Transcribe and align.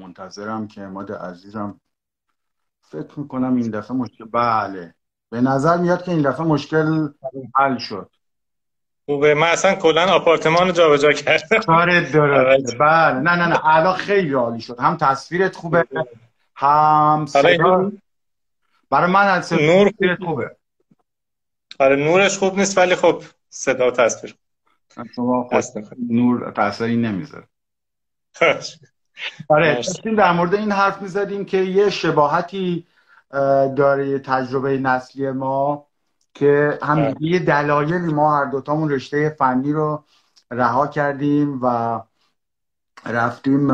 منتظرم 0.00 0.68
که 0.68 0.80
اماد 0.80 1.12
عزیزم 1.12 1.80
فکر 2.80 3.20
می‌کنم 3.20 3.56
این 3.56 3.70
دفعه 3.70 3.96
مشکل 3.96 4.24
بله. 4.24 4.94
به 5.30 5.40
نظر 5.40 5.76
میاد 5.76 6.04
که 6.04 6.10
این 6.10 6.22
دفعه 6.22 6.46
مشکل 6.46 7.08
حل 7.56 7.78
شد. 7.78 8.10
خوبه. 9.04 9.34
من 9.34 9.46
اصلا 9.46 9.74
کلا 9.74 10.12
آپارتمان 10.12 10.66
رو 10.66 10.72
جابجا 10.72 11.12
کردم. 11.12 11.58
کارت 11.66 12.12
درسته. 12.12 12.76
بله. 12.78 13.20
نه 13.20 13.36
نه 13.36 13.46
نه. 13.46 13.60
الان 13.64 13.96
خیلی 13.96 14.34
عالی 14.34 14.60
شد. 14.60 14.80
هم 14.80 14.96
تصویرت 14.96 15.56
خوبه 15.56 15.84
هم 16.54 17.26
صدا. 17.26 17.92
برای 18.90 19.10
من 19.10 19.26
از 19.26 19.52
نور 19.52 19.92
خوبه. 20.24 20.56
آره 21.78 21.96
نورش 21.96 22.38
خوب 22.38 22.58
نیست 22.58 22.78
ولی 22.78 22.94
خب 22.94 23.22
صدا 23.48 23.88
و 23.88 23.90
تصویر. 23.90 24.34
شما 25.16 25.50
نور 26.08 26.50
تاثیری 26.50 26.96
نمی‌ذاره. 26.96 27.46
آره 29.48 29.74
داشتیم 29.74 30.16
در 30.16 30.32
مورد 30.32 30.54
این 30.54 30.72
حرف 30.72 31.02
می‌زدیم 31.02 31.44
که 31.44 31.56
یه 31.56 31.90
شباهتی 31.90 32.86
داره 33.76 34.18
تجربه 34.18 34.78
نسلی 34.78 35.30
ما 35.30 35.86
که 36.34 36.78
هم 36.82 37.14
یه 37.20 37.38
دلایلی 37.38 38.12
ما 38.12 38.38
هر 38.38 38.44
دوتامون 38.44 38.90
رشته 38.90 39.36
فنی 39.38 39.72
رو 39.72 40.04
رها 40.50 40.86
کردیم 40.86 41.60
و 41.62 42.00
رفتیم 43.06 43.72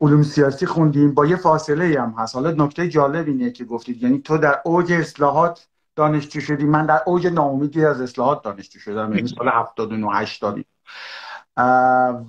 علوم 0.00 0.22
سیاسی 0.22 0.66
خوندیم. 0.66 1.14
با 1.14 1.26
یه 1.26 1.36
فاصله 1.36 2.00
هم 2.00 2.14
هست. 2.18 2.34
حالا 2.34 2.50
نکته 2.50 2.88
جالب 2.88 3.26
اینه 3.26 3.50
که 3.50 3.64
گفتید. 3.64 4.02
یعنی 4.02 4.18
تو 4.18 4.38
در 4.38 4.60
اوج 4.64 4.92
اصلاحات 4.92 5.68
دانشجو 5.96 6.40
شدی. 6.40 6.64
من 6.64 6.86
در 6.86 7.00
اوج 7.06 7.26
ناامیدی 7.26 7.84
از 7.84 8.00
اصلاحات 8.00 8.42
دانشجو 8.42 8.78
شدم. 8.78 9.12
یعنی 9.14 9.28
سال 9.28 9.48
79 9.48 10.06
80 10.16 10.64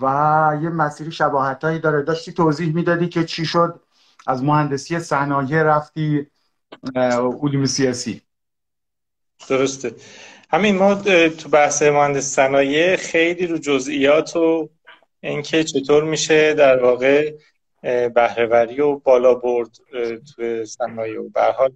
و 0.01 0.57
یه 0.61 0.69
مسیری 0.69 1.11
شباهت 1.11 1.63
هایی 1.63 1.79
داره. 1.79 2.01
داشتی 2.01 2.33
توضیح 2.33 2.75
می‌دادی 2.75 3.07
که 3.07 3.23
چی 3.23 3.45
شد؟ 3.45 3.79
از 4.27 4.43
مهندسی 4.43 4.99
صنایع 4.99 5.63
رفتی 5.63 6.27
علوم 7.41 7.65
سیاسی. 7.65 8.21
درسته. 9.49 9.95
همین 10.49 10.77
ما 10.77 10.95
تو 11.29 11.49
بحث 11.49 11.83
مهندس 11.83 12.23
صنایع 12.23 12.95
خیلی 12.95 13.47
رو 13.47 13.57
جزئیات 13.57 14.35
و 14.35 14.69
اینکه 15.19 15.63
چطور 15.63 16.03
میشه 16.03 16.53
در 16.53 16.83
واقع 16.83 17.33
بهرهوری 18.15 18.81
و 18.81 18.95
بالا 18.95 19.33
برد 19.33 19.69
تو 20.35 20.65
صنایع. 20.65 21.19
و 21.19 21.29
به 21.29 21.41
حال 21.41 21.71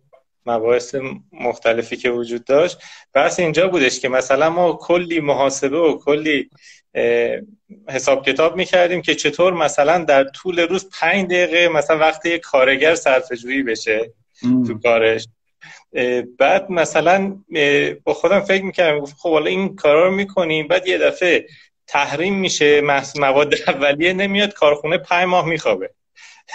مباحث 0.48 0.95
مختلفی 1.31 1.98
که 1.98 2.09
وجود 2.09 2.45
داشت. 2.45 2.78
بحث 3.14 3.40
اینجا 3.40 3.67
بودش 3.67 4.00
که 4.00 4.09
مثلا 4.09 4.50
ما 4.50 4.73
کلی 4.73 5.20
محاسبه 5.20 5.78
و 5.78 5.98
کلی 5.98 6.50
حساب 7.89 8.26
کتاب 8.26 8.56
می‌کردیم 8.56 9.02
که 9.02 9.16
چطور 9.16 9.54
مثلا 9.54 10.04
در 10.04 10.23
طول 10.23 10.59
روز 10.59 10.89
پنج 11.00 11.26
دقیقه 11.26 11.67
مثلا 11.67 11.98
وقتی 11.98 12.30
یک 12.30 12.42
کارگر 12.42 12.95
صرف 12.95 13.31
جویی 13.31 13.64
بشه 13.64 14.12
تو 14.42 14.80
کارش. 14.84 15.28
بعد 16.39 16.72
مثلا 16.72 17.44
با 18.04 18.14
خودم 18.14 18.39
فکر 18.39 18.64
می‌کردم 18.64 19.06
خب 19.06 19.32
حالا 19.32 19.45
این 19.45 19.76
کارا 19.76 20.06
رو 20.06 20.11
می‌کنیم. 20.11 20.67
بعد 20.67 20.88
یه 20.88 20.98
دفعه 20.98 21.48
تحریم 21.88 22.34
میشه 22.34 22.82
مواد 23.16 23.54
اولیه 23.67 24.14
نمیاد 24.14 24.54
کارخونه 24.54 24.98
پنج 24.98 25.28
ماه 25.28 25.45
میخوابه. 25.45 25.89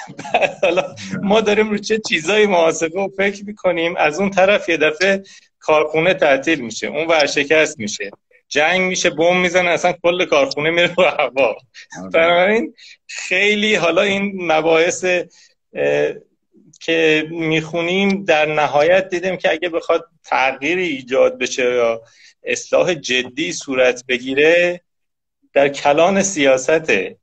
حالا 0.63 0.95
ما 1.23 1.41
داریم 1.41 1.71
رو 1.71 1.79
چه 1.79 1.99
چیزایی 2.09 2.47
محاسبه 2.47 3.01
و 3.01 3.09
فکر 3.17 3.45
می‌کنیم؟ 3.45 3.97
از 3.97 4.21
اون 4.21 4.31
طرف 4.31 4.69
یه 4.69 4.77
دفعه 4.77 5.23
کارخونه 5.59 6.15
تعطیل 6.15 6.61
میشه 6.61 6.87
اون 6.87 7.07
ورشکست 7.07 7.79
میشه. 7.79 8.11
جنگ 8.49 8.81
میشه 8.81 9.11
بم 9.11 9.41
می‌زنه 9.41 9.71
اصلا 9.71 9.93
کل 10.03 10.25
کارخونه 10.25 10.71
میره 10.71 10.95
رو 10.97 11.05
هوا. 11.05 11.47
آره. 11.47 12.11
بنابراین 12.13 12.75
خیلی 13.07 13.75
حالا 13.75 14.03
این 14.03 14.53
مباحث 14.53 15.05
که 16.81 17.27
می‌خونیم 17.31 18.25
در 18.25 18.47
نهایت 18.47 19.09
دیدیم 19.09 19.37
که 19.37 19.51
اگه 19.51 19.69
بخواد 19.69 20.07
تغییری 20.25 20.87
ایجاد 20.87 21.39
بشه 21.39 21.63
یا 21.63 22.03
اصلاح 22.45 22.95
جدی 22.95 23.53
صورت 23.53 24.05
بگیره 24.09 24.81
در 25.53 25.69
کلان 25.69 26.23
سیاسته 26.23 27.17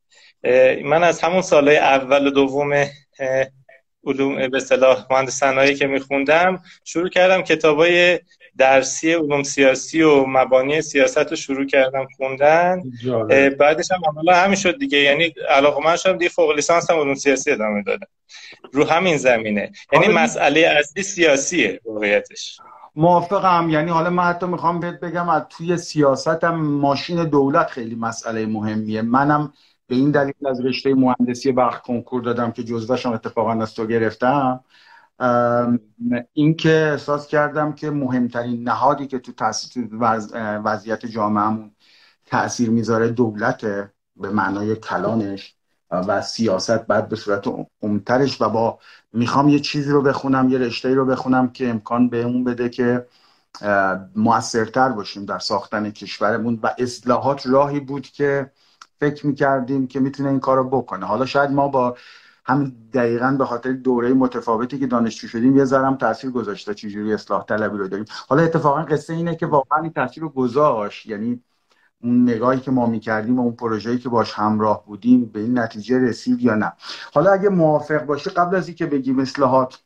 من 0.86 1.04
از 1.04 1.22
همون 1.22 1.42
سالهای 1.42 1.78
اول 1.78 2.28
و 2.28 2.30
دوم 2.30 2.86
علوم 4.06 4.48
به 4.48 4.60
صلاح 4.60 5.06
مهندس 5.12 5.44
که 5.80 5.88
میخوندم 5.88 6.62
شروع 6.84 7.10
کردم 7.10 7.42
کتابای 7.42 8.20
درسی 8.58 9.14
علوم 9.14 9.44
سیاسی 9.44 10.02
و 10.02 10.26
مبانی 10.28 10.82
سیاست 10.82 11.18
رو 11.18 11.36
شروع 11.36 11.66
کردم 11.66 12.08
خوندن. 12.18 12.82
بعدش 13.60 13.92
هم 13.92 14.02
عملا 14.08 14.36
همین 14.36 14.56
شد 14.56 14.80
دیگه. 14.80 14.98
یعنی 14.98 15.34
علاقه 15.50 15.84
من 15.86 15.96
شدم 15.96 16.18
دیگه 16.18 16.30
فوق 16.30 16.52
لیسانس 16.52 16.92
هم 16.92 17.00
علوم 17.00 17.16
سیاسی 17.16 17.52
ادامه 17.52 17.84
دادم 17.84 18.08
رو 18.72 18.86
همین 18.86 19.18
زمینه. 19.18 19.72
یعنی 19.94 20.08
مسئله 20.08 20.60
اصلی 20.60 21.04
سیاسیه 21.04 21.82
واقعیتش. 21.86 22.58
موافقم. 22.96 23.70
یعنی 23.70 23.92
حالا 23.92 24.10
من 24.10 24.24
حتی 24.24 24.46
می‌خوام 24.46 24.80
بهت 24.80 25.00
بگم 25.00 25.30
از 25.30 25.44
توی 25.50 25.78
سیاستم 25.78 26.56
ماشین 26.56 27.24
دولت 27.24 27.68
خیلی 27.68 27.96
مسئله 27.96 28.46
مهمیه. 28.46 29.02
منم 29.02 29.54
به 29.90 29.96
این 29.96 30.12
دلیل 30.12 30.34
از 30.50 30.66
رشته 30.66 30.96
مهندسی 30.96 31.52
برق 31.52 31.82
کنکور 31.82 32.22
دادم 32.22 32.52
که 32.52 32.64
جزوهشم 32.64 33.12
اتفاقا 33.12 33.52
از 33.62 33.74
تو 33.74 33.86
گرفتم. 33.86 34.64
اینکه 36.34 36.90
احساس 36.92 37.28
کردم 37.28 37.74
که 37.74 37.90
مهمترین 37.92 38.64
نهادی 38.64 39.08
که 39.08 39.20
تو 39.20 39.32
وضعیت 40.64 41.06
جامعهمون 41.06 41.72
تاثیر 42.26 42.70
می‌ذاره 42.70 43.10
دولت 43.10 43.62
به 44.16 44.30
معنای 44.30 44.76
کلانش 44.76 45.56
و 45.92 46.22
سیاست 46.22 46.88
بعد 46.88 47.10
به 47.10 47.16
صورت 47.16 47.44
عمترش 47.82 48.42
و 48.42 48.50
با 48.50 48.80
می‌خوام 49.14 49.50
یه 49.50 49.60
چیزی 49.60 49.92
رو 49.92 50.02
بخونم 50.02 50.50
یه 50.50 50.58
رشته 50.58 50.94
رو 50.94 51.06
بخونم 51.06 51.50
که 51.52 51.70
امکان 51.70 52.10
به 52.10 52.24
اون 52.24 52.44
بده 52.44 52.70
که 52.70 53.06
موثرتر 54.16 54.90
باشیم 54.90 55.26
در 55.26 55.40
ساختن 55.40 55.92
کشورمون 55.92 56.60
و 56.64 56.76
اصلاحات 56.78 57.48
راهی 57.48 57.80
بود 57.80 58.08
که 58.08 58.52
فکر 59.00 59.28
می‌کردیم 59.28 59.88
که 59.88 60.00
می‌تونه 60.00 60.30
این 60.30 60.40
کار 60.40 60.58
رو 60.58 60.70
بکنه. 60.70 61.06
حالا 61.06 61.26
شاید 61.26 61.52
ما 61.52 61.68
با 61.68 61.98
هم 62.46 62.72
دقیقا 62.94 63.36
به 63.40 63.46
خاطر 63.46 63.72
دوره 63.72 64.14
متفاوتی 64.14 64.80
که 64.80 64.88
دانشجو 64.88 65.28
شدیم 65.28 65.58
یه 65.58 65.66
ذرم 65.66 65.96
تاثیر 65.96 66.32
گذاشته 66.32 66.74
چجوری 66.74 67.14
اصلاح 67.14 67.46
طلبی 67.46 67.78
رو 67.78 67.88
داریم. 67.88 68.06
حالا 68.28 68.44
اتفاقا 68.44 68.82
قصه 68.82 69.14
اینه 69.14 69.36
که 69.36 69.46
واقعا 69.46 69.82
این 69.82 69.94
تاثیر 69.94 70.24
رو 70.24 70.30
گذاشت. 70.30 71.06
یعنی 71.06 71.44
اون 72.04 72.24
نگاهی 72.24 72.60
که 72.60 72.72
ما 72.72 72.86
می‌کردیم 72.86 73.40
و 73.40 73.42
اون 73.42 73.56
پروژه‌ای 73.56 73.98
که 73.98 74.10
باش 74.10 74.34
همراه 74.34 74.86
بودیم 74.86 75.26
به 75.26 75.40
این 75.40 75.60
نتیجه 75.60 76.00
رسید 76.00 76.42
یا 76.42 76.56
نه. 76.56 76.74
حالا 77.14 77.31
اگه 77.31 77.50
موافق 77.50 78.06
باشی 78.06 78.30
قبل 78.30 78.56
از 78.56 78.68
اینکه 78.68 78.86
بگیم 78.86 79.20
اصلاحات 79.20 79.80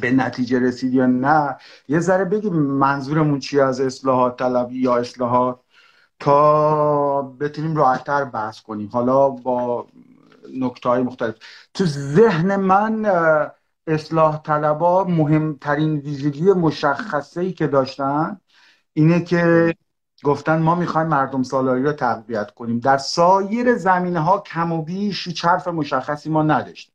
به 0.00 0.10
نتیجه 0.10 0.60
رسید 0.60 0.94
یا 0.94 1.06
نه 1.06 1.56
یه 1.88 2.00
ذره 2.00 2.24
بگیم 2.24 2.52
منظورمون 2.54 3.38
چی 3.38 3.60
از 3.60 3.80
اصلاحات 3.80 4.38
طلبی 4.38 4.78
یا 4.78 4.96
اصلاحات؟ 4.96 5.60
تا 6.20 7.22
بتونیم 7.22 7.76
راحتتر 7.76 8.24
بحث 8.24 8.60
کنیم. 8.60 8.88
حالا 8.92 9.28
با 9.30 9.86
نکته 10.60 10.88
های 10.88 11.02
مختلف. 11.02 11.34
تو 11.74 11.84
ذهن 11.86 12.56
من 12.56 13.06
اصلاح 13.86 14.42
طلبا 14.42 15.04
مهمترین 15.04 15.96
ویژگی 15.96 16.52
مشخصه 16.52 17.40
ای 17.40 17.52
که 17.52 17.66
داشتن 17.66 18.40
اینه 18.92 19.20
که 19.20 19.74
گفتن 20.24 20.62
ما 20.62 20.74
می‌خوایم 20.74 21.08
مردم 21.08 21.42
سالاری 21.42 21.82
رو 21.82 21.92
تقویت 21.92 22.50
کنیم. 22.50 22.78
در 22.78 22.98
سایر 22.98 23.74
زمینه 23.76 24.20
ها 24.20 24.38
کم 24.38 24.72
و 24.72 24.82
بیش 24.82 25.26
هیچ 25.26 25.44
حرف 25.44 25.68
مشخصی 25.68 26.30
ما 26.30 26.42
نداشتیم. 26.42 26.93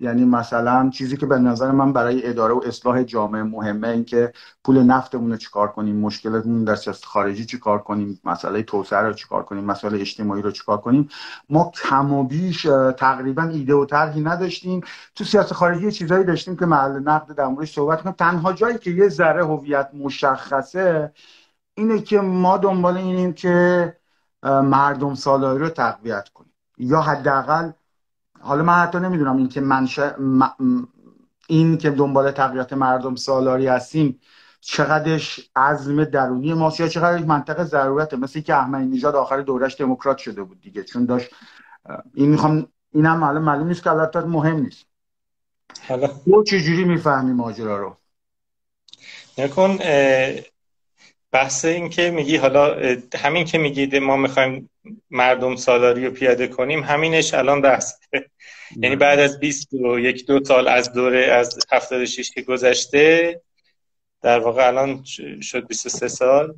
یعنی 0.00 0.24
مثلا 0.24 0.90
چیزی 0.90 1.16
که 1.16 1.26
به 1.26 1.38
نظر 1.38 1.70
من 1.70 1.92
برای 1.92 2.26
اداره 2.26 2.54
و 2.54 2.60
اصلاح 2.66 3.02
جامعه 3.02 3.42
مهمه 3.42 3.88
این 3.88 4.04
که 4.04 4.32
پول 4.64 4.82
نفتمون 4.82 5.30
رو 5.30 5.36
چیکار 5.36 5.68
کنیم 5.68 5.96
مشکلاتمون 5.96 6.64
در 6.64 6.74
سیاست 6.74 7.04
خارجی 7.04 7.44
چیکار 7.44 7.78
کنیم 7.78 8.20
مسئله 8.24 8.62
توسعه 8.62 8.98
رو 8.98 9.12
چیکار 9.12 9.42
کنیم 9.42 9.64
مسئله 9.64 10.00
اجتماعی 10.00 10.42
رو 10.42 10.50
چیکار 10.50 10.78
کنیم. 10.78 11.08
ما 11.48 11.72
کم 11.74 12.12
و 12.12 12.24
بیش 12.24 12.62
تقریبا 12.96 13.42
ایده 13.42 13.74
و 13.74 13.84
طرحی 13.84 14.20
نداشتیم. 14.20 14.80
تو 15.14 15.24
سیاست 15.24 15.52
خارجی 15.52 15.92
چیزایی 15.92 16.24
داشتیم 16.24 16.56
که 16.56 16.66
محل 16.66 16.98
نقد 16.98 17.34
در 17.34 17.46
موردش 17.46 17.74
صحبت 17.74 18.02
کنیم. 18.02 18.14
تنها 18.18 18.52
جایی 18.52 18.78
که 18.78 18.90
یه 18.90 19.08
ذره 19.08 19.44
هویت 19.44 19.90
مشخصه 19.94 21.12
اینه 21.74 22.02
که 22.02 22.20
ما 22.20 22.58
دنبال 22.58 22.96
اینیم 22.96 23.32
که 23.32 23.96
مردم 24.42 25.14
سالاری 25.14 25.58
رو 25.58 25.68
تقویت 25.68 26.28
کنیم. 26.28 26.52
یا 26.78 27.00
حداقل 27.00 27.70
حالا 28.44 28.62
من 28.62 28.74
حتی 28.74 28.98
نمی‌دونم 28.98 29.36
این 29.36 29.48
که 29.48 29.60
منشه 29.60 30.14
این 31.48 31.78
که 31.78 31.90
دنبال 31.90 32.30
تقویت 32.30 32.72
مردم 32.72 33.14
سالاری 33.14 33.66
هستیم 33.66 34.20
چقدرش 34.60 35.50
عزم 35.56 36.04
درونی 36.04 36.54
ماست 36.54 36.80
یا 36.80 36.88
چقدر 36.88 37.24
منطقه 37.24 37.64
ضرورته؟ 37.64 38.16
مثل 38.16 38.40
که 38.40 38.54
احمدی 38.54 38.86
نژاد 38.86 39.14
آخر 39.14 39.40
دورش 39.40 39.80
دموکرات 39.80 40.18
شده 40.18 40.42
بود 40.42 40.60
دیگه. 40.60 40.82
چون 40.84 41.04
داشت 41.04 41.30
این 42.14 42.30
می‌خوام 42.30 42.66
اینم 42.92 43.18
معلوم 43.18 43.42
معلوم 43.42 43.68
نیست 43.68 43.82
که 43.82 43.90
البته 43.90 44.20
مهم 44.20 44.56
نیست. 44.56 44.86
حالا 45.88 46.06
تو 46.06 46.44
چجوری 46.44 46.84
می‌فهمی 46.84 47.32
ماجرا 47.32 47.78
رو؟ 47.78 47.96
نکن 49.38 49.78
بحث 51.34 51.64
این 51.64 51.88
که 51.88 52.10
میگی 52.10 52.36
حالا 52.36 52.76
همین 53.14 53.44
که 53.44 53.58
میگید 53.58 53.96
ما 53.96 54.16
می‌خوایم 54.16 54.70
مردم 55.10 55.56
سالاری 55.56 56.06
رو 56.06 56.12
پیاده 56.12 56.46
کنیم 56.46 56.82
همینش 56.82 57.34
الان 57.34 57.60
بحث. 57.60 57.92
یعنی 58.82 58.96
بعد 58.96 59.18
از 59.18 59.40
20 59.40 59.72
و 59.72 59.98
یک 59.98 60.26
دو 60.26 60.44
سال 60.44 60.68
از 60.68 60.92
دوره 60.92 61.26
از 61.26 61.58
76 61.72 62.30
که 62.30 62.42
گذشته 62.42 63.40
در 64.22 64.38
واقع 64.38 64.66
الان 64.66 65.04
شد 65.42 65.66
23 65.66 66.08
سال 66.08 66.54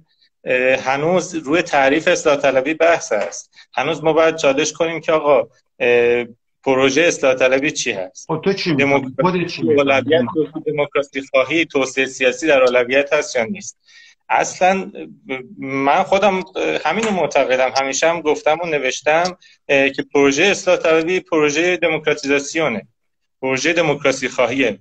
هنوز 0.84 1.34
روی 1.34 1.62
تعریف 1.62 2.08
اصلاح 2.08 2.36
طلبی 2.36 2.74
بحث 2.74 3.12
است. 3.12 3.54
هنوز 3.74 4.04
ما 4.04 4.12
باید 4.12 4.36
چالش 4.36 4.72
کنیم 4.72 5.00
که 5.00 5.12
آقا 5.12 5.48
پروژه 6.66 7.02
اصلاح 7.02 7.34
طلبی 7.34 7.70
چی 7.70 7.92
هست؟ 7.92 8.26
خب 8.26 8.40
تو 8.44 8.52
چی 8.52 8.74
دموکراسی 8.74 9.62
دموکراسی 10.66 11.22
خواهی 11.30 11.64
توسعه 11.64 12.06
سیاسی 12.06 12.46
در 12.46 12.62
اولویت 12.62 13.12
هست 13.12 13.36
یا 13.36 13.44
نیست؟ 13.44 13.78
اصلا 14.28 14.92
من 15.58 16.02
خودم 16.02 16.44
همینو 16.84 17.10
معتقدم 17.10 17.72
همیشه 17.80 18.08
هم 18.08 18.20
گفتم 18.20 18.58
و 18.62 18.66
نوشتم 18.66 19.36
که 19.68 20.04
پروژه 20.14 20.44
اصلاح 20.44 20.76
طلبی 20.76 21.20
پروژه 21.20 21.76
دموکراتیزاسیونه 21.76 22.88
پروژه 23.42 23.72
دموکراسی 23.72 24.28
خواهیه 24.28 24.78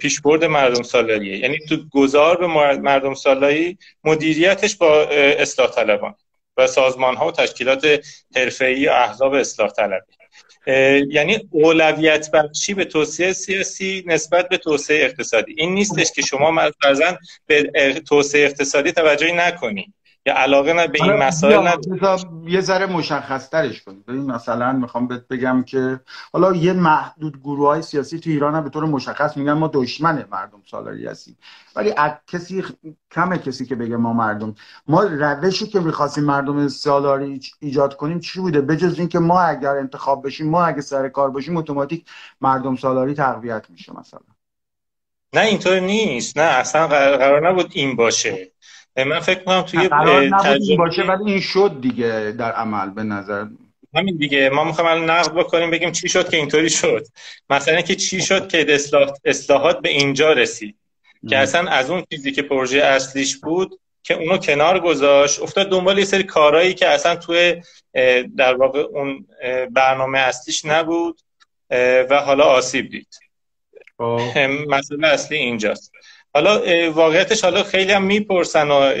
پیشبرد 0.00 0.44
مردم 0.44 0.82
سالاریه 0.82 1.38
یعنی 1.38 1.58
تو 1.58 1.76
گذار 1.92 2.36
به 2.36 2.46
مردم 2.76 3.14
سالاری 3.14 3.78
مدیریتش 4.04 4.76
با 4.76 5.02
اصلاح 5.10 5.70
طلبان 5.70 6.14
و 6.56 6.66
سازمان 6.66 7.16
ها 7.16 7.28
و 7.28 7.32
تشکیلات 7.32 8.00
حرفه‌ای 8.36 8.88
و 8.88 8.90
احزاب 8.90 9.32
اصلاح 9.34 9.70
طلبی. 9.70 10.12
یعنی 11.10 11.48
اولویت 11.50 12.30
بخشی 12.30 12.74
به 12.74 12.84
توسعه 12.84 13.32
سیاسی 13.32 14.04
نسبت 14.06 14.48
به 14.48 14.56
توسعه 14.56 15.04
اقتصادی. 15.04 15.54
این 15.56 15.74
نیستش 15.74 16.12
که 16.12 16.22
شما 16.22 16.50
مثلا 16.50 17.16
به 17.46 17.62
توسعه 18.08 18.44
اقتصادی 18.44 18.92
توجهی 18.92 19.32
نکنید 19.32 19.94
یا 20.26 20.34
علاقه 20.34 20.72
نه 20.72 20.88
به 20.88 21.02
این 21.02 21.12
مسائل 21.12 21.78
یه 22.46 22.60
ذره 22.60 22.86
مشخص 22.86 23.50
ترش 23.50 23.82
کنید 23.82 24.06
ببین 24.06 24.30
مثلا 24.30 24.72
می‌خوام 24.72 25.08
بهت 25.08 25.28
بگم 25.28 25.62
که 25.62 26.00
حالا 26.32 26.52
یه 26.52 26.72
محدود 26.72 27.40
گروه 27.40 27.68
های 27.68 27.82
سیاسی 27.82 28.20
تو 28.20 28.30
ایران 28.30 28.54
هم 28.54 28.64
به 28.64 28.70
طور 28.70 28.84
مشخص 28.84 29.36
میگن 29.36 29.52
ما 29.52 29.70
دشمن 29.74 30.24
مردم 30.30 30.62
سالاری 30.70 31.06
هستیم. 31.06 31.38
ولی 31.76 31.94
کسی 32.26 32.64
کمه 33.10 33.38
کسی 33.38 33.66
که 33.66 33.74
بگه 33.74 33.96
ما 33.96 34.12
مردم. 34.12 34.54
ما 34.86 35.02
روشی 35.02 35.66
که 35.66 35.80
می‌خواستیم 35.80 36.24
مردم 36.24 36.68
سالاری 36.68 37.40
ایجاد 37.60 37.96
کنیم 37.96 38.20
چی 38.20 38.40
بوده؟ 38.40 38.60
بجز 38.60 38.98
اینکه 38.98 39.18
ما 39.18 39.40
اگر 39.40 39.76
انتخاب 39.76 40.26
بشیم 40.26 40.48
ما 40.48 40.64
اگه 40.64 40.80
سر 40.80 41.08
کار 41.08 41.30
باشیم 41.30 41.56
اتوماتیک 41.56 42.04
مردم 42.40 42.76
سالاری 42.76 43.14
تقویت 43.14 43.70
میشه 43.70 43.92
مثلا. 43.98 44.20
نه 45.32 45.40
اینطور 45.40 45.80
نیست. 45.80 46.38
نه 46.38 46.44
اصلا 46.44 46.88
قرار 46.88 47.48
نبود 47.48 47.70
این 47.72 47.96
باشه. 47.96 48.51
من 48.96 49.20
فکر 49.20 49.44
کنم 49.44 49.62
توی 49.62 49.88
تجربه 50.44 50.76
باشه 50.76 51.02
ولی 51.02 51.30
این 51.30 51.40
شد 51.40 51.76
دیگه 51.80 52.34
در 52.38 52.52
عمل 52.52 52.90
به 52.90 53.02
نظر. 53.02 53.46
همین 53.94 54.16
دیگه. 54.16 54.50
ما 54.50 54.64
می‌خوایم 54.64 54.90
الان 54.90 55.10
نقد 55.10 55.34
بکنیم 55.34 55.70
بگیم 55.70 55.92
چی 55.92 56.08
شد 56.08 56.30
که 56.30 56.36
اینطوری 56.36 56.70
شد. 56.70 57.06
مثلا 57.50 57.80
که 57.80 57.94
چی 57.94 58.20
شد 58.20 58.48
که 58.48 58.74
اصلاح... 58.74 59.12
اصلاحات 59.24 59.80
به 59.80 59.88
اینجا 59.88 60.32
رسید. 60.32 60.76
که 61.28 61.38
اصلا 61.38 61.70
از 61.70 61.90
اون 61.90 62.04
چیزی 62.10 62.32
که 62.32 62.42
پروژه 62.42 62.78
اصلیش 62.78 63.36
بود 63.36 63.78
که 64.02 64.14
اونو 64.14 64.38
کنار 64.38 64.80
گذاشت 64.80 65.40
افتاد 65.40 65.70
دنبال 65.70 65.98
یه 65.98 66.04
سری 66.04 66.22
کارهایی 66.22 66.74
که 66.74 66.88
اصلا 66.88 67.16
توی 67.16 67.62
در 68.36 68.54
واقع 68.54 68.80
اون 68.80 69.26
برنامه 69.70 70.18
اصلیش 70.18 70.64
نبود 70.64 71.20
و 72.10 72.22
حالا 72.26 72.44
آسیب 72.44 72.90
دید. 72.90 73.18
خب. 73.98 74.38
مسئله 74.68 75.06
اصلی 75.08 75.36
اینجاست. 75.36 75.91
حالا 76.34 76.62
واقعیتش 76.92 77.44
حالا 77.44 77.62
خیلی 77.62 77.92
هم 77.92 78.02
می‌پرسن 78.02 78.70
و 78.70 78.92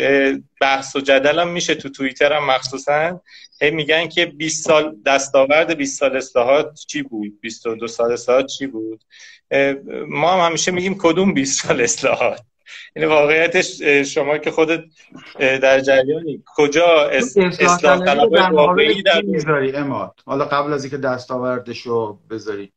بحث 0.60 0.96
و 0.96 1.00
جدل 1.00 1.38
هم 1.38 1.48
میشه 1.48 1.74
تو 1.74 1.88
توییتر 1.88 2.32
هم 2.32 2.46
مخصوصا. 2.46 3.20
هی 3.60 3.70
میگن 3.70 4.08
که 4.08 4.26
20 4.26 4.64
سال 4.64 4.96
دستاورد 5.06 5.76
20 5.76 6.00
سال 6.00 6.16
اصلاحات 6.16 6.74
چی 6.86 7.02
بود؟ 7.02 7.40
22 7.40 7.86
سال 7.86 8.12
اصلاحات 8.12 8.46
چی 8.46 8.66
بود؟ 8.66 9.00
ما 10.08 10.32
هم 10.32 10.46
همیشه 10.46 10.70
میگیم 10.70 10.98
کدوم 10.98 11.34
20 11.34 11.66
سال 11.66 11.80
اصلاحات؟ 11.80 12.40
این 12.96 13.02
یعنی 13.02 13.14
واقعیتش 13.14 13.82
شما 13.82 14.38
که 14.38 14.50
خودت 14.50 14.80
در 15.38 15.80
جریانی 15.80 16.42
کجا 16.56 17.08
اصلاح 17.08 18.04
طلب 18.04 18.32
واقعی 18.52 19.02
در 19.02 19.22
می‌ذاری 19.22 19.72
اماد 19.72 20.14
حالا 20.26 20.44
قبل 20.44 20.72
از 20.72 20.84
اینکه 20.84 20.96
دستاوردشو 20.96 22.18
بذاری. 22.30 22.72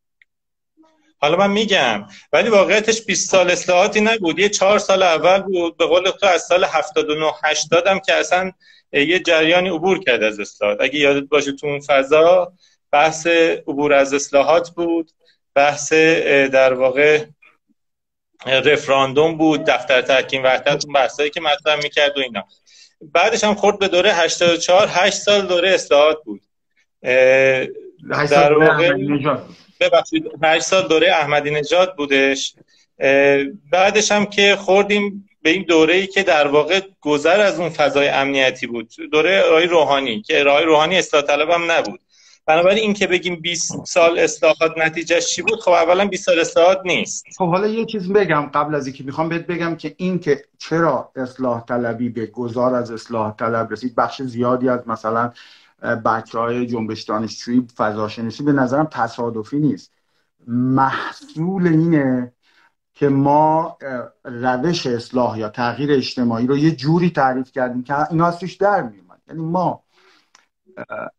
حالا 1.25 1.38
من 1.38 1.51
میگم 1.51 2.06
ولی 2.33 2.50
واقعیتش 2.50 3.01
20 3.01 3.31
سال 3.31 3.51
اصلاحاتی 3.51 4.01
نبود. 4.01 4.39
یه 4.39 4.50
چهار 4.50 4.80
سال 4.80 5.04
اول 5.04 5.42
بود. 5.42 5.77
به 5.77 5.86
قول 5.86 6.10
تو 6.10 6.25
از 6.25 6.42
سال 6.42 6.63
79 6.63 7.31
80 7.44 7.88
هم 7.88 8.00
که 8.00 8.13
اصلا 8.13 8.51
یه 8.94 9.19
جریانی 9.19 9.69
عبور 9.69 10.00
کرد 10.00 10.24
از 10.24 10.39
اصلاحات. 10.39 10.81
اگه 10.81 11.00
یادت 11.00 11.27
باشه 11.30 11.51
تو 11.51 11.68
اون 11.68 11.80
فضا 11.80 12.54
بحث 12.92 13.27
عبور 13.68 13.94
از 13.94 14.13
اصلاحات 14.13 14.69
بود. 14.69 15.12
بحث 15.56 15.94
در 16.54 16.74
واقع 16.74 17.25
رفراندوم 18.45 19.38
بود 19.38 19.63
دفتر 19.63 20.01
تحکیم 20.01 20.44
وحدت 20.44 20.86
اون 20.86 20.94
بحثایی 20.94 21.30
که 21.30 21.42
مطرح 21.42 21.75
می‌کرد 21.75 22.18
و 22.18 22.22
اینا. 22.22 22.44
بعدش 23.01 23.44
هم 23.44 23.56
خورد 23.56 23.80
به 23.80 23.88
دوره 23.88 24.13
84 24.13 24.88
8 24.92 25.18
سال 25.18 25.48
دوره 25.48 25.69
اصلاحات 25.69 26.18
بود. 26.24 26.42
در 28.30 28.54
واقع 28.54 28.94
ببخشید 29.80 30.24
8 30.44 30.63
سال 30.63 30.88
دوره 30.88 31.12
احمدی 31.12 31.51
نژاد 31.51 31.95
بودش 31.95 32.56
بعدش 33.72 34.12
هم 34.12 34.25
که 34.25 34.56
خوردیم 34.56 35.30
به 35.42 35.50
این 35.50 35.63
دوره 35.63 35.94
ای 35.94 36.07
که 36.07 36.24
در 36.24 36.48
واقع 36.48 36.81
گذر 37.01 37.42
از 37.42 37.60
اون 37.60 37.69
فضای 37.69 38.07
امنیتی 38.07 38.68
بود. 38.68 38.89
دوره 39.12 39.42
رای 39.42 39.68
روحانی 39.68 40.22
که 40.22 40.44
رای 40.44 40.66
روحانی 40.66 40.98
اصلاح 40.98 41.24
طلب 41.24 41.50
هم 41.50 41.72
نبود. 41.72 42.00
بنابراین 42.48 42.77
این 42.77 42.94
که 42.94 43.07
بگیم 43.07 43.36
20 43.36 43.86
سال 43.86 44.19
اصلاحات 44.19 44.77
نتیجهش 44.77 45.27
چی 45.27 45.42
بود 45.42 45.60
خب 45.60 45.72
اولا 45.72 46.06
20 46.06 46.25
سال 46.25 46.39
اصلاحات 46.39 46.81
نیست. 46.86 47.25
خب 47.38 47.50
حالا 47.50 47.68
یه 47.68 47.86
چیز 47.86 48.13
بگم 48.13 48.42
قبل 48.54 48.75
از 48.75 48.88
اینکه 48.88 49.04
می‌خوام 49.04 49.30
بهت 49.30 49.48
بگم 49.48 49.75
که 49.75 49.95
این 49.98 50.19
که 50.19 50.44
چرا 50.57 51.12
اصلاح 51.16 51.66
طلبی 51.66 52.10
به 52.10 52.25
گذار 52.25 52.75
از 52.75 52.92
اصلاح 52.92 53.36
طلب 53.36 53.72
رسید 53.72 53.95
بخش 53.95 54.22
زیادی 54.22 54.69
از 54.69 54.88
مثلا 54.88 55.31
بچه 56.06 56.40
های 56.40 56.66
جنبش 56.66 57.04
دانشجویی 57.04 57.68
فضاشناسی 57.78 58.44
به 58.44 58.52
نظرم 58.52 58.88
تصادفی 58.92 59.60
نیست. 59.60 59.92
محصول 60.48 61.68
اینه 61.68 62.34
که 62.94 63.10
ما 63.10 63.78
روش 64.24 64.88
اصلاح 64.88 65.40
یا 65.40 65.50
تغییر 65.50 65.92
اجتماعی 65.92 66.48
رو 66.48 66.58
یه 66.58 66.72
جوری 66.72 67.10
تعریف 67.10 67.52
کردیم 67.52 67.84
که 67.84 68.12
این 68.12 68.22
از 68.22 68.40
در 68.60 68.82
میومد. 68.82 69.22
یعنی 69.28 69.42
ما 69.42 69.84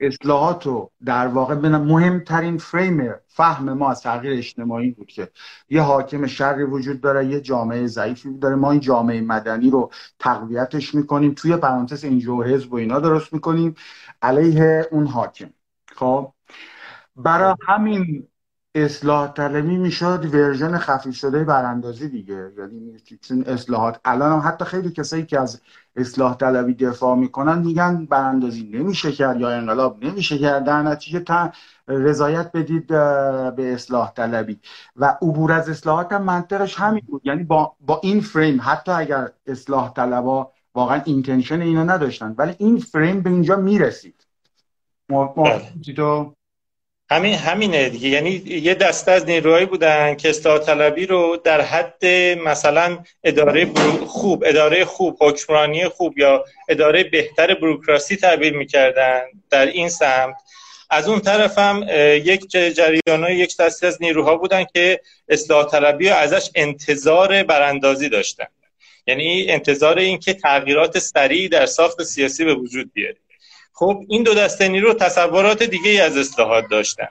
اصلاحات 0.00 0.66
رو 0.66 0.90
در 1.04 1.26
واقع 1.26 1.54
مهمترین 1.54 2.58
فریم 2.58 3.14
فهم 3.26 3.72
ما 3.72 3.90
از 3.90 4.02
تغییر 4.02 4.38
اجتماعی 4.38 4.90
بود 4.90 5.06
که 5.06 5.30
یه 5.68 5.82
حاکم 5.82 6.26
شری 6.26 6.62
وجود 6.62 7.00
داره 7.00 7.26
یه 7.26 7.40
جامعه 7.40 7.86
ضعیفی 7.86 8.38
داره. 8.38 8.54
ما 8.54 8.70
این 8.70 8.80
جامعه 8.80 9.20
مدنی 9.20 9.70
رو 9.70 9.90
تقویتش 10.18 10.94
می‌کنیم 10.94 11.34
توی 11.34 11.56
پرانتز 11.56 12.04
اینجا 12.04 12.42
حزب 12.42 12.72
و 12.72 12.76
اینا 12.76 13.00
درست 13.00 13.32
می‌کنیم. 13.32 13.74
علیه 14.22 14.88
اون 14.90 15.06
حاکم. 15.06 15.50
خب؟ 15.94 16.32
برای 17.16 17.54
همین 17.66 18.28
اصلاح 18.74 19.32
طلبی 19.32 19.76
می‌شد 19.76 20.34
version 20.34 20.78
خفیف 20.78 21.16
شده 21.16 21.44
براندازی 21.44 22.08
دیگه. 22.08 22.52
یعنی 22.58 23.00
چون 23.20 23.44
اصلاحات 23.46 24.00
الان 24.04 24.32
هم 24.32 24.48
حتی 24.48 24.64
خیلی 24.64 24.90
کسایی 24.90 25.26
که 25.26 25.40
از 25.40 25.60
اصلاح 25.96 26.36
طلبی 26.36 26.74
دفاع 26.74 27.16
می‌کنن 27.16 27.58
میگن 27.58 28.06
براندازی 28.06 28.70
نمیشه 28.72 29.12
کرد 29.12 29.40
یا 29.40 29.50
انقلاب 29.50 30.04
نمیشه 30.04 30.38
کرد. 30.38 30.64
در 30.64 30.82
نتیجه 30.82 31.20
تا 31.20 31.52
رضایت 31.88 32.52
بدید 32.52 32.86
به 32.86 33.72
اصلاح 33.74 34.12
طلبی. 34.12 34.60
و 34.96 35.16
عبور 35.22 35.52
از 35.52 35.68
اصلاحات 35.68 36.12
هم 36.12 36.22
منطقش 36.22 36.80
همین 36.80 37.02
بود. 37.06 37.22
یعنی 37.24 37.44
با, 37.44 37.76
با 37.80 38.00
این 38.02 38.20
فریم 38.20 38.60
حتی 38.62 38.92
اگر 38.92 39.28
اصلاح 39.46 39.92
طلبا 39.92 40.52
واقعا 40.76 41.02
intention 41.06 41.60
اینو 41.62 41.84
نداشتن. 41.84 42.34
ولی 42.38 42.54
این 42.58 42.78
فریم 42.78 43.22
به 43.22 43.30
اینجا 43.30 43.56
می‌رسید. 43.56 44.26
همین 47.10 47.34
همینه 47.34 47.88
دیگه. 47.88 48.08
یعنی 48.08 48.30
یه 48.46 48.74
دسته 48.74 49.12
از 49.12 49.24
نیروهایی 49.24 49.66
بودن 49.66 50.14
که 50.14 50.28
اصلاح 50.28 50.58
طلبی 50.58 51.06
رو 51.06 51.36
در 51.44 51.60
حد 51.60 52.06
مثلا 52.44 52.98
اداره 53.24 53.72
خوب 54.06 54.44
اداره 54.46 54.84
خوب 54.84 55.16
حکمرانی 55.20 55.88
خوب 55.88 56.18
یا 56.18 56.44
اداره 56.68 57.04
بهتر 57.04 57.54
بروکراسی 57.54 58.16
تعبیر 58.16 58.56
می‌کردن 58.56 59.20
در 59.50 59.66
این 59.66 59.88
سمت. 59.88 60.34
از 60.90 61.08
اون 61.08 61.20
طرف 61.20 61.58
هم 61.58 61.84
یک 62.24 62.50
جریان 62.50 63.30
یک 63.30 63.56
دسته 63.56 63.86
از 63.86 64.02
نیروها 64.02 64.36
بودن 64.36 64.64
که 64.74 65.00
اصلاح 65.28 65.70
طلبی 65.70 66.08
ازش 66.08 66.50
انتظار 66.54 67.42
براندازی 67.42 68.08
داشتن. 68.08 68.46
یعنی 69.06 69.46
انتظار 69.48 69.98
این 69.98 70.18
که 70.18 70.34
تغییرات 70.34 70.98
سریع 70.98 71.48
در 71.48 71.66
ساخت 71.66 72.02
سیاسی 72.02 72.44
به 72.44 72.54
وجود 72.54 72.92
بیاره. 72.92 73.16
خب 73.72 74.04
این 74.08 74.22
دو 74.22 74.34
دسته 74.34 74.68
نیرو 74.68 74.94
تصورات 74.94 75.62
دیگه 75.62 75.90
ای 75.90 76.00
از 76.00 76.16
اصلاحات 76.16 76.64
داشتن. 76.70 77.08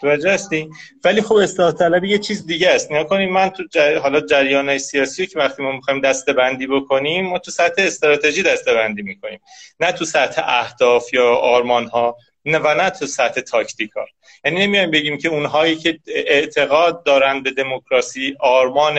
توجه 0.00 0.30
هستی؟ 0.30 0.70
ولی 1.04 1.22
خب 1.22 1.34
اصلاح 1.34 1.72
طلبی 1.72 2.08
یه 2.08 2.18
چیز 2.18 2.46
دیگه 2.46 2.70
است. 2.70 2.92
نیا 2.92 3.04
کنید 3.04 3.30
من 3.30 3.48
تو 3.48 3.62
جر... 3.70 3.98
حالا 3.98 4.20
جریان 4.20 4.78
سیاسی 4.78 5.26
که 5.26 5.38
وقتی 5.38 5.62
ما 5.62 5.72
می‌خوایم 5.72 6.00
دسته 6.00 6.32
بندی 6.32 6.66
بکنیم 6.66 7.26
ما 7.26 7.38
تو 7.38 7.50
سطح 7.50 7.82
استراتژی 7.82 8.42
دسته 8.42 8.74
بندی 8.74 9.02
می‌کنیم. 9.02 9.40
نه 9.80 9.92
تو 9.92 10.04
سطح 10.04 10.42
اهداف 10.44 11.14
یا 11.14 11.34
آرمان 11.34 11.86
ها 11.86 12.16
نه 12.44 12.58
و 12.58 12.74
نه 12.74 12.90
تو 12.90 13.06
سطح 13.06 13.40
تاکتیکال 13.40 14.06
یعنی 14.44 14.66
نمیایم 14.66 14.90
بگیم 14.90 15.18
که 15.18 15.28
اونهایی 15.28 15.76
که 15.76 15.98
اعتقاد 16.06 17.02
دارن 17.02 17.42
به 17.42 17.50
دموکراسی 17.50 18.36
آرمان 18.40 18.98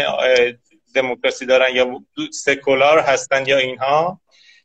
دموکراسی 0.94 1.46
دارن 1.46 1.76
یا 1.76 2.02
سکولار 2.32 3.00
هستن 3.00 3.46
یا 3.46 3.58
اینها 3.58 4.20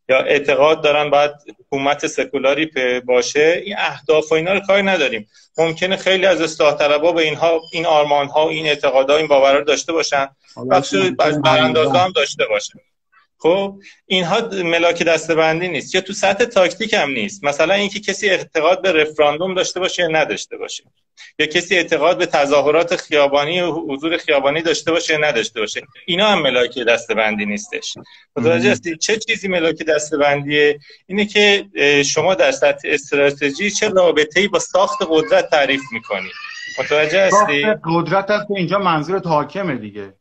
یا 0.08 0.18
اعتقاد 0.18 0.82
دارن 0.82 1.10
باید 1.10 1.30
حکومت 1.58 2.06
سکولاری 2.06 2.70
باشه 3.04 3.62
این 3.64 3.74
اهداف 3.78 4.32
و 4.32 4.34
اینا 4.34 4.52
رو 4.52 4.60
کاری 4.60 4.82
نداریم. 4.82 5.28
ممکنه 5.58 5.96
خیلی 5.96 6.26
از 6.26 6.40
اصلاح 6.40 6.74
طلبا 6.74 7.12
به 7.12 7.22
اینها 7.22 7.60
این 7.72 7.86
آرمان 7.86 8.26
ها 8.26 8.48
این 8.48 8.66
اعتقادها 8.66 9.16
این 9.16 9.26
باور 9.26 9.60
داشته 9.60 9.92
باشن. 9.92 10.28
بخش 10.70 10.94
براندازا 11.44 11.98
هم 11.98 12.12
داشته 12.12 12.46
باشن. 12.46 12.78
خب 13.40 13.74
اینها 14.06 14.48
ملاک 14.64 15.02
دستبندی 15.02 15.68
نیست. 15.68 15.94
یا 15.94 16.00
تو 16.00 16.12
سطح 16.12 16.44
تاکتیک 16.44 16.94
هم 16.94 17.10
نیست. 17.10 17.44
مثلا 17.44 17.74
اینکه 17.74 18.00
کسی 18.00 18.28
اعتقاد 18.28 18.82
به 18.82 18.92
رفراندوم 18.92 19.54
داشته 19.54 19.80
باشه 19.80 20.02
یا 20.02 20.08
نداشته 20.08 20.56
باشه. 20.56 20.84
یا 21.38 21.46
کسی 21.46 21.76
اعتقاد 21.76 22.18
به 22.18 22.26
تظاهرات 22.26 22.96
خیابانی 22.96 23.60
و 23.60 23.70
حضور 23.72 24.16
خیابانی 24.16 24.62
داشته 24.62 24.92
باشه 24.92 25.12
یا 25.14 25.20
نداشته 25.20 25.60
باشه. 25.60 25.82
اینا 26.06 26.26
هم 26.26 26.42
ملاک 26.42 26.78
دستبندی 26.78 27.46
نیستش. 27.46 27.94
متوجه 28.36 28.70
هستی؟ 28.70 28.96
چه 28.96 29.16
چیزی 29.16 29.48
ملاک 29.48 29.82
دستبندیه؟ 29.82 30.78
اینه 31.06 31.26
که 31.26 31.66
شما 32.06 32.34
در 32.34 32.52
سطح 32.52 32.88
استراتژی 32.88 33.70
چه 33.70 33.88
رابطه‌ای 33.88 34.48
با 34.48 34.58
ساخت 34.58 34.98
قدرت 35.08 35.50
تعریف 35.50 35.82
می‌کنی؟ 35.92 36.30
متوجه 36.78 37.20
هستی؟ 37.20 37.66
قدرت 37.84 38.30
هست 38.30 38.50
اینجا 38.50 38.78
منظور 38.78 39.22
حاکمه 39.22 39.76
دیگه. 39.76 40.14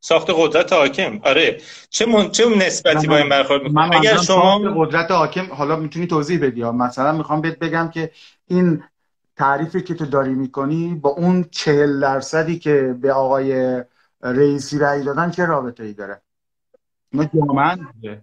ساخت 0.00 0.26
قدرت 0.30 0.72
حاکم. 0.72 1.20
آره. 1.22 1.60
چه 1.90 2.06
من... 2.06 2.30
چه 2.30 2.48
نسبتی 2.48 3.06
با 3.06 3.16
این 3.16 3.28
برخورد 3.28 3.62
می‌کنه؟ 3.62 3.96
اگر 3.96 4.16
شما 4.16 4.58
قدرت 4.58 5.10
حاکم 5.10 5.52
حالا 5.52 5.76
می‌تونی 5.76 6.06
توضیح 6.06 6.46
بدی؟ 6.46 6.62
مثلا 6.64 7.12
می‌خوام 7.12 7.40
بهت 7.40 7.58
بگم 7.58 7.90
که 7.94 8.10
این 8.46 8.84
تعریفی 9.36 9.82
که 9.82 9.94
تو 9.94 10.06
داری 10.06 10.34
می‌کنی 10.34 10.94
با 10.94 11.10
اون 11.10 11.44
چهل 11.50 12.00
درصدی 12.00 12.58
که 12.58 12.96
به 13.00 13.12
آقای 13.12 13.82
رئیسی 14.22 14.78
رأی 14.78 15.02
دادن 15.02 15.30
چه 15.30 15.44
رابطه 15.44 15.84
ای 15.84 15.92
داره؟ 15.92 16.20
ما 17.12 17.24
جامعه. 17.24 18.22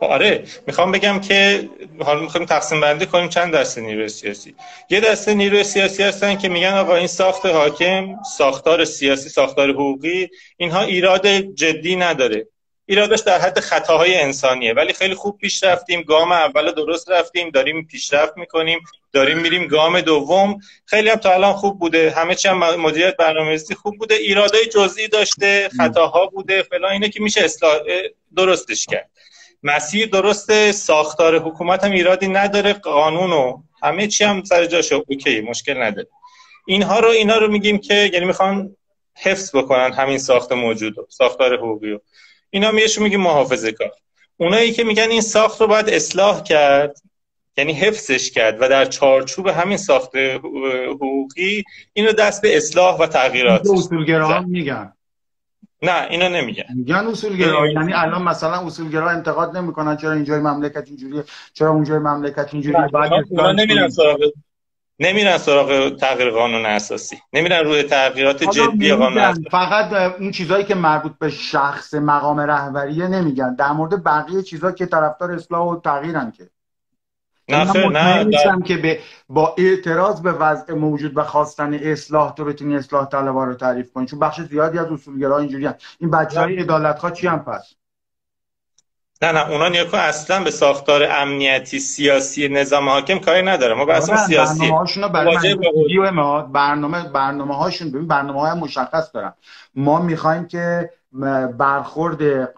آره 0.00 0.44
می‌خوام 0.66 0.92
بگم 0.92 1.20
که 1.20 1.68
حالا 1.98 2.20
می‌خوایم 2.20 2.46
تقسیم 2.46 2.80
بندی 2.80 3.06
کنیم 3.06 3.28
چند 3.28 3.54
دسته 3.54 3.80
نیروی 3.80 4.08
سیاسی. 4.08 4.54
یه 4.90 5.00
دسته 5.00 5.34
نیروی 5.34 5.64
سیاسی 5.64 6.02
هستن 6.02 6.36
که 6.36 6.48
میگن 6.48 6.72
آقا 6.72 6.96
این 6.96 7.06
ساخت 7.06 7.46
حاکم 7.46 8.22
ساختار 8.36 8.84
سیاسی 8.84 9.28
ساختار 9.28 9.70
حقوقی 9.70 10.28
اینها 10.56 10.82
ایراد 10.82 11.26
جدی 11.28 11.96
نداره. 11.96 12.46
ایرادش 12.86 13.20
در 13.20 13.38
حد 13.38 13.60
خطاهای 13.60 14.20
انسانیه. 14.20 14.72
ولی 14.72 14.92
خیلی 14.92 15.14
خوب 15.14 15.38
پیش 15.38 15.64
رفتیم 15.64 16.02
گام 16.02 16.32
اول 16.32 16.72
درست 16.72 17.10
رفتیم 17.10 17.50
داریم 17.50 17.86
پیشرفت 17.86 18.36
می‌کنیم 18.36 18.80
داریم 19.12 19.38
میریم 19.38 19.66
گام 19.66 20.00
دوم. 20.00 20.58
خیلی 20.84 21.08
هم 21.08 21.16
تا 21.16 21.32
الان 21.32 21.52
خوب 21.52 21.78
بوده. 21.78 22.10
همه 22.10 22.34
چی 22.34 22.48
هم 22.48 22.80
مدیریت 22.80 23.16
برنامه‌ریزی 23.16 23.74
خوب 23.74 23.98
بوده. 23.98 24.14
ایرادای 24.14 24.66
جزئی 24.66 25.08
داشته 25.08 25.68
خطاها 25.78 26.26
بوده 26.26 26.62
فلان 26.62 26.92
اینه 26.92 27.08
که 27.08 27.22
میشه 27.22 27.40
اصلاح 27.40 27.78
درستش 28.36 28.86
کرد. 28.86 29.10
مسیر 29.62 30.08
درست 30.08 30.70
ساختار 30.70 31.38
حکومت 31.38 31.84
هم 31.84 31.90
ایرادی 31.90 32.28
نداره 32.28 32.72
قانون 32.72 33.30
و 33.30 33.62
همه 33.82 34.06
چی 34.06 34.24
هم 34.24 34.44
سر 34.44 34.66
جاشه. 34.66 34.94
اوکی 34.94 35.40
مشکل 35.40 35.82
نداره. 35.82 36.08
اینها 36.66 37.00
رو 37.00 37.08
اینا 37.08 37.36
رو 37.36 37.48
میگیم 37.52 37.78
که 37.78 38.10
یعنی 38.12 38.26
می‌خوان 38.26 38.76
حفظ 39.16 39.56
بکنن 39.56 39.92
همین 39.92 40.18
ساخت 40.18 40.52
موجود 40.52 40.98
و 40.98 41.06
ساختار 41.08 41.56
حقوقی 41.56 41.92
و 41.92 41.98
اینا 42.50 42.70
میشون 42.70 43.04
میگیم 43.04 43.20
محافظه 43.20 43.72
کار. 43.72 43.90
اونایی 44.36 44.72
که 44.72 44.84
میگن 44.84 45.10
این 45.10 45.20
ساخت 45.20 45.60
رو 45.60 45.66
باید 45.66 45.88
اصلاح 45.88 46.42
کرد 46.42 47.02
یعنی 47.56 47.72
حفظش 47.72 48.30
کرد 48.30 48.56
و 48.62 48.68
در 48.68 48.84
چارچوب 48.84 49.46
همین 49.46 49.76
ساخت 49.76 50.16
حقوقی 50.88 51.64
اینو 51.92 52.12
دست 52.12 52.42
به 52.42 52.56
اصلاح 52.56 52.98
و 52.98 53.06
تغییرات. 53.06 53.70
اصولگرا 53.70 54.40
میگن. 54.40 54.92
نه 55.82 56.06
اینا 56.10 56.28
نمیگن 56.28 56.64
میگن 56.74 56.94
اصولگرا 56.94 57.68
یعنی 57.68 57.92
الان 57.92 58.22
مثلا 58.22 58.66
اصولگرا 58.66 59.10
انتقاد 59.10 59.56
نمی‌کنن 59.56 59.96
چرا 59.96 60.12
اینجای 60.12 60.40
مملکت 60.40 60.84
اینجوریه 60.86 61.24
چرا 61.52 61.70
اونجای 61.70 61.98
مملکت 61.98 62.48
اینجوریه 62.52 62.86
بعد 62.92 63.12
نمیرن 63.54 63.88
سراغ 63.88 64.18
نمیرن 65.02 65.38
سراغ 65.38 65.96
تغییر 65.96 66.30
قانون 66.30 66.66
اساسی. 66.66 67.18
نمیرن 67.32 67.64
روی 67.64 67.82
تغییرات 67.82 68.44
جدی 68.44 68.94
قانون 68.94 69.18
اساسی. 69.18 69.48
فقط 69.50 69.92
اون 70.20 70.30
چیزایی 70.30 70.64
که 70.64 70.74
مربوط 70.74 71.12
به 71.18 71.30
شخص 71.30 71.94
مقام 71.94 72.40
رهبریه 72.40 73.08
نمیگن. 73.08 73.54
در 73.54 73.72
مورد 73.72 74.04
بقیه 74.04 74.42
چیزا 74.42 74.72
که 74.72 74.86
طرفدار 74.86 75.32
اصلاح 75.32 75.68
و 75.68 75.80
تغییرن 75.80 76.30
که. 76.30 76.50
نه 77.50 77.88
نه 77.88 78.24
نیستم 78.24 78.62
که 78.62 78.76
به 78.76 79.00
با 79.28 79.54
اعتراض 79.58 80.20
به 80.20 80.32
وضع 80.32 80.74
موجود 80.74 81.16
و 81.16 81.24
خواستن 81.24 81.74
اصلاح 81.74 82.34
تو 82.34 82.44
بتونی 82.44 82.76
اصلاح 82.76 83.08
طلبا 83.08 83.44
رو 83.44 83.54
تعریف 83.54 83.92
کنی. 83.92 84.06
چون 84.06 84.18
بخش 84.18 84.40
زیادی 84.40 84.78
از 84.78 84.86
اصولگرا 84.86 85.38
اینجوری 85.38 85.66
هم. 85.66 85.74
این 85.98 86.10
بچه 86.10 86.40
های 86.40 86.60
ادالت 86.60 87.12
چی 87.12 87.26
هم 87.26 87.44
پس؟ 87.44 87.74
نه 89.22 89.32
نه 89.32 89.50
اونا 89.50 89.68
نیاکو 89.68 89.96
اصلا 89.96 90.44
به 90.44 90.50
ساختار 90.50 91.02
امنیتی 91.10 91.78
سیاسی 91.78 92.48
نظام 92.48 92.88
حاکم 92.88 93.18
کاری 93.18 93.42
نداره. 93.42 93.74
ما 93.74 93.84
بحث 93.84 94.10
سیاسی. 94.10 94.58
برنامه 94.58 94.78
هاشون 94.78 95.08
برای 95.08 95.54
برنامه 96.52 97.08
برنامه 97.08 97.56
هاشون 97.56 97.90
ببین 97.90 98.06
برنامه 98.06 98.40
های 98.40 98.60
مشخص 98.60 99.14
دارن 99.14 99.32
ما 99.74 100.00
می‌خوایم 100.00 100.46
که 100.46 100.90
برخورد 101.58 102.54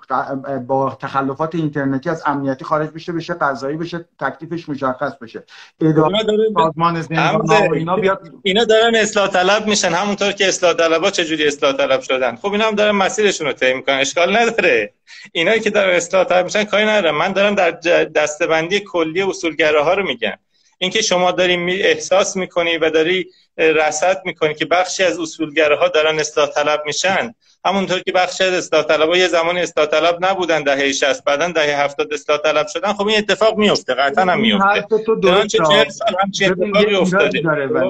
با 0.66 0.98
تخلفات 1.00 1.54
اینترنتی 1.54 2.10
از 2.10 2.22
امنیتی 2.26 2.64
خارج 2.64 2.90
بشه 2.90 3.12
بشه 3.12 3.34
قضایی 3.34 3.76
بشه 3.76 4.04
تکلیفش 4.20 4.68
مشخص 4.68 5.12
بشه. 5.20 5.44
اداره 5.80 6.18
سازمان 6.54 7.04
اینا 7.74 7.96
بیاد 7.96 8.30
اینا 8.42 8.64
دارن 8.64 8.94
اصلاح 8.94 9.28
طلب 9.28 9.66
میشن 9.66 9.88
همونطور 9.88 10.32
که 10.32 10.48
اصلاح 10.48 10.72
طلبا 10.74 11.10
چجوری 11.10 11.46
اصلاح 11.46 11.72
طلب 11.72 12.00
شدن؟ 12.00 12.36
خب 12.36 12.52
اینا 12.52 12.64
هم 12.64 12.74
دارن 12.74 12.96
مسیرشون 12.96 13.46
رو 13.46 13.52
طی 13.52 13.72
می‌کنن 13.74 13.94
اشکال 13.94 14.36
نداره. 14.36 14.92
اینایی 15.32 15.60
که 15.60 15.70
دارن 15.70 15.96
اصلاح 15.96 16.24
طلب 16.24 16.44
میشن 16.44 16.64
کاری 16.64 16.84
ندارن. 16.84 17.14
من 17.14 17.32
دارم 17.32 17.54
در 17.54 17.70
دستبندی 18.04 18.80
کلی 18.80 19.22
اصولگراها 19.22 19.94
رو 19.94 20.02
میگم. 20.02 20.38
اینکه 20.82 21.02
شما 21.02 21.30
داری 21.32 21.82
احساس 21.82 22.36
می‌کنی 22.36 22.78
و 22.78 22.90
داری 22.90 23.26
رصد 23.58 24.22
می‌کنی 24.24 24.54
که 24.54 24.64
بخشی 24.64 25.04
از 25.04 25.18
اصولگراها 25.18 25.88
دارن 25.88 26.18
اصلاح 26.18 26.48
طلب 26.48 26.82
میشن. 26.86 27.34
همونطور 27.64 28.00
که 28.00 28.12
بخشی 28.12 28.44
از 28.44 28.52
اصلاح 28.54 28.82
طلبا 28.82 29.16
یه 29.16 29.28
زمانی 29.28 29.60
اصلاح 29.60 29.86
طلب 29.86 30.18
نبودن 30.20 30.62
دهه 30.62 30.92
60 30.92 31.24
بعدن 31.24 31.52
دهه 31.52 31.84
70 31.84 32.12
اصلاح 32.12 32.38
طلب 32.38 32.66
شدن 32.66 32.92
خب 32.92 33.06
این 33.06 33.18
اتفاق 33.18 33.58
میفته 33.58 33.94
قطعا 33.94 34.24
هم 34.24 34.40
میفته 34.40 34.98
تو 35.06 35.20
درست 35.20 35.60
اتفاقی 35.60 36.94
افتاده. 36.94 37.42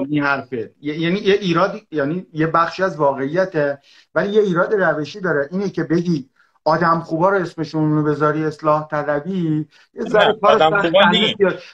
این 0.09 0.23
حرفه 0.23 0.71
یعنی 0.81 1.19
یه 1.19 1.33
ایراد 1.33 1.81
یعنی 1.91 2.25
یه 2.33 2.47
بخشی 2.47 2.83
از 2.83 2.97
واقعیته 2.97 3.79
ولی 4.15 4.33
یه 4.33 4.41
ایراد 4.41 4.73
روشی 4.73 5.21
داره. 5.21 5.49
اینه 5.51 5.69
که 5.69 5.83
بگی 5.83 6.29
آدم 6.65 6.99
خوبا 6.99 7.29
رو 7.29 7.41
اسمشون 7.41 7.91
رو 7.91 8.03
بذاری 8.03 8.45
اصلاح 8.45 8.87
طلبی 8.87 9.67
یه 9.93 10.03
ذره 10.03 10.37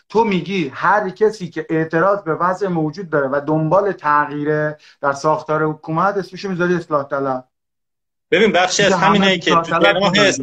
تو 0.10 0.24
میگی 0.24 0.72
هر 0.74 1.10
کسی 1.10 1.50
که 1.50 1.66
اعتراض 1.70 2.24
به 2.24 2.36
وضع 2.36 2.68
موجود 2.68 3.10
داره 3.10 3.28
و 3.28 3.42
دنبال 3.48 3.92
تغییر 3.92 4.72
در 5.02 5.14
ساختار 5.14 5.64
حکومت 5.64 6.18
اسمش 6.18 6.46
می‌ذاری 6.46 6.74
اصلاح 6.74 7.08
طلب. 7.08 7.46
ببین 8.32 8.52
بخشی 8.52 8.84
از 8.84 8.94
همینایی 8.94 9.40
که 9.40 9.56
هست. 9.56 10.42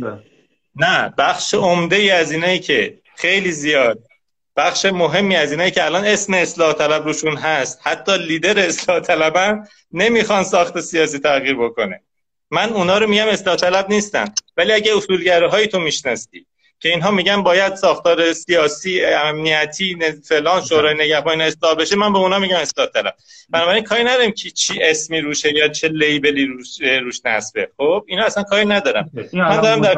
نه 0.77 1.15
بخش 1.19 1.55
عمده 1.55 1.97
ای 1.97 2.11
از 2.11 2.31
اینایی 2.31 2.59
که 2.59 2.99
خیلی 3.17 3.53
زیاد 3.53 3.99
بخش 4.57 4.85
مهمی 4.85 5.37
از 5.37 5.51
اینایی 5.51 5.71
که 5.71 5.85
الان 5.85 6.05
اسم 6.05 6.35
اصلاح 6.35 6.73
طلب 6.73 7.05
روشون 7.05 7.37
هست 7.37 7.81
حتی 7.83 8.19
لیدر 8.19 8.59
اصلاح 8.59 9.01
طلبن 9.01 9.69
نمی‌خوان 9.93 10.43
ساخت 10.43 10.81
سیاسی 10.81 11.19
تغییر 11.19 11.57
بکنه. 11.57 12.01
من 12.51 12.73
اونا 12.73 12.99
رو 12.99 13.07
میگم 13.07 13.29
اصلاح 13.29 13.57
طلب 13.57 13.91
نیستن. 13.91 14.35
ولی 14.57 14.73
اگه 14.73 14.97
اصولگره 14.97 15.49
هایی 15.49 15.67
تو 15.67 15.79
میشناستی 15.79 16.47
که 16.81 16.89
اینها 16.89 17.11
میگن 17.11 17.43
باید 17.43 17.75
ساختار 17.75 18.33
سیاسی 18.33 19.05
امنیتی 19.05 19.99
فلان 20.29 20.63
شورای 20.63 20.95
نگهبان 20.95 21.41
اصلاح 21.41 21.75
بشه 21.75 21.97
من 21.97 22.13
به 22.13 22.19
اونا 22.19 22.39
میگم 22.39 22.57
اصلاح 22.57 22.87
طلب 22.87 23.15
بنابراین 23.49 23.85
کاری 23.85 24.05
ندارم 24.05 24.31
که 24.31 24.51
چی 24.51 24.83
اسمی 24.83 25.21
روشه 25.21 25.53
یا 25.53 25.69
چه 25.69 25.89
لیبلی 25.89 26.47
روش, 26.47 26.81
روش 27.03 27.21
نصبه. 27.25 27.71
خب 27.77 28.05
اینا 28.07 28.25
اصلا 28.25 28.43
کاری 28.43 28.65
ندارم. 28.65 29.11
من 29.33 29.61
دارم 29.61 29.81
در 29.81 29.97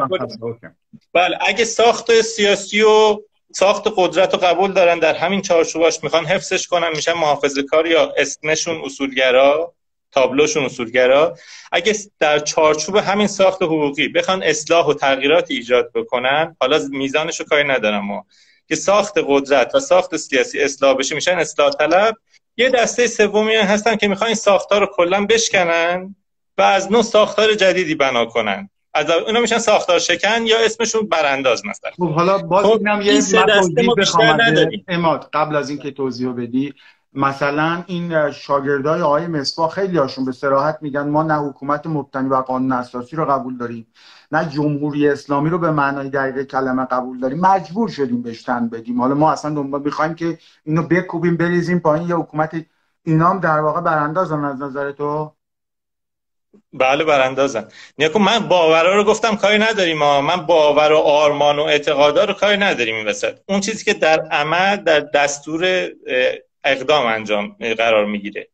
بله 1.13 1.37
اگه 1.41 1.65
ساخت 1.65 2.21
سیاسی 2.21 2.81
و 2.81 3.19
ساخت 3.51 3.83
قدرت 3.95 4.33
و 4.33 4.37
قبول 4.37 4.73
دارن 4.73 4.99
در 4.99 5.15
همین 5.15 5.41
چارچوباش 5.41 6.03
می‌خوان 6.03 6.25
حفظش 6.25 6.67
کنن 6.67 6.89
میشن 6.95 7.13
محافظه 7.13 7.63
کار 7.63 7.87
یا 7.87 8.13
اسمشون 8.17 8.81
اصولگرا. 8.85 9.73
تابلوشون 10.11 10.65
اصولگرا. 10.65 11.37
اگه 11.71 11.95
در 12.19 12.39
چارچوب 12.39 12.95
همین 12.95 13.27
ساخت 13.27 13.61
حقوقی 13.61 14.07
بخوان 14.07 14.43
اصلاح 14.43 14.85
و 14.85 14.93
تغییرات 14.93 15.51
ایجاد 15.51 15.91
بکنن 15.95 16.55
حالا 16.61 16.79
میزانش 16.91 17.39
رو 17.39 17.45
کاری 17.45 17.67
ندارم 17.67 18.05
ما 18.05 18.25
که 18.67 18.75
ساخت 18.75 19.13
قدرت 19.27 19.75
و 19.75 19.79
ساخت 19.79 20.17
سیاسی 20.17 20.59
اصلاح 20.59 20.93
بشه 20.93 21.15
میشن 21.15 21.37
اصلاح 21.37 21.69
طلب. 21.69 22.15
یه 22.57 22.69
دسته 22.69 23.07
سومی 23.07 23.55
هستن 23.55 23.95
که 23.95 24.07
می‌خوان 24.07 24.33
ساختار 24.33 24.81
رو 24.81 24.89
کلا 24.95 25.25
بشکنن 25.25 26.15
و 26.57 26.61
از 26.61 26.91
نو 26.91 27.03
ساختار 27.03 27.53
جدیدی 27.53 27.95
بنا 27.95 28.25
کنن. 28.25 28.69
از 28.93 29.09
اونا 29.09 29.39
میشن 29.39 29.57
ساختار 29.57 29.99
شکن 29.99 30.45
یا 30.45 30.59
اسمشون 30.59 31.07
برانداز 31.07 31.65
مثلا. 31.65 31.91
خب 31.91 32.09
حالا 32.13 32.37
باز 32.37 32.65
خب، 32.65 32.71
اینم 32.71 33.01
یه 33.01 33.11
این 33.11 33.21
سه 33.21 33.45
دسته 33.49 33.81
ما 33.81 33.93
بیشتر 33.93 34.43
نداریم. 34.43 34.85
اماد 34.87 35.29
قبل 35.33 35.55
از 35.55 35.69
اینکه 35.69 35.91
توضیح 35.91 36.31
بدی 36.31 36.73
مثلا 37.13 37.83
این 37.87 38.31
شاگردای 38.31 39.01
آقای 39.01 39.27
مصباح 39.27 39.69
خیلی 39.69 39.97
هاشون 39.97 40.25
به 40.25 40.31
صراحت 40.31 40.77
میگن 40.81 41.09
ما 41.09 41.23
نه 41.23 41.35
حکومت 41.35 41.87
مبتنی 41.87 42.29
بر 42.29 42.41
قانون 42.41 42.71
اساسی 42.71 43.15
رو 43.15 43.25
قبول 43.25 43.57
داریم 43.57 43.87
نه 44.31 44.45
جمهوری 44.45 45.09
اسلامی 45.09 45.49
رو 45.49 45.57
به 45.57 45.71
معنای 45.71 46.09
دقیق 46.09 46.43
کلمه 46.43 46.85
قبول 46.85 47.19
داریم. 47.19 47.39
مجبور 47.39 47.89
شدیم 47.89 48.21
بهش 48.21 48.43
تن 48.43 48.69
بدیم. 48.69 49.01
حالا 49.01 49.15
ما 49.15 49.31
اصلا 49.31 49.55
دنبال 49.55 49.81
می‌خوایم 49.81 50.15
که 50.15 50.37
اینو 50.63 50.83
بکوبیم 50.83 51.37
بریزیم 51.37 51.79
پایین 51.79 52.09
یه 52.09 52.15
حکومت 52.15 52.65
اینا 53.03 53.29
هم 53.29 53.39
در 53.39 53.59
واقع 53.59 53.81
براندازن 53.81 54.45
از 54.45 54.61
نظر 54.61 54.91
تو؟ 54.91 55.31
بله 56.73 57.03
براندازن. 57.03 57.67
نیا 57.97 58.09
کن 58.09 58.21
من 58.21 58.39
باورا 58.39 58.95
رو 58.95 59.03
گفتم 59.03 59.35
کاری 59.35 59.57
نداریم 59.57 59.97
ما 59.97 60.21
من 60.21 60.45
باور 60.45 60.91
و 60.91 60.97
آرمان 60.97 61.59
و 61.59 61.61
اعتقادا 61.61 62.23
رو 62.23 62.33
کاری 62.33 62.57
نداریم 62.57 62.95
این 62.95 63.07
وسط. 63.07 63.39
اون 63.47 63.59
چیزی 63.59 63.85
که 63.85 63.93
در 63.93 64.19
عمل 64.19 64.75
در 64.75 64.99
دستور 64.99 65.89
اقدام 66.63 67.05
انجام 67.05 67.55
قرار 67.77 68.05
می‌گیره. 68.05 68.47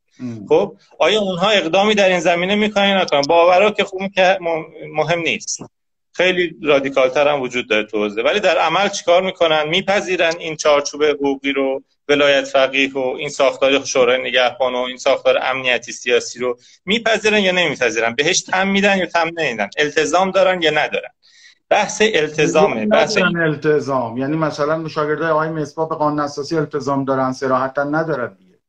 خب 0.50 0.78
آیا 1.00 1.22
اونها 1.22 1.50
اقدامی 1.50 1.96
در 1.96 2.10
این 2.10 2.20
زمینه 2.20 2.56
می‌کنن 2.56 2.90
یا 2.90 3.02
نکنن؟ 3.02 3.22
باورا 3.22 3.72
که 3.72 3.84
خوب 3.84 4.02
که 4.16 4.38
مهم 4.94 5.20
نیست. 5.20 5.60
خیلی 6.14 6.56
رادیکال 6.64 7.10
تر 7.10 7.28
هم 7.28 7.42
وجود 7.42 7.70
داره 7.70 7.84
تو 7.84 8.08
ولی 8.08 8.40
در 8.40 8.58
عمل 8.58 8.90
چیکار 8.90 9.22
می‌کنن؟ 9.22 9.68
میپذیرن 9.68 10.34
این 10.40 10.56
چارچوب 10.56 11.04
حقوقی 11.04 11.52
رو 11.52 11.84
ولایت 12.08 12.44
فقیه 12.44 12.94
و 12.94 12.98
این 12.98 13.30
ساختار 13.30 13.86
شورای 13.86 14.22
نگهبان 14.22 14.76
و 14.76 14.78
این 14.78 14.98
ساختار 14.98 15.40
امنیتی 15.42 15.92
سیاسی 15.92 16.40
رو 16.40 16.58
میپذیرن 16.86 17.40
یا 17.40 17.52
نمیپذیرن؟ 17.52 18.16
بهش 18.16 18.42
تم 18.42 18.68
میدن 18.68 18.98
یا 18.98 19.06
تم 19.06 19.32
نمیدن؟ 19.38 19.70
التزام 19.78 20.32
دارن 20.32 20.62
یا 20.62 20.72
ندارن؟ 20.72 21.10
بحث 21.70 22.02
التزامه 22.14 22.86
بحث 22.86 23.18
التزام. 23.18 24.18
یعنی 24.18 24.38
مثلا 24.38 24.88
شاگردای 24.88 25.30
آقای 25.30 25.50
مصباح 25.50 25.90
به 25.90 25.96
قانون 25.96 26.20
اساسی 26.20 26.58
التزام 26.58 27.06
دارن 27.06 27.34
صراحتا 27.34 27.84
ندارن 27.84 28.34
دیگه. 28.34 28.60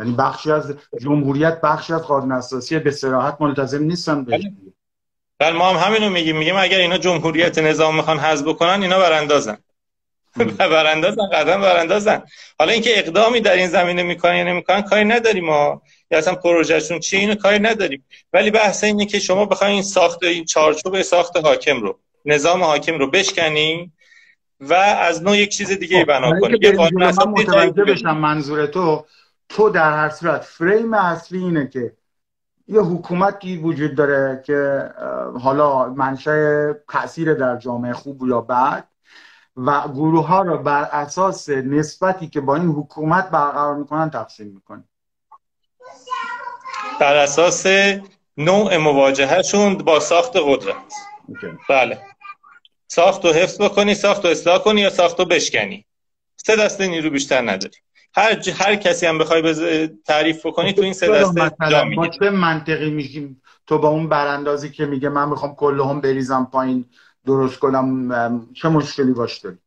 یعنی 0.00 0.12
بخشی 0.12 0.52
از 0.52 0.74
جمهوریت 1.00 1.60
بخشی 1.60 1.92
از 1.92 2.02
قانون 2.02 2.32
اساسی 2.32 2.78
به 2.78 2.90
صراحت 2.90 3.36
ملتزم 3.40 3.82
نیستن 3.84 4.24
بهش 4.24 4.42
دیگه. 4.42 4.72
بله 5.38 5.52
ما 5.52 5.70
هم 5.70 5.86
همینو 5.86 6.10
میگیم. 6.10 6.36
میگیم 6.36 6.56
اگر 6.56 6.78
اینا 6.78 6.98
جمهوریت 6.98 7.58
نظام 7.58 7.96
می‌خوان 7.96 8.18
حذف 8.18 8.44
بکنن 8.46 8.82
اینا 8.82 8.98
براندازن. 8.98 9.58
براندازن 10.58 11.26
قدم 11.32 11.60
براندازن. 11.60 12.22
حالا 12.58 12.72
اینکه 12.72 12.98
اقدامی 12.98 13.40
در 13.40 13.52
این 13.52 13.68
زمینه 13.68 14.02
می‌کنن 14.02 14.36
یا 14.36 14.44
نمی‌کنن 14.44 14.82
کاری 14.82 15.04
نداریم 15.04 15.44
ما. 15.44 15.82
یا 16.10 16.18
اصلا 16.18 16.34
پروژهشون 16.34 17.00
چیه 17.00 17.20
اینو 17.20 17.34
کاری 17.34 17.58
نداریم. 17.58 18.04
ولی 18.32 18.50
بحث 18.50 18.84
اینه 18.84 19.06
که 19.06 19.18
شما 19.18 19.44
بخواید 19.44 19.72
این 19.72 19.82
ساخت 19.82 20.22
این 20.22 20.44
چارچوب 20.44 21.02
ساخت 21.02 21.36
حاکم 21.36 21.80
رو 21.80 21.98
نظام 22.24 22.62
حاکم 22.62 22.98
رو 22.98 23.10
بشکنی 23.10 23.92
و 24.60 24.74
از 24.74 25.22
نوع 25.22 25.36
یک 25.36 25.48
چیز 25.48 25.70
دیگه 25.70 26.04
بنا 26.04 26.30
برای 26.30 26.40
کنی 26.40 26.58
یه 26.62 26.72
قانون 26.72 27.02
اساسی 27.02 27.28
متوجه 27.28 27.84
بشم 27.84 28.16
منظور 28.16 28.66
تو 28.66 29.04
تو 29.48 29.70
در 29.70 29.92
هر 29.92 30.08
صورت 30.08 30.44
فریم 30.44 30.94
اصلی 30.94 31.38
اینه 31.38 31.68
که 31.68 31.92
یه 32.68 32.80
حکومتی 32.80 33.56
وجود 33.56 33.94
داره 33.94 34.42
که 34.46 34.90
حالا 35.40 35.88
منشأ 35.88 36.72
تاثیر 36.72 37.34
در 37.34 37.56
جامعه 37.56 37.92
خوب 37.92 38.26
یا 38.28 38.40
بد 38.40 38.84
و 39.56 39.88
گروه 39.88 40.26
ها 40.26 40.42
رو 40.42 40.58
بر 40.58 40.82
اساس 40.82 41.48
نسبتی 41.48 42.28
که 42.28 42.40
با 42.40 42.56
این 42.56 42.68
حکومت 42.68 43.30
برقرار 43.30 43.76
می‌کنن 43.76 44.10
تقسیم 44.10 44.46
می‌کنه. 44.46 44.84
بر 47.00 47.16
اساس 47.16 47.66
نوع 48.36 48.76
مواجههشون 48.76 49.74
با 49.74 50.00
ساخت 50.00 50.32
قدرت. 50.36 50.94
بله. 51.68 52.02
ساخت 52.88 53.24
و 53.24 53.32
حفظ 53.32 53.60
بکنی 53.60 53.94
ساخت 53.94 54.24
و 54.24 54.28
اصلاح 54.28 54.58
کنی 54.58 54.80
یا 54.80 54.90
ساخت 54.90 55.20
و 55.20 55.24
بشکنی. 55.24 55.86
سه 56.36 56.56
دسته 56.56 56.86
نیرو 56.86 57.10
بیشتر 57.10 57.50
نداری. 57.50 57.76
هر 58.14 58.34
ج... 58.34 58.50
هر 58.50 58.76
کسی 58.76 59.06
هم 59.06 59.18
بخوای 59.18 59.42
بز... 59.42 59.88
تعریف 60.06 60.46
بکنی 60.46 60.72
تو 60.72 60.82
این 60.82 60.92
سه 60.92 61.08
دسته 61.08 61.40
جا 61.40 61.44
مثلا 61.60 61.84
می‌گیره 61.84 62.10
چه 62.18 62.30
منطقی 62.30 62.90
میگیم؟ 62.90 63.42
تو 63.66 63.78
با 63.78 63.88
اون 63.88 64.08
براندازی 64.08 64.70
که 64.70 64.86
میگه 64.86 65.08
من 65.08 65.28
می‌خوام 65.28 65.54
کله 65.54 65.86
هم 65.86 66.00
بریزم 66.00 66.48
پایین 66.52 66.84
درست 67.26 67.58
کنم 67.58 68.48
چه 68.54 68.68
مشکلی 68.68 69.12
باش 69.12 69.38
داری؟ 69.38 69.58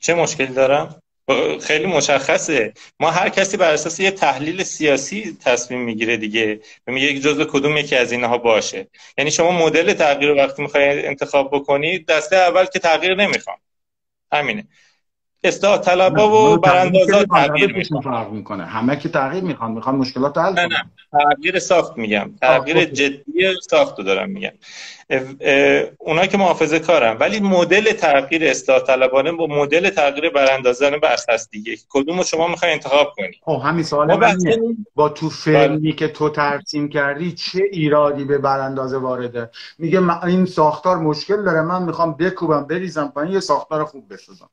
چه 0.00 0.14
مشکلی 0.14 0.46
دارم؟ 0.54 1.02
خیلی 1.62 1.86
مشخصه. 1.86 2.72
ما 3.00 3.10
هر 3.10 3.28
کسی 3.28 3.56
بر 3.56 3.72
اساس 3.72 4.00
یه 4.00 4.10
تحلیل 4.10 4.62
سیاسی 4.62 5.36
تصمیم 5.44 5.80
می‌گیره 5.80 6.16
دیگه 6.16 6.60
میگه 6.86 7.06
یک 7.06 7.22
جزء 7.22 7.44
کدوم 7.44 7.76
یکی 7.76 7.96
از 7.96 8.12
اینها 8.12 8.38
باشه. 8.38 8.88
یعنی 9.18 9.30
شما 9.30 9.50
مدل 9.50 9.92
تغییر 9.92 10.32
وقتی 10.34 10.62
می‌خوای 10.62 11.06
انتخاب 11.06 11.50
بکنی 11.56 11.98
دسته 11.98 12.36
اول 12.36 12.64
که 12.64 12.78
تغییر 12.78 13.14
نمی‌خوام. 13.14 13.58
همینه. 14.32 14.68
اصلاح 15.46 15.78
طلبا 15.78 16.52
و 16.52 16.56
براندازا 16.56 17.24
تغییر 17.24 17.76
می‌خوان 17.76 18.02
فرق 18.02 18.30
می‌کنه. 18.32 18.64
همه 18.64 18.96
که 18.96 19.08
تغییر 19.08 19.44
می‌خوان 19.44 19.72
می‌خوان 19.72 19.96
مشکلات 19.96 20.38
حل 20.38 20.52
نه 20.52 20.84
تغییر 21.12 21.58
ساخت 21.58 21.98
میگم. 21.98 22.30
تغییر 22.40 22.84
خب. 22.84 22.92
جدی 22.92 23.54
ساخت 23.70 23.98
رو 23.98 24.04
دارم 24.04 24.30
میگم. 24.30 24.52
اونا 25.98 26.26
که 26.26 26.38
محافظه 26.38 26.78
کارن. 26.78 27.16
ولی 27.20 27.40
مدل 27.40 27.92
تغییر 27.92 28.44
اصلاح 28.44 28.80
طلبانه 28.80 29.32
با 29.32 29.46
مدل 29.46 29.90
تغییر 29.90 30.30
براندازانه 30.30 30.98
بحث 30.98 31.30
هست 31.30 31.50
دیگه. 31.50 31.76
کدوم 31.88 32.18
رو 32.18 32.24
شما 32.24 32.48
می‌خوای 32.48 32.72
انتخاب 32.72 33.12
کنی؟ 33.16 33.40
خب 33.42 33.62
همین 33.64 33.84
سوال 33.84 34.36
با 34.94 35.08
تو 35.08 35.30
فرمی 35.30 35.92
که 35.92 36.08
تو 36.08 36.30
ترسیم 36.30 36.88
کردی 36.88 37.32
چه 37.32 37.62
ایرادی 37.72 38.24
به 38.24 38.38
براندازه 38.38 38.98
وارده؟ 38.98 39.50
میگه 39.78 40.24
این 40.24 40.46
ساختار 40.46 40.96
مشکل 40.96 41.44
داره 41.44 41.62
من 41.62 41.82
می‌خوام 41.82 42.16
بکوبم 42.16 42.66
بریزم 42.66 43.12
پایین 43.14 43.32
یه 43.32 43.40
ساختار 43.40 43.84
خوب 43.84 44.12
بسازم. 44.12 44.50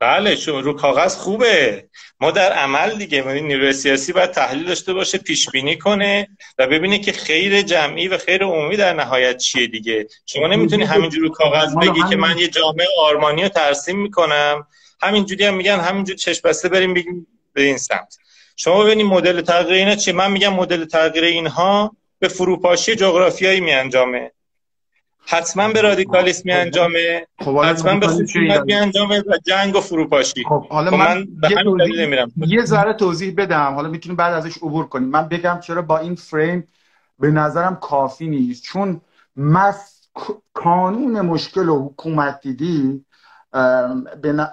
بله 0.00 0.36
شو 0.36 0.60
رو 0.60 0.72
کاغذ 0.72 1.16
خوبه. 1.16 1.84
ما 2.20 2.30
در 2.30 2.52
عمل 2.52 2.98
دیگه 2.98 3.18
یعنی 3.18 3.40
نیروی 3.40 3.72
سیاسی 3.72 4.12
باید 4.12 4.30
تحلیل 4.30 4.66
داشته 4.66 4.92
باشه 4.92 5.18
پیش 5.18 5.50
بینی 5.50 5.78
کنه 5.78 6.28
و 6.58 6.66
ببینه 6.66 6.98
که 6.98 7.12
خیر 7.12 7.62
جمعی 7.62 8.08
و 8.08 8.18
خیر 8.18 8.44
عمومی 8.44 8.76
در 8.76 8.92
نهایت 8.92 9.36
چیه 9.36 9.66
دیگه. 9.66 10.06
شما 10.26 10.46
نمی‌تونی 10.46 10.84
همینجوری 10.84 11.28
رو 11.28 11.32
کاغذ 11.32 11.76
بگی 11.76 12.00
که 12.10 12.16
من 12.16 12.38
یه 12.38 12.48
جامعه 12.48 12.86
آرمانی 12.98 13.42
رو 13.42 13.48
ترسیم 13.48 13.98
می‌کنم. 14.02 14.66
همینجوری 15.02 15.44
هم 15.44 15.54
میگن 15.54 15.80
همینجوری 15.80 16.18
چشم 16.18 16.48
بسته 16.48 16.68
بریم 16.68 16.94
بگیم 16.94 17.26
به 17.52 17.62
این 17.62 17.78
سمت. 17.78 18.16
شما 18.56 18.84
ببینید 18.84 19.06
مدل 19.06 19.40
تغییر 19.40 19.74
اینا 19.74 19.96
چیه. 19.96 20.14
من 20.14 20.30
میگم 20.30 20.52
مدل 20.52 20.84
تغییر 20.84 21.24
اینها 21.24 21.96
به 22.18 22.28
فروپاشی 22.28 22.94
جغرافیایی 22.94 23.60
میانجامه. 23.60 24.30
حتما 25.26 25.68
به 25.68 25.80
رادیکالیسم 25.80 26.70
خب 27.38 27.54
حالا 27.54 27.68
حتما 27.68 28.00
به 28.00 28.06
خشونت؟ 28.06 28.62
میانجامه 28.66 29.20
و 29.20 29.38
جنگ 29.46 29.76
و 29.76 29.80
فروپاشی. 29.80 30.44
خب 30.44 30.66
حالا 30.68 30.90
خب 30.90 30.96
من, 30.96 31.18
من 31.18 31.26
به 31.40 31.50
یه 31.50 31.56
توضیح 31.64 32.26
یه 32.36 32.64
ذره 32.64 32.92
توضیح 32.92 33.34
بدم. 33.36 33.74
حالا 33.74 33.88
می‌تونیم 33.88 34.16
بعد 34.16 34.34
ازش 34.34 34.56
عبور 34.56 34.86
کنیم. 34.86 35.08
من 35.08 35.28
بگم 35.28 35.58
چرا 35.60 35.82
با 35.82 35.98
این 35.98 36.14
فریم 36.14 36.68
به 37.18 37.30
نظرم 37.30 37.76
کافی 37.76 38.26
نیست. 38.26 38.62
چون 38.62 39.00
مس... 39.36 39.90
کانون 40.54 41.20
مشکل 41.20 41.68
و 41.68 41.88
حکومت 41.88 42.40
دیدی 42.40 43.04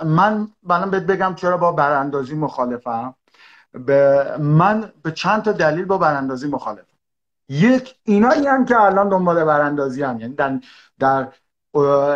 من 0.05 0.47
من 0.63 0.91
بهت 0.91 1.03
بگم 1.03 1.35
چرا 1.35 1.57
با 1.57 1.71
براندازی 1.71 2.35
مخالفم. 2.35 3.15
به 3.73 4.25
من 4.39 4.91
به 5.03 5.11
چند 5.11 5.41
تا 5.41 5.51
دلیل 5.51 5.85
با 5.85 5.97
براندازی 5.97 6.47
مخالفم. 6.47 6.90
یک 7.51 7.95
اینایی 8.03 8.47
هم 8.47 8.65
که 8.65 8.81
الان 8.81 9.09
دنبال 9.09 9.43
براندازی 9.43 10.03
ان. 10.03 10.19
یعنی 10.19 10.33
در 10.33 10.59
در 10.99 11.27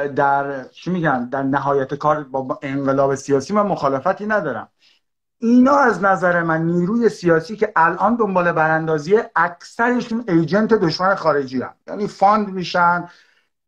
در 0.07 0.63
چی 0.63 0.91
میگن؟ 0.91 1.29
در 1.29 1.43
نهایت 1.43 1.93
کار 1.93 2.23
با 2.23 2.59
انقلاب 2.61 3.15
سیاسی 3.15 3.53
من 3.53 3.61
مخالفتی 3.61 4.25
ندارم. 4.25 4.69
اینا 5.37 5.75
از 5.77 6.03
نظر 6.03 6.43
من 6.43 6.61
نیروی 6.61 7.09
سیاسی 7.09 7.55
که 7.55 7.73
الان 7.75 8.15
دنبال 8.15 8.51
براندازی 8.51 9.19
اکثرشون 9.35 10.23
agent 10.27 10.73
دشمن 10.73 11.15
خارجی 11.15 11.61
ان. 11.61 11.73
یعنی 11.87 12.07
fund 12.07 12.47
میشن 12.47 13.09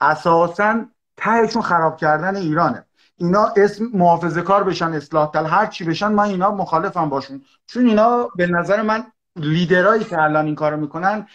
اساسا 0.01 0.85
تهشون 1.17 1.61
خراب 1.61 1.97
کردن 1.97 2.35
ایرانه. 2.35 2.85
اینا 3.17 3.53
اسم 3.57 3.85
محافظه 3.93 4.41
کار 4.41 4.63
بشن 4.63 4.93
اصلاح 4.93 5.31
طلب 5.31 5.45
هر 5.49 5.65
چی 5.65 5.83
بشن 5.83 6.07
من 6.07 6.23
اینا 6.23 6.51
مخالفم 6.51 7.09
باشون. 7.09 7.41
چون 7.65 7.87
اینا 7.87 8.29
به 8.35 8.47
نظر 8.47 8.81
من 8.81 9.03
لیدرایی 9.35 10.03
که 10.03 10.21
الان 10.21 10.45
این 10.45 10.55
کارو 10.55 10.77
می‌کنن 10.77 11.27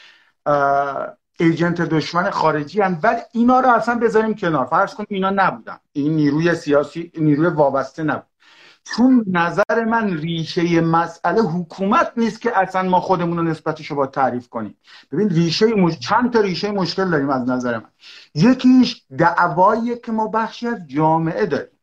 ایجنت 1.40 1.81
دشمن 1.81 2.31
خارجی 2.31 2.81
هم 2.81 2.98
ولی 3.02 3.20
اینا 3.33 3.61
رو 3.61 3.68
اصلا 3.68 3.94
بذاریم 3.94 4.35
کنار. 4.35 4.66
فرض 4.66 4.94
کن 4.94 5.05
اینا 5.09 5.31
نبودن. 5.31 5.76
این 5.92 6.16
نیروی 6.16 6.55
سیاسی 6.55 7.12
نیروی 7.18 7.46
وابسته 7.46 8.02
نبود. 8.02 8.26
چون 8.85 9.24
نظر 9.26 9.85
من 9.85 10.16
ریشه 10.16 10.81
مسئله 10.81 11.42
حکومت 11.42 12.12
نیست 12.16 12.40
که 12.40 12.59
اصلا 12.59 12.83
ما 12.83 13.00
خودمون 13.00 13.37
رو 13.37 13.42
نسبتش 13.42 13.87
رو 13.87 13.96
با 13.96 14.07
تعریف 14.07 14.48
کنیم. 14.48 14.76
ببین 15.12 15.28
ریشه 15.28 15.66
مش... 15.66 15.98
چند 15.98 16.33
تا 16.33 16.40
ریشه 16.40 16.70
مشکل 16.70 17.11
داریم 17.11 17.31
از 17.31 17.48
نظر 17.48 17.78
من. 17.78 17.90
یکیش 18.35 19.05
دعوایی 19.18 19.96
که 19.96 20.12
ما 20.12 20.28
بخشی 20.28 20.68
از 20.68 20.87
جامعه 20.87 21.46
داریم. 21.46 21.78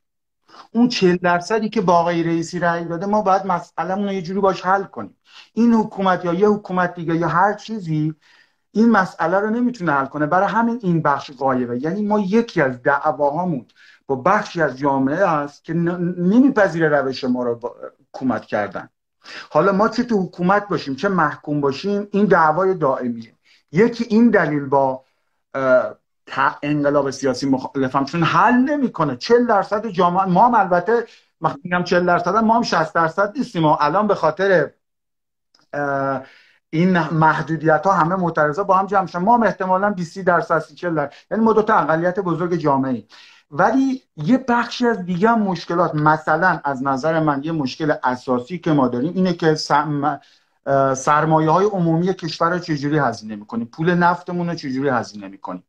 اون 0.72 0.88
چهل 0.88 1.18
درصدی 1.18 1.70
که 1.70 1.82
با 1.82 1.94
آقای 1.94 2.24
رئیسی 2.24 2.60
رأی 2.60 2.86
داده 2.86 3.06
ما 3.06 3.22
باید 3.22 3.46
مسئلهمون 3.46 4.06
رو 4.06 4.14
یه 4.14 4.22
جوری 4.22 4.40
باش 4.40 4.66
حل 4.66 4.84
کنیم. 4.84 5.16
این 5.54 5.74
حکومت 5.74 6.26
یا 6.26 6.34
یه 6.34 6.48
حکومت 6.48 6.96
دیگه 6.96 7.16
یا 7.16 7.28
هر 7.28 7.54
چیزی 7.54 8.16
این 8.72 8.92
مسئله 8.92 9.40
رو 9.40 9.50
نمی‌تونه 9.50 9.92
حل 9.92 10.06
کنه. 10.06 10.26
برای 10.26 10.48
همین 10.48 10.80
این 10.84 11.02
بخش 11.02 11.32
قایبه. 11.32 11.84
یعنی 11.84 12.02
ما 12.02 12.20
یکی 12.20 12.62
از 12.62 12.84
دعواهامون 12.84 13.66
با 14.08 14.16
بخشی 14.16 14.62
از 14.62 14.78
جامعه 14.78 15.30
است 15.30 15.64
که 15.64 15.74
نمیپذیره 15.74 16.90
روش 16.90 17.24
ما 17.24 17.44
رو 17.44 17.60
حکومت 18.14 18.46
کردن. 18.46 18.90
حالا 19.50 19.72
ما 19.72 19.90
چه 19.90 20.04
تو 20.04 20.24
حکومت 20.24 20.68
باشیم 20.68 20.96
چه 20.96 21.10
محکوم 21.10 21.62
باشیم 21.62 22.08
این 22.12 22.26
دعوای 22.26 22.74
دائمیه. 22.74 23.34
یکی 23.72 24.06
این 24.10 24.30
دلیل 24.30 24.66
با 24.66 25.04
انقلاب 26.64 27.10
سیاسی 27.10 27.50
مخالفم 27.50 28.06
چون 28.06 28.24
حل 28.24 28.54
نمی‌کنه. 28.54 29.16
40 29.16 29.46
درصد 29.46 29.88
جامعه 29.88 30.26
ما 30.26 30.48
هم 30.48 30.56
البته 30.56 31.06
میگم 31.64 31.84
40 31.84 32.06
درصد 32.06 32.36
ما 32.36 32.56
هم 32.56 32.64
60 32.64 32.94
درصد 32.94 33.38
نیستیم. 33.38 33.66
و 33.66 33.78
الان 33.80 34.08
به 34.08 34.16
خاطر 34.16 34.72
این 36.70 37.00
محدودیت 37.00 37.82
ها 37.86 37.94
همه 37.94 38.16
معترضا 38.16 38.64
با 38.64 38.78
هم 38.78 38.86
جمع 38.86 39.06
شدن. 39.06 39.22
ما 39.22 39.36
هم 39.36 39.44
احتمالا 39.44 39.90
20 39.90 40.20
درصد 40.20 40.64
40 40.76 40.96
درصد. 40.96 41.14
یعنی 41.32 41.44
ما 41.44 41.54
دو 41.54 41.62
تا 41.62 41.74
اقلیت 41.74 42.20
بزرگ 42.20 42.56
جامعه 42.56 43.04
ولی 43.52 44.04
یه 44.18 44.38
بخشی 44.38 44.88
از 44.88 45.06
دیگه 45.06 45.36
مشکلات 45.36 45.96
مثلا 45.96 46.62
از 46.64 46.84
نظر 46.84 47.20
من 47.20 47.42
یه 47.44 47.52
مشکل 47.52 47.94
اساسی 48.04 48.58
که 48.58 48.72
ما 48.72 48.88
داریم 48.88 49.14
اینه 49.16 49.34
که 49.34 49.56
سرمایه 50.96 51.50
های 51.50 51.66
عمومی 51.66 52.14
کشور 52.14 52.50
رو 52.50 52.60
چجوری 52.60 52.98
هزینه 52.98 53.36
می‌کنیم؟ 53.36 53.66
پول 53.66 53.94
نفتمون 53.94 54.50
رو 54.50 54.56
چجوری 54.56 54.90
هزینه 54.90 55.28
می‌کنیم؟ 55.28 55.64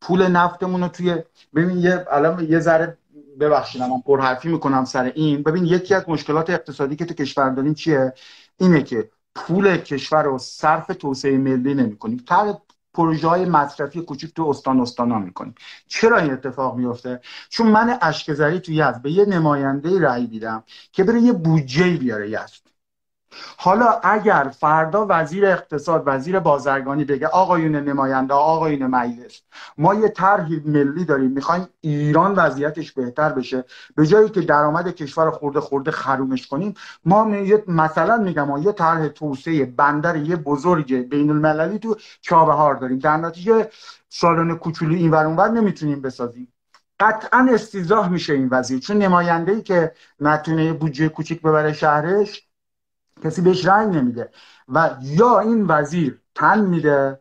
پول 0.00 0.26
نفتمون 0.28 0.82
رو 0.82 0.88
توی 0.88 1.16
ببین 1.54 1.78
یه 1.78 2.06
الان 2.10 2.46
یه 2.50 2.60
ذره 2.60 2.98
ببخشید 3.40 3.82
من 3.82 4.00
پرحرفی 4.06 4.48
می‌کنم 4.48 4.84
سر 4.84 5.04
این. 5.14 5.42
ببین 5.42 5.64
یکی 5.64 5.94
از 5.94 6.04
مشکلات 6.08 6.50
اقتصادی 6.50 6.96
که 6.96 7.04
تو 7.04 7.14
کشور 7.14 7.50
داریم 7.50 7.74
چیه؟ 7.74 8.12
اینه 8.56 8.82
که 8.82 9.10
پول 9.34 9.76
کشور 9.76 10.22
رو 10.22 10.38
صرف 10.38 10.86
توسعه 10.86 11.38
ملی 11.38 11.74
نمی‌کنیم. 11.74 12.16
تر 12.28 12.54
پروژه 12.94 13.28
های 13.28 13.44
مصرفی 13.44 14.02
کوچیک 14.02 14.34
تو 14.34 14.44
استان 14.48 14.80
استانا 14.80 15.18
می‌کنیم. 15.18 15.54
چرا 15.88 16.18
این 16.18 16.32
اتفاق 16.32 16.76
میفته 16.76 17.20
چون 17.48 17.66
من 17.66 17.98
اشکزری 18.02 18.60
تو 18.60 18.72
یزد 18.72 19.02
به 19.02 19.10
یه 19.12 19.24
نماینده 19.24 20.00
رأی 20.00 20.26
دیدم 20.26 20.64
که 20.92 21.04
بره 21.04 21.20
یه 21.20 21.32
بودجه 21.32 21.96
بیاره 21.96 22.30
یزد. 22.30 22.63
حالا 23.56 24.00
اگر 24.02 24.50
فردا 24.60 25.06
وزیر 25.08 25.46
اقتصاد 25.46 26.02
وزیر 26.06 26.40
بازرگانی 26.40 27.04
بگه 27.04 27.26
آقایون 27.26 27.76
نماینده 27.76 28.34
آقایون 28.34 28.86
مجلس 28.86 29.42
ما 29.78 29.94
یه 29.94 30.08
طرح 30.08 30.48
ملی 30.64 31.04
داریم 31.04 31.30
می‌خوایم 31.30 31.68
ایران 31.80 32.34
وضعیتش 32.34 32.92
بهتر 32.92 33.28
بشه 33.28 33.64
به 33.96 34.06
جایی 34.06 34.28
که 34.28 34.40
درآمد 34.40 34.94
کشور 34.94 35.30
خورده 35.30 35.60
خورده 35.60 35.90
خرومش 35.90 36.46
کنیم 36.46 36.74
ما 37.04 37.24
مثلا 37.68 38.16
میگم 38.16 38.48
ما 38.48 38.58
یه 38.58 38.72
طرح 38.72 39.08
توسعه 39.08 39.64
بندر 39.64 40.16
یه 40.16 40.36
بزرگ 40.36 40.94
بین 40.94 41.30
المللی 41.30 41.78
تو 41.78 41.96
چابهار 42.20 42.74
داریم. 42.74 42.98
در 42.98 43.16
نتیجه 43.16 43.70
سالن 44.08 44.56
کوچولو 44.56 44.94
این 44.94 45.10
ور 45.10 45.48
نمی‌تونیم 45.48 46.00
بسازیم. 46.02 46.52
قطعا 47.00 47.48
استیزاه 47.52 48.08
میشه 48.08 48.32
این 48.32 48.48
وزیر 48.50 48.78
چون 48.78 48.98
نماینده 48.98 49.52
ای 49.52 49.62
که 49.62 49.92
نتونه 50.20 50.72
بودجه 50.72 51.08
کوچیک 51.08 51.42
ببره 51.42 51.72
شهرش 51.72 52.48
کسی 53.22 53.42
بهش 53.42 53.66
رنگ 53.66 53.96
نمیده. 53.96 54.30
و 54.68 54.90
یا 55.02 55.38
این 55.40 55.66
وزیر 55.68 56.20
تن 56.34 56.60
میده 56.60 57.20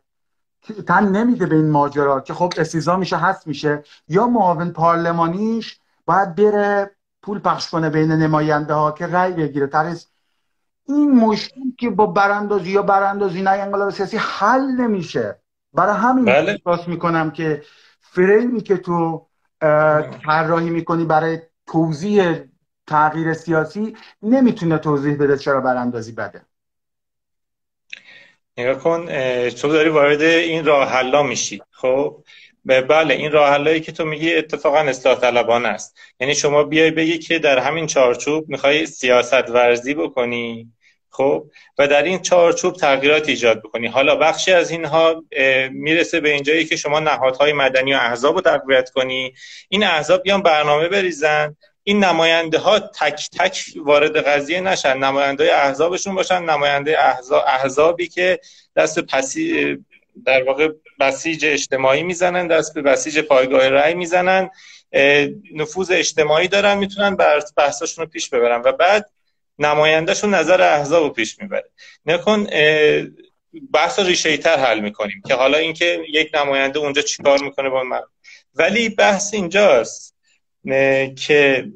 تن 0.87 1.07
نمیده 1.07 1.45
به 1.45 1.55
این 1.55 1.69
ماجرا 1.69 2.19
که 2.19 2.33
خب 2.33 2.53
استیزا 2.57 2.97
میشه 2.97 3.17
هست 3.17 3.47
میشه 3.47 3.83
یا 4.07 4.27
معاون 4.27 4.71
پارلمانیش 4.71 5.79
باید 6.05 6.35
بره 6.35 6.95
پول 7.21 7.39
پخش 7.39 7.69
کنه 7.69 7.89
بین 7.89 8.11
نماینده 8.11 8.73
ها 8.73 8.91
که 8.91 9.07
رأی 9.07 9.33
بگیره. 9.33 9.67
ترس 9.67 10.07
این 10.85 11.15
مشکل 11.15 11.61
که 11.77 11.89
با 11.89 12.05
براندازی 12.05 12.71
یا 12.71 12.81
براندازی 12.81 13.41
نه 13.41 13.49
انقلاب 13.49 13.89
سیاسی 13.89 14.17
حل 14.17 14.61
نمیشه. 14.61 15.39
برای 15.73 15.95
همین 15.95 16.25
بله. 16.25 16.51
احساس 16.51 16.87
می‌کنم 16.87 17.31
که 17.31 17.63
فریمی 17.99 18.61
که 18.61 18.77
تو 18.77 19.27
طراحی 20.25 20.69
می‌کنی 20.69 21.05
برای 21.05 21.39
توضیح 21.67 22.43
تغییر 22.87 23.33
سیاسی 23.33 23.97
نمی‌تونه 24.21 24.77
توضیح 24.77 25.17
بده 25.17 25.37
چرا 25.37 25.61
براندازی 25.61 26.11
بده. 26.11 26.41
نگاه 28.57 28.79
کن 28.79 29.05
تو 29.49 29.67
داری 29.67 29.89
وارد 29.89 30.21
این 30.21 30.65
راه 30.65 30.89
حلا 30.89 31.23
میشی. 31.23 31.61
خب 31.71 32.23
بله 32.65 33.13
این 33.13 33.31
راه 33.31 33.49
حلایی 33.49 33.79
که 33.79 33.91
تو 33.91 34.05
میگی 34.05 34.35
اتفاقا 34.35 34.77
اصلاح 34.77 35.19
طلبانه 35.19 35.67
است. 35.67 35.97
یعنی 36.19 36.35
شما 36.35 36.63
بیای 36.63 36.91
بگی 36.91 37.17
که 37.17 37.39
در 37.39 37.59
همین 37.59 37.87
چارچوب 37.87 38.49
می‌خوای 38.49 38.85
سیاست 38.85 39.49
ورزی 39.49 39.93
بکنی 39.93 40.71
خب؟ 41.09 41.45
و 41.77 41.87
در 41.87 42.03
این 42.03 42.19
چارچوب 42.19 42.75
تغییرات 42.75 43.29
ایجاد 43.29 43.59
بکنی. 43.59 43.87
حالا 43.87 44.15
بخشی 44.15 44.51
از 44.51 44.71
اینها 44.71 45.23
می‌رسه 45.71 46.19
به 46.19 46.29
اینجایی 46.29 46.65
که 46.65 46.75
شما 46.75 46.99
نهادهای 46.99 47.53
مدنی 47.53 47.93
و 47.93 47.97
احزاب 47.97 48.35
رو 48.35 48.41
تقویت 48.41 48.89
کنی. 48.89 49.33
این 49.69 49.83
احزاب 49.83 50.23
بیان 50.23 50.41
برنامه 50.41 50.87
بریزن 50.87 51.55
این 51.83 52.03
نماینده 52.03 52.57
ها 52.57 52.79
تک 52.79 53.29
تک 53.39 53.63
وارد 53.75 54.17
قضیه 54.17 54.61
نشن. 54.61 54.97
نماینده 54.97 55.55
احزابشون 55.55 56.15
باشن 56.15 56.43
نماینده 56.43 56.97
احزابی 57.47 58.07
که 58.07 58.39
دست 58.75 58.99
پسی 58.99 59.77
در 60.25 60.43
واقع 60.43 60.69
بسیج 60.99 61.45
اجتماعی 61.45 62.03
می‌زنن 62.03 62.47
دست 62.47 62.73
به 62.73 62.81
بسیج 62.81 63.19
پایگاه 63.19 63.69
رأی 63.69 63.93
می‌زنن. 63.93 64.49
نفوذ 65.53 65.91
اجتماعی 65.91 66.47
دارن 66.47 66.77
می‌تونن 66.77 67.17
بحثاشون 67.57 68.05
رو 68.05 68.11
پیش 68.11 68.29
ببرن 68.29 68.61
و 68.61 68.71
بعد 68.71 69.09
نمایندهشون 69.59 70.33
نظر 70.33 70.61
احزاب 70.61 71.03
رو 71.03 71.09
پیش 71.09 71.39
می‌بره. 71.41 71.69
نکن 72.05 72.47
بحث 73.73 73.99
ریشه 73.99 74.37
تر 74.37 74.59
حل 74.59 74.79
می‌کنیم 74.79 75.21
که 75.27 75.35
حالا 75.35 75.57
اینکه 75.57 76.05
یک 76.09 76.31
نماینده 76.33 76.79
اونجا 76.79 77.01
چیکار 77.01 77.43
می‌کنه 77.43 77.69
با 77.69 77.83
من 77.83 78.01
ولی 78.55 78.89
بحث 78.89 79.33
اینجاست. 79.33 80.12
که 81.15 81.67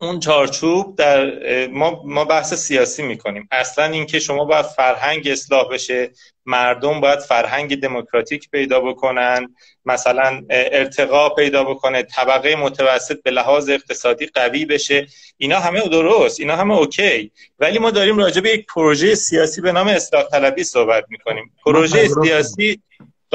اون 0.00 0.20
چارچوب 0.20 0.96
در 0.96 1.66
ما, 1.66 2.02
ما 2.04 2.24
بحث 2.24 2.54
سیاسی 2.54 3.02
می‌کنیم. 3.02 3.48
اصلا 3.50 3.84
اینکه 3.84 4.18
شما 4.18 4.44
باید 4.44 4.66
فرهنگ 4.66 5.28
اصلاح 5.28 5.68
بشه 5.72 6.10
مردم 6.46 7.00
باید 7.00 7.18
فرهنگ 7.18 7.80
دموکراتیک 7.80 8.50
پیدا 8.50 8.80
بکنن 8.80 9.54
مثلا 9.84 10.42
ارتقا 10.50 11.28
پیدا 11.28 11.64
بکنه 11.64 12.02
طبقه 12.02 12.56
متوسط 12.56 13.22
به 13.22 13.30
لحاظ 13.30 13.68
اقتصادی 13.68 14.26
قوی 14.26 14.64
بشه. 14.64 15.06
اینا 15.36 15.58
همه 15.58 15.88
درست 15.88 16.40
اینا 16.40 16.56
همه 16.56 16.74
اوکی. 16.74 17.32
ولی 17.58 17.78
ما 17.78 17.90
داریم 17.90 18.18
راجع 18.18 18.40
به 18.40 18.50
یک 18.50 18.66
پروژه 18.66 19.14
سیاسی 19.14 19.60
به 19.60 19.72
نام 19.72 19.88
اصلاح 19.88 20.24
طلبی 20.24 20.64
صحبت 20.64 21.04
می‌کنیم. 21.08 21.52
پروژه 21.64 22.08
سیاسی 22.22 22.82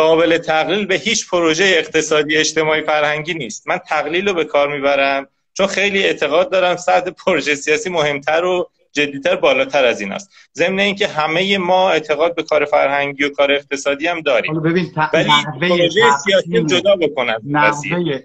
قابل 0.02 0.38
تقلیل 0.38 0.86
به 0.86 0.96
هیچ 0.96 1.30
پروژه 1.30 1.64
اقتصادی 1.64 2.38
اجتماعی 2.38 2.82
فرهنگی 2.82 3.34
نیست. 3.34 3.68
من 3.68 3.78
تقلیل 3.78 4.28
رو 4.28 4.34
به 4.34 4.46
کار 4.46 4.76
می‌برم 4.76 5.28
چون 5.54 5.68
خیلی 5.68 6.04
اعتقاد 6.04 6.52
دارم 6.52 6.76
سطح 6.76 7.12
پروژه 7.12 7.56
سیاسی 7.56 7.90
مهمتر 7.90 8.44
و 8.46 8.70
جدیتر 8.92 9.36
بالاتر 9.36 9.86
از 9.86 10.02
این 10.02 10.12
است. 10.12 10.30
ضمن 10.58 10.80
اینکه 10.80 11.08
همه 11.08 11.58
ما 11.58 11.92
اعتقاد 11.92 12.36
به 12.36 12.44
کار 12.44 12.66
فرهنگی 12.66 13.24
و 13.24 13.30
کار 13.30 13.52
اقتصادی 13.52 14.08
هم 14.08 14.22
داریم. 14.22 14.62
ببین 14.62 14.94
ولی 15.14 15.30
پروژه 15.62 16.02
سیاسی 16.26 16.64
جدا 16.64 16.96
بکنن 16.96 17.38
نحوه 17.46 18.16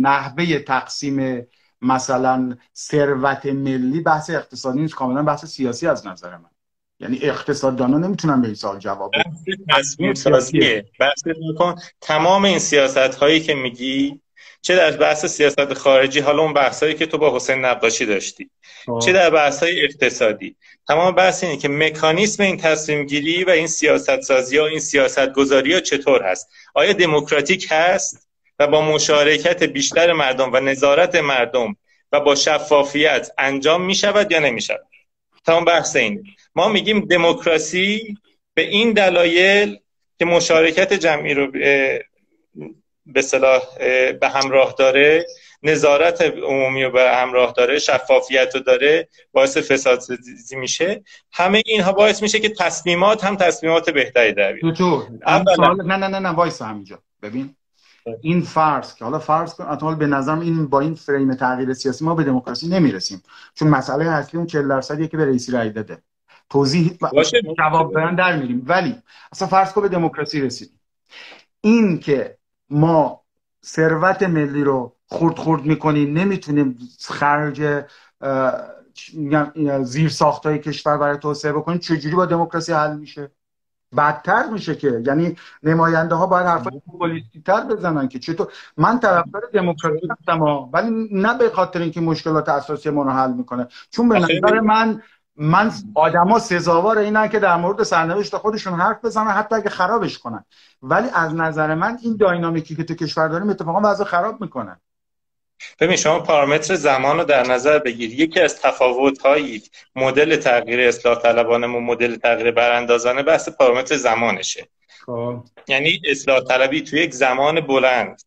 نحوه 0.00 0.58
تقسیم 0.58 1.46
مثلا 1.82 2.56
ثروت 2.76 3.46
ملی 3.46 4.00
بحث 4.00 4.30
اقتصادی 4.30 4.80
نیست 4.80 4.94
کاملا 4.94 5.22
بحث 5.22 5.44
سیاسی 5.44 5.86
از 5.86 6.06
نظر 6.06 6.30
من. 6.30 6.50
یعنی 7.00 7.18
اقتصاددانا 7.22 7.98
نمی‌تونن 7.98 8.40
به 8.40 8.46
این 8.46 8.54
سوال 8.54 8.78
جواب 8.78 9.10
بدن. 9.14 9.36
بحث 11.00 11.22
تمام 12.00 12.44
این 12.44 12.58
سیاست 12.58 12.96
هایی 12.96 13.40
که 13.40 13.54
میگی 13.54 14.20
چه 14.62 14.76
در 14.76 14.90
بحث 14.90 15.26
سیاست 15.26 15.74
خارجی 15.74 16.20
حالا 16.20 16.42
اون 16.42 16.52
بحث 16.52 16.82
هایی 16.82 16.94
که 16.94 17.06
تو 17.06 17.18
با 17.18 17.36
حسین 17.36 17.64
نقاشی 17.64 18.06
داشتی. 18.06 18.50
آه. 18.88 19.00
چه 19.00 19.12
در 19.12 19.30
بحث 19.30 19.62
های 19.62 19.84
اقتصادی؟ 19.84 20.56
تمام 20.88 21.14
بحث 21.14 21.44
اینه 21.44 21.56
که 21.56 21.68
مکانیسم 21.68 22.42
این 22.42 22.56
تصمیم 22.56 23.06
گیری 23.06 23.44
و 23.44 23.50
این 23.50 23.66
سیاست 23.66 24.20
سازی 24.20 24.58
و 24.58 24.62
این 24.62 24.80
سیاست 24.80 25.32
گذاری 25.32 25.72
ها 25.74 25.80
چطور 25.80 26.22
هست؟ 26.22 26.48
آیا 26.74 26.92
دموکراتیک 26.92 27.66
هست؟ 27.70 28.26
و 28.58 28.66
با 28.66 28.80
مشارکت 28.80 29.62
بیشتر 29.62 30.12
مردم 30.12 30.52
و 30.52 30.60
نظارت 30.60 31.14
مردم 31.14 31.76
و 32.12 32.20
با 32.20 32.34
شفافیت 32.34 33.30
انجام 33.38 33.82
می 33.82 33.94
شود 33.94 34.32
یا 34.32 34.38
نمی 34.38 34.60
شود 34.60 34.85
تمام 35.46 35.64
بحث 35.64 35.96
این. 35.96 36.24
ما 36.54 36.68
میگیم 36.68 37.00
دموکراسی 37.00 38.18
به 38.54 38.62
این 38.62 38.92
دلایل 38.92 39.78
که 40.18 40.24
مشارکت 40.24 40.92
جمعی 40.92 41.34
رو 41.34 41.50
به 43.06 43.22
صلاح 43.22 43.62
به 44.20 44.28
همراه 44.28 44.74
داره 44.78 45.26
نظارت 45.62 46.22
عمومی 46.22 46.84
رو 46.84 46.90
به 46.90 47.10
همراه 47.10 47.52
داره 47.56 47.78
شفافیت 47.78 48.54
رو 48.54 48.60
داره 48.60 49.08
باعث 49.32 49.56
فساد 49.56 50.02
میشه. 50.50 51.02
همه 51.32 51.62
اینها 51.66 51.92
باعث 51.92 52.22
میشه 52.22 52.40
که 52.40 52.48
تصمیمات 52.48 53.24
هم 53.24 53.36
تصمیمات 53.36 53.90
بهتری 53.90 54.32
در 54.32 54.52
بیاد. 54.52 54.80
نه 55.84 55.96
نه 55.96 56.08
نه 56.08 56.18
نه 56.18 56.28
وایس 56.28 56.62
همینجا. 56.62 57.02
ببین 57.22 57.56
این 58.20 58.42
فرض 58.42 58.94
که 58.94 59.04
حالا 59.04 59.18
فرض 59.18 59.54
کن 59.54 59.94
به 59.94 60.06
نظرم 60.06 60.40
این 60.40 60.66
با 60.66 60.80
این 60.80 60.94
فریم 60.94 61.34
تغییر 61.34 61.74
سیاسی 61.74 62.04
ما 62.04 62.14
به 62.14 62.24
دموکراسی 62.24 62.68
نمی‌رسیم. 62.68 63.22
چون 63.54 63.68
مسئله 63.68 64.04
اصلی 64.04 64.38
اون 64.38 64.46
40 64.46 64.68
درصدیه 64.68 65.08
که 65.08 65.16
به 65.16 65.24
رئیسی 65.24 65.52
رای 65.52 65.70
داده. 65.70 66.02
توضیح 66.50 66.98
جواب 67.58 67.94
بدن 67.94 68.14
در 68.14 68.36
میریم. 68.36 68.64
ولی 68.66 69.02
اصلا 69.32 69.48
فرض 69.48 69.72
کن 69.72 69.80
به 69.80 69.88
دموکراسی 69.88 70.40
رسیدیم. 70.40 70.80
این 71.60 71.98
که 71.98 72.38
ما 72.70 73.20
ثروت 73.64 74.22
ملی 74.22 74.64
رو 74.64 74.96
خورد 75.06 75.38
خورد 75.38 75.62
می‌کنیم 75.62 76.18
نمی‌تونیم 76.18 76.78
خرج 77.08 77.84
زیر 79.82 80.08
ساختای 80.08 80.58
کشور 80.58 80.98
برای 80.98 81.18
توسعه 81.18 81.52
بکنیم 81.52 81.78
چجوری 81.78 82.14
با 82.14 82.26
دموکراسی 82.26 82.72
حل 82.72 82.96
میشه؟ 82.96 83.30
بدتر 83.96 84.46
میشه 84.46 84.74
که. 84.74 85.02
یعنی 85.06 85.36
نماینده 85.62 86.14
ها 86.14 86.26
باید 86.26 86.46
حرفای 86.46 86.80
پولیسی 86.98 87.42
تر 87.46 87.60
بزنن 87.60 88.08
که 88.08 88.18
چطور 88.18 88.52
من 88.76 89.00
طرفدار 89.00 89.42
دموکراسی 89.52 90.08
هستم 90.10 90.42
ولی 90.72 91.08
نه 91.12 91.38
به 91.38 91.50
خاطر 91.50 91.80
اینکه 91.80 92.00
مشکلات 92.00 92.48
اساسی 92.48 92.90
ما 92.90 93.02
رو 93.02 93.10
حل 93.10 93.32
می‌کنه. 93.32 93.68
چون 93.90 94.08
به 94.08 94.18
نظر 94.18 94.60
من 94.60 95.02
من 95.36 95.72
آدما 95.94 96.38
سزاوار 96.38 96.98
اینن 96.98 97.28
که 97.28 97.38
در 97.38 97.56
مورد 97.56 97.82
سرنوشت 97.82 98.36
خودشون 98.36 98.74
حرف 98.74 99.04
بزنن 99.04 99.30
حتی 99.30 99.54
اگه 99.54 99.70
خرابش 99.70 100.18
کنن. 100.18 100.44
ولی 100.82 101.08
از 101.14 101.34
نظر 101.34 101.74
من 101.74 101.98
این 102.02 102.16
داینامیکی 102.16 102.76
که 102.76 102.84
تو 102.84 102.94
کشور 102.94 103.28
داریم 103.28 103.50
اتفاقا 103.50 103.90
وضع 103.90 104.04
خراب 104.04 104.40
می‌کنه. 104.40 104.76
ببین 105.80 105.96
شما 105.96 106.20
پارامتر 106.20 106.74
زمان 106.74 107.18
رو 107.18 107.24
در 107.24 107.42
نظر 107.42 107.78
بگیر 107.78 108.20
یکی 108.20 108.40
از 108.40 108.60
تفاوت 108.60 109.18
هایی 109.18 109.62
مدل 109.96 110.36
تغییر 110.36 110.80
اصلاح 110.80 111.22
طلبانه 111.22 111.66
و 111.66 111.80
مدل 111.80 112.16
تغییر 112.16 112.50
براندازانه 112.50 113.22
بحث 113.22 113.48
پارامتر 113.48 113.96
زمانشه 113.96 114.68
خب. 115.06 115.44
یعنی 115.68 116.00
اصلاح 116.04 116.40
طلبی 116.40 116.80
تو 116.80 116.96
یک 116.96 117.14
زمان 117.14 117.60
بلند 117.60 118.22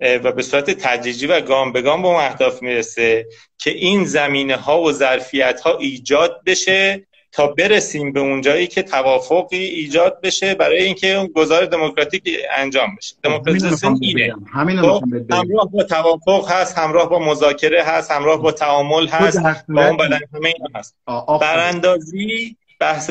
و 0.00 0.32
به 0.32 0.42
صورت 0.42 0.70
تدریجی 0.70 1.26
و 1.26 1.40
گام 1.40 1.72
به 1.72 1.82
گام 1.82 2.02
به 2.02 2.08
اون 2.08 2.16
اهداف 2.16 2.62
می‌رسه 2.62 3.26
که 3.58 3.70
این 3.70 4.04
زمینه 4.04 4.56
ها 4.56 4.80
و 4.80 4.92
ظرفیت 4.92 5.60
ها 5.60 5.78
ایجاد 5.78 6.40
بشه 6.46 7.06
تا 7.32 7.46
برسیم 7.46 8.12
به 8.12 8.20
اونجایی 8.20 8.66
که 8.66 8.82
توافقی 8.82 9.64
ایجاد 9.64 10.20
بشه 10.20 10.54
برای 10.54 10.82
اینکه 10.82 11.14
اون 11.14 11.26
گذار 11.26 11.64
دموکراتیک 11.64 12.22
انجام 12.56 12.96
بشه. 12.98 13.14
خب، 13.14 13.22
دموکراسی 13.22 13.86
اینه. 14.00 14.34
خب، 14.82 15.02
همراه 15.30 15.70
با 15.72 15.82
توافق 15.82 16.50
هست 16.50 16.78
همراه 16.78 17.08
با 17.08 17.18
مذاکره 17.18 17.82
هست 17.84 18.10
همراه 18.10 18.42
با 18.42 18.52
تعامل 18.52 19.06
هست 19.06 19.38
با 19.68 19.86
اون 19.86 19.96
بدن 19.96 20.18
همه 20.34 20.48
این 20.48 20.66
هست. 20.74 20.94
براندازی 21.40 22.56
بحث 22.80 23.10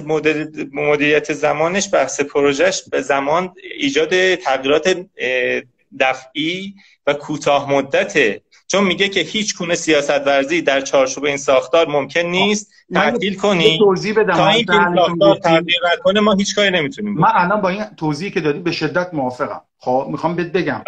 مدیریت 0.73 1.33
زمانش 1.33 1.89
بحث 1.93 2.21
پروژهش 2.21 2.83
به 2.91 3.01
زمان 3.01 3.53
ایجاد 3.79 4.35
تغییرات 4.35 5.05
دفعی 5.99 6.73
و 7.07 7.13
کوتاه 7.13 7.71
مدته 7.71 8.41
چون 8.67 8.83
میگه 8.83 9.09
که 9.09 9.19
هیچ 9.19 9.57
گونه 9.57 9.75
سیاست 9.75 10.27
ورزی 10.27 10.61
در 10.61 10.81
چارچوب 10.81 11.25
این 11.25 11.37
ساختار 11.37 11.87
ممکن 11.87 12.19
نیست 12.19 12.71
تعطیل 12.93 13.35
کنی. 13.35 13.79
تا 14.35 14.47
این 14.47 14.65
ساختار 14.95 15.35
تغییر 15.35 15.81
کنه 16.03 16.19
ما 16.19 16.33
هیچ 16.33 16.55
کاری 16.55 16.71
نمی‌تونیم. 16.71 17.13
من 17.13 17.29
الان 17.33 17.61
با 17.61 17.69
این 17.69 17.83
توضیحی 17.83 18.31
که 18.31 18.41
دادی 18.41 18.59
به 18.59 18.71
شدت 18.71 19.13
موافقم. 19.13 19.61
خب 19.77 20.07
می‌خوام 20.11 20.35
بهت 20.35 20.51
بگم. 20.51 20.83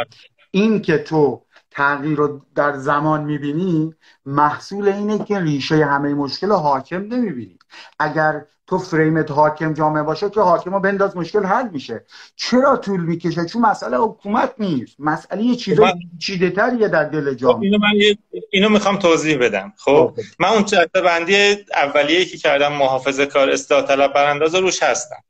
این 0.51 0.81
که 0.81 0.97
تو 0.97 1.41
تغییر 1.71 2.17
رو 2.17 2.41
در 2.55 2.77
زمان 2.77 3.23
می‌بینی 3.23 3.93
محصول 4.25 4.87
اینه 4.87 5.25
که 5.25 5.39
ریشه 5.39 5.85
همه 5.85 6.13
مشکل 6.13 6.51
حاکم 6.51 7.01
نمی‌بینی. 7.01 7.56
اگر 7.99 8.41
تو 8.67 8.77
فریمت 8.77 9.31
حاکم 9.31 9.73
جامعه 9.73 10.03
باشه 10.03 10.29
که 10.29 10.41
حاکم 10.41 10.73
رو 10.73 10.79
بنداز 10.79 11.17
مشکل 11.17 11.43
حل 11.43 11.69
میشه. 11.69 12.05
چرا 12.35 12.77
طول 12.77 13.01
می‌کشه؟ 13.01 13.45
چون 13.45 13.61
مسئله 13.61 13.97
حکومت 13.97 14.53
نیست. 14.59 14.95
مسئله 14.99 15.43
یه 15.43 15.55
چیز 15.55 15.79
چیده 16.19 16.49
تریه 16.49 16.87
در 16.87 17.03
دل 17.03 17.33
جامعه. 17.33 17.55
خب 17.55 17.63
اینو 17.63 17.77
من 17.77 18.15
اینو 18.51 18.69
می‌خوام 18.69 18.97
توضیح 18.97 19.37
بدم. 19.37 19.73
خب 19.77 20.13
من 20.39 20.49
اون 20.49 20.63
چهته 20.63 21.01
بندی 21.01 21.55
اولیه 21.73 22.25
که 22.25 22.37
کردم 22.37 22.73
محافظه 22.73 23.25
کار 23.25 23.49
اصلاح 23.49 23.81
طلب 23.81 24.13
برانداز 24.13 24.55
روش 24.55 24.83
هستم. 24.83 25.23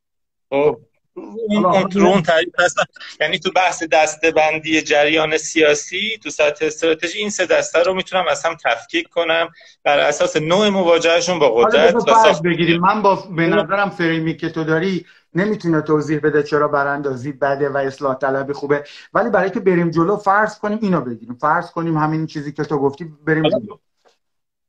خب. 0.50 0.78
اون 1.96 2.22
تعریف 2.22 2.60
هستن 2.60 2.84
یعنی 3.22 3.40
تو 3.40 3.52
بحث 3.52 3.84
دسته 3.84 4.32
بندی 4.32 4.82
جریان 4.82 5.38
سیاسی 5.38 6.20
تو 6.24 6.30
سطح 6.30 6.66
استراتژی 6.66 7.20
این 7.20 7.30
سه 7.30 7.46
دسته 7.46 7.80
رو 7.80 7.94
می‌تونم 7.94 8.26
از 8.28 8.46
هم 8.46 8.58
تفکیک 8.66 9.10
کنم 9.10 9.50
بر 9.84 10.00
اساس 10.00 10.38
نوع 10.38 10.70
مواجهشون 10.70 11.40
با 11.40 11.50
قدرت 11.50 12.42
بگیریم. 12.44 12.82
من 12.82 13.02
با 13.02 13.16
به 13.16 13.48
نظرم 13.48 13.90
فریمی 13.90 14.38
که 14.38 14.50
تو 14.50 14.64
داری 14.64 15.06
نمی‌تونه 15.34 15.82
توضیح 15.82 16.20
بده 16.20 16.44
چرا 16.44 16.68
براندازی 16.68 17.32
بده 17.32 17.70
و 17.70 17.78
اصلاح 17.78 18.16
طلبی 18.16 18.54
خوبه. 18.54 18.84
ولی 19.14 19.30
برای 19.30 19.50
که 19.50 19.60
بریم 19.60 19.92
جلو 19.92 20.18
فرض 20.18 20.60
کنیم 20.60 20.80
اینو 20.82 21.02
بگیریم. 21.02 21.38
فرض 21.42 21.72
کنیم 21.72 21.98
همین 21.98 22.28
چیزی 22.28 22.52
که 22.52 22.64
تو 22.64 22.78
گفتی 22.78 23.06
بریم 23.26 23.50
جلو. 23.50 23.78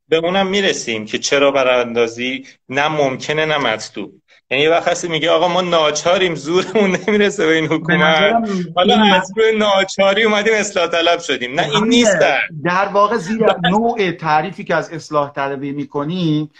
به 0.09 0.17
اونم 0.17 0.47
می‌رسیم 0.47 1.07
که 1.07 1.19
چرا 1.19 1.51
براندازی 1.51 2.47
نه 2.69 2.89
ممکنه 2.89 3.47
نه 3.47 3.59
مطلوب. 3.59 4.13
یعنی 4.51 4.63
یه 4.63 4.71
وقت 4.71 5.05
میگه 5.05 5.31
آقا 5.31 5.49
ما 5.49 5.61
ناچاریم 5.61 6.35
زورمون 6.35 6.99
نمی‌رسه 7.09 7.47
به 7.47 7.55
این 7.55 7.67
حکومت. 7.67 8.35
حالا 8.77 9.05
از 9.15 9.33
روی 9.37 9.59
ناچاری 9.59 10.25
اومدیم 10.25 10.55
اصلاح 10.55 10.87
طلب 10.87 11.21
شدیم. 11.21 11.61
نه 11.61 11.69
این 11.69 11.85
نیست 11.85 12.19
در, 12.19 12.41
در 12.65 12.89
واقع 12.89 13.17
زیر 13.17 13.47
نوع 13.63 14.13
تعریفی 14.13 14.65
که 14.65 14.75
از 14.75 14.93
اصلاح 14.93 15.33
طلبی 15.33 15.73
می‌کنیم 15.73 16.51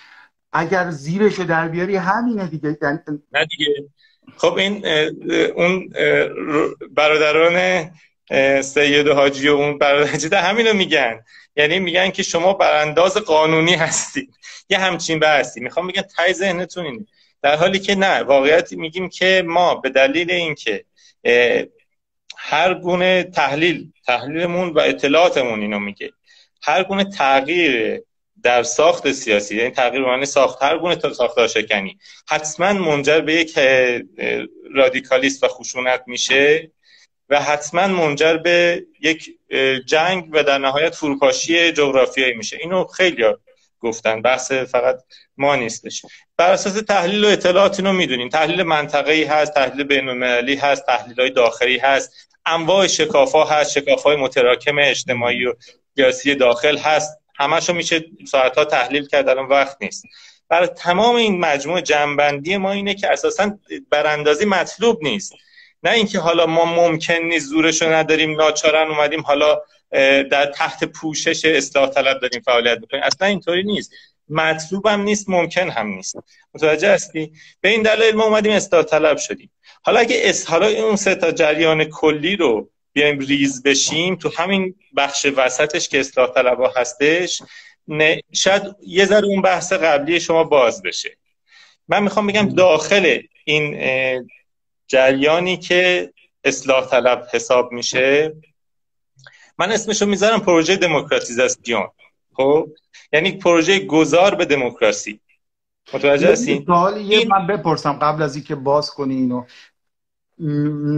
اگر 0.53 0.91
زیرشو 0.91 1.45
در 1.45 1.69
بیاری 1.69 1.97
همینه 1.97 2.47
دیگه. 2.47 2.79
نه 3.33 3.45
دیگه. 3.45 3.67
خب 4.37 4.55
این 4.55 4.87
اون 5.57 5.93
برادران 6.91 7.91
سید 8.63 9.09
حاجی 9.09 9.49
و 9.49 9.53
اون 9.53 9.79
برادر 9.79 10.43
همینو 10.43 10.73
میگن. 10.73 11.21
یعنی 11.57 11.79
میگن 11.79 12.11
که 12.11 12.23
شما 12.23 12.53
برانداز 12.53 13.17
قانونی 13.17 13.75
هستید. 13.75 14.35
یه 14.69 14.79
همچین 14.79 15.19
بحثی. 15.19 15.61
می‌خوام 15.61 15.87
میگن 15.87 16.03
تای 16.03 16.33
ذهنتون 16.33 16.85
اینه. 16.85 17.07
در 17.43 17.57
حالی 17.57 17.79
که 17.79 17.95
نه 17.95 18.23
واقعیت 18.23 18.73
میگیم 18.73 19.09
که 19.09 19.43
ما 19.47 19.75
به 19.75 19.91
دلیل 19.91 20.31
اینکه 20.31 20.85
هر 22.37 22.75
گونه 22.75 23.23
تحلیل 23.23 23.93
تحلیلمون 24.07 24.69
و 24.69 24.79
اطلاعاتمون 24.79 25.61
اینو 25.61 25.79
میگه 25.79 26.11
هر 26.63 26.85
گونه 26.85 27.05
تغییر 27.05 28.03
در 28.43 28.63
ساخت 28.63 29.13
سیاسی 29.13 29.57
یعنی 29.57 29.71
تغییر 29.71 30.03
معنی 30.03 30.27
ساخت 30.27 30.63
هر 30.63 30.79
گونه 30.79 30.99
ساختار 31.13 31.49
شکنی 31.49 31.99
حتما 32.29 32.73
منجر 32.73 33.21
به 33.21 33.35
یک 33.35 33.59
رادیکالیست 34.75 35.45
و 35.45 35.49
خشونت 35.49 36.03
میشه 36.07 36.71
و 37.29 37.41
حتما 37.43 37.87
منجر 37.87 38.37
به 38.37 38.87
یک 39.01 39.31
جنگ 39.87 40.29
و 40.33 40.43
در 40.43 40.59
نهایت 40.59 40.95
فروپاشی 40.95 41.73
جغرافیایی 41.73 42.35
میشه. 42.35 42.59
اینو 42.61 42.85
خیلی 42.85 43.25
گفتن. 43.81 44.23
بحث 44.23 44.53
فقط 44.53 44.99
ما 45.39 45.57
نیستش. 45.57 46.03
بر 46.37 46.51
اساس 46.51 46.73
تحلیل 46.73 47.25
و 47.25 47.29
اطلاعات 47.29 47.81
اینو 47.81 47.93
می‌دونیم 47.93 48.29
تحلیل 48.29 48.63
منطقه‌ای 48.63 49.25
هست 49.25 49.55
تحلیل 49.55 49.85
بین‌المللی 49.85 50.57
هست 50.57 50.87
تحلیل 50.87 51.21
های 51.21 51.31
داخلی 51.31 51.79
هست. 51.79 52.13
انواع 52.47 52.87
شکافا 52.87 53.45
هست 53.45 53.73
شکافای 53.73 54.17
متراکم 54.17 54.79
اجتماعی 54.79 55.47
و 55.47 55.55
سیاسی 55.97 56.35
داخل 56.35 56.79
هست. 56.79 57.19
همشو 57.39 57.73
میشه 57.73 58.05
ساعتها 58.31 58.65
تحلیل 58.65 59.07
کرد 59.07 59.29
الان 59.29 59.47
وقت 59.47 59.77
نیست. 59.81 60.05
برای 60.49 60.67
تمام 60.67 61.17
این 61.17 61.41
مجموع 61.41 61.81
جنبندی 61.81 62.57
ما 62.57 62.73
اینه 62.73 62.95
که 62.95 63.13
اساسا 63.13 63.59
براندازی 63.91 64.45
مطلوب 64.45 64.99
نیست. 65.03 65.33
نه 65.83 65.91
اینکه 65.91 66.19
حالا 66.19 66.47
ما 66.47 66.65
ممکن 66.65 67.15
نیست 67.15 67.47
زورشو 67.47 67.93
نداریم 67.93 68.37
ناچارن 68.37 68.89
اومدیم 68.89 69.21
حالا 69.21 69.63
در 70.31 70.47
تحت 70.47 70.85
پوشش 70.85 71.45
اصلاح 71.45 71.91
طلب 71.91 72.21
داریم 72.21 72.41
فعالیت 72.41 72.79
می‌کنیم. 72.81 73.03
اصلا 73.03 73.29
اینطوری 73.29 73.63
نیست. 73.63 73.93
مطلوب 74.31 74.87
هم 74.87 75.03
نیست 75.03 75.29
ممکن 75.29 75.71
هم 75.71 75.87
نیست. 75.87 76.17
متوجه 76.55 76.93
هستی؟ 76.93 77.33
به 77.61 77.69
این 77.69 77.83
دلیل 77.83 78.15
ما 78.15 78.25
اومدیم 78.25 78.53
اصلاح 78.53 78.83
طلب 78.83 79.17
شدیم. 79.17 79.51
حالا 79.83 80.01
اگه 80.01 80.21
اس 80.23 80.47
حالا 80.47 80.67
اون 80.67 80.97
سه 80.97 81.15
تا 81.15 81.31
جریان 81.31 81.85
کلی 81.85 82.37
رو 82.37 82.71
بیایم 82.93 83.19
ریز 83.19 83.63
بشیم 83.63 84.17
تو 84.17 84.31
همین 84.37 84.75
بخش 84.97 85.27
وسطش 85.37 85.89
که 85.89 86.01
اصلاح 86.01 86.35
طلب 86.35 86.59
هستش 86.77 87.43
شاید 88.33 88.63
یه 88.87 89.05
ذره 89.05 89.27
اون 89.27 89.43
بحث 89.43 89.73
قبلی 89.73 90.21
شما 90.21 90.45
باز 90.45 90.83
بشه. 90.83 91.17
من 91.89 92.03
می‌خوام 92.03 92.27
بگم 92.27 92.49
داخل 92.49 93.21
این 93.45 93.79
جریانی 94.87 95.57
که 95.57 96.13
اصلاح 96.45 96.87
طلب 96.87 97.29
حساب 97.33 97.73
میشه 97.73 98.37
من 99.59 99.73
اسمشو 99.73 100.07
می‌ذارم 100.07 100.41
پروژه 100.41 100.77
دموکراتیزاسیون. 100.77 101.89
خب؟ 102.33 102.69
یعنی 103.13 103.33
پروژه 103.33 103.87
گذار 103.87 104.35
به 104.35 104.45
دموکراسی. 104.45 105.21
متوجه 105.95 106.33
هستین 106.33 106.67
یه 107.01 107.29
من 107.29 107.47
بپرسم 107.47 107.93
قبل 107.93 108.23
از 108.23 108.37
اینکه 108.37 108.55
باز 108.55 108.91
کنی 108.91 109.15
اینو. 109.15 109.45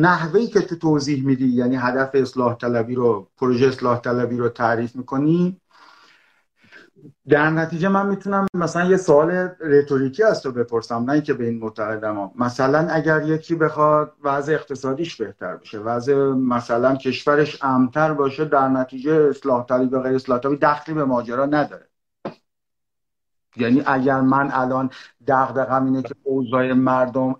نحوهی 0.01 0.47
که 0.47 0.61
تو 0.61 0.77
توضیح 0.77 1.27
میدی 1.27 1.47
یعنی 1.47 1.77
هدف 1.77 2.11
اصلاح 2.15 2.57
طلبی 2.57 2.95
رو 2.95 3.31
پروژه 3.37 3.67
اصلاح 3.67 4.01
طلبی 4.01 4.37
رو 4.37 4.49
تعریف 4.49 4.97
می‌کنی؟ 4.97 5.61
در 7.29 7.51
نتیجه 7.51 7.89
من 7.89 8.07
می‌تونم 8.07 8.47
مثلا 8.55 8.91
یه 8.91 8.97
سوال 8.97 9.31
رتوریکی 9.61 10.23
از 10.23 10.43
تو 10.43 10.53
بپرسم 10.53 11.05
نه 11.07 11.13
اینکه 11.13 11.35
به 11.35 11.45
این 11.45 11.59
معتقدم 11.59 12.31
مثلا 12.39 12.89
اگر 12.89 13.23
یکی 13.23 13.55
بخواد 13.55 14.13
وضع 14.23 14.53
اقتصادیش 14.53 15.17
بهتر 15.17 15.57
بشه 15.57 15.79
وضع 15.79 16.15
مثلا 16.25 16.97
کشورش 16.97 17.65
امتر 17.65 18.13
باشه 18.13 18.45
در 18.45 18.69
نتیجه 18.69 19.13
اصلاح 19.13 19.67
طلبی 19.67 19.97
و 19.97 20.01
غیر 20.01 20.15
اصلاح 20.15 20.41
طلبی 20.41 20.57
دخلی 20.57 20.95
به 20.95 21.05
ماجرا 21.05 21.47
نداره. 21.47 21.90
یعنی 23.57 23.83
اگر 23.87 24.21
من 24.21 24.51
الان 24.53 24.91
دغدغم 25.29 25.85
اینه 25.85 26.03
که 26.03 26.15
اوضاع 26.25 26.73
مردم 26.73 27.37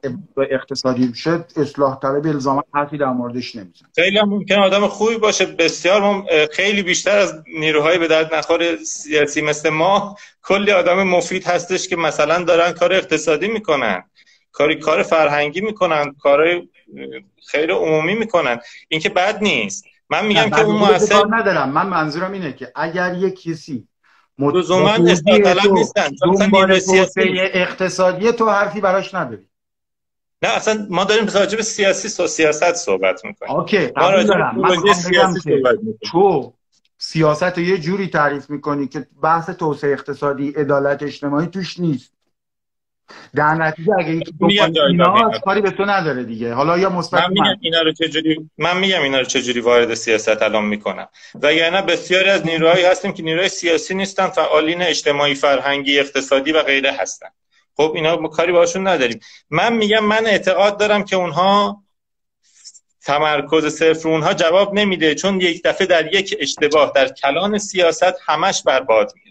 اقتصادی 0.51 1.09
بشه 1.09 1.45
اصلاح 1.57 1.99
طلب 2.03 2.27
الزاما 2.27 2.65
حرفی 2.75 2.99
در 2.99 3.07
موردش 3.07 3.57
نمیزن 3.57 3.87
خیلی 3.95 4.19
هم 4.19 4.29
ممکن 4.29 4.55
آدم 4.55 4.87
خوبی 4.87 5.17
باشه. 5.17 5.47
بسیار 5.47 6.03
هم 6.03 6.25
خیلی 6.53 6.83
بیشتر 6.83 7.19
از 7.19 7.35
نیروهای 7.59 7.99
به 7.99 8.09
درد 8.09 8.35
نخور 8.35 8.77
سیاسی 8.77 9.43
مثل 9.43 9.71
ما. 9.71 10.17
کلی 10.43 10.73
آدم 10.73 11.03
مفید 11.03 11.45
هستش 11.45 11.89
که 11.89 11.97
مثلا 11.97 12.45
دارن 12.45 12.73
کار 12.73 12.93
اقتصادی 12.93 13.49
می‌کنن 13.49 14.03
کاری 14.53 14.79
کار 14.79 15.03
فرهنگی 15.03 15.61
می‌کنن 15.61 16.15
کار 16.21 16.63
خیلی 17.47 17.73
عمومی 17.73 18.15
می‌کنن. 18.15 18.59
این 18.89 19.01
که 19.01 19.09
بد 19.09 19.43
نیست. 19.43 19.85
من 20.11 20.27
میگم 20.27 20.51
که 20.51 20.61
اون 20.61 20.77
موثر 20.77 21.25
ندارم. 21.31 21.71
من 21.71 21.87
منظورم 21.87 22.33
اینه 22.33 22.53
که 22.53 22.73
اگر 22.75 23.15
یک 23.15 23.43
کسی 23.43 23.89
لزوما 24.49 24.91
اصلاح 24.91 25.39
طلب 25.39 25.73
نیستن. 25.73 26.11
اقتصادی 27.55 28.33
تو 28.33 28.51
حرفی 28.51 28.81
براش 28.81 29.15
نداری. 29.15 29.47
نه 30.43 30.49
اصلا 30.49 30.87
ما 30.91 31.05
داریم 31.05 31.27
راجع 31.27 31.57
به 31.57 31.63
سیاسی 31.63 32.23
و 32.23 32.27
سیاست 32.27 32.75
صحبت 32.75 33.25
می‌کنیم. 33.25 33.53
اوکی 33.53 33.91
ما 33.97 34.11
راجع 34.11 34.35
به 34.87 34.95
سیاسی 34.95 35.41
صحبت 35.41 35.79
تو 36.03 36.53
سیاست 36.99 37.43
رو 37.43 37.61
یه 37.61 37.79
جوری 37.79 38.09
تعریف 38.09 38.51
می‌کنی 38.51 38.89
که 38.89 39.07
بحث 39.23 39.51
توسعه 39.51 39.93
اقتصادی 39.93 40.51
عدالت 40.51 41.03
اجتماعی 41.03 41.47
توش 41.47 41.81
نیست. 41.81 42.13
در 43.35 43.55
نتیجه 43.55 43.93
اگه 43.99 44.11
یکی 44.11 44.33
اینا 44.89 45.31
کاری 45.45 45.61
به 45.61 45.71
تو 45.71 45.85
نداره 45.85 46.25
دیگه. 46.25 46.55
حالا 46.55 46.79
یا 46.79 46.91
مثبت 46.91 47.21
من 47.21 47.31
میگم 47.31 47.57
اینا 47.61 47.81
رو 47.81 47.93
چجوری 47.93 48.51
من 48.59 48.79
میگم 48.79 49.03
اینا 49.03 49.19
رو 49.19 49.25
چجوری 49.25 49.61
وارد 49.61 49.95
سیاست 49.95 50.43
الان 50.43 50.65
می‌کنم 50.65 51.09
وگرنه 51.43 51.83
بسیاری 51.83 52.31
از 52.31 52.47
نیروهایی 52.47 52.85
هستیم 52.85 53.13
که 53.13 53.23
نیروهای 53.23 53.49
سیاسی 53.49 53.95
نیستن 53.95 54.29
فعالین 54.29 54.83
اجتماعی 54.83 55.35
فرهنگی 55.35 55.99
اقتصادی 55.99 56.53
و 56.53 56.63
غیره 56.63 56.93
هستن. 56.93 57.29
خب 57.77 57.93
اینا 57.95 58.17
کاری 58.17 58.53
باشون 58.53 58.87
نداریم. 58.87 59.21
من 59.51 59.73
میگم 59.73 60.05
من 60.05 60.27
اعتقاد 60.27 60.79
دارم 60.79 61.05
که 61.05 61.17
اونها 61.17 61.83
تمرکز 63.03 63.67
صفر 63.67 64.09
اونها 64.09 64.35
جواب 64.35 64.75
نمیده 64.75 65.15
چون 65.15 65.41
یک 65.41 65.63
دفعه 65.65 65.87
در 65.87 66.15
یک 66.15 66.37
اشتباه 66.41 66.93
در 66.95 67.09
کلان 67.09 67.59
سیاست 67.59 68.15
همش 68.27 68.63
برباد 68.63 69.13
میره. 69.25 69.30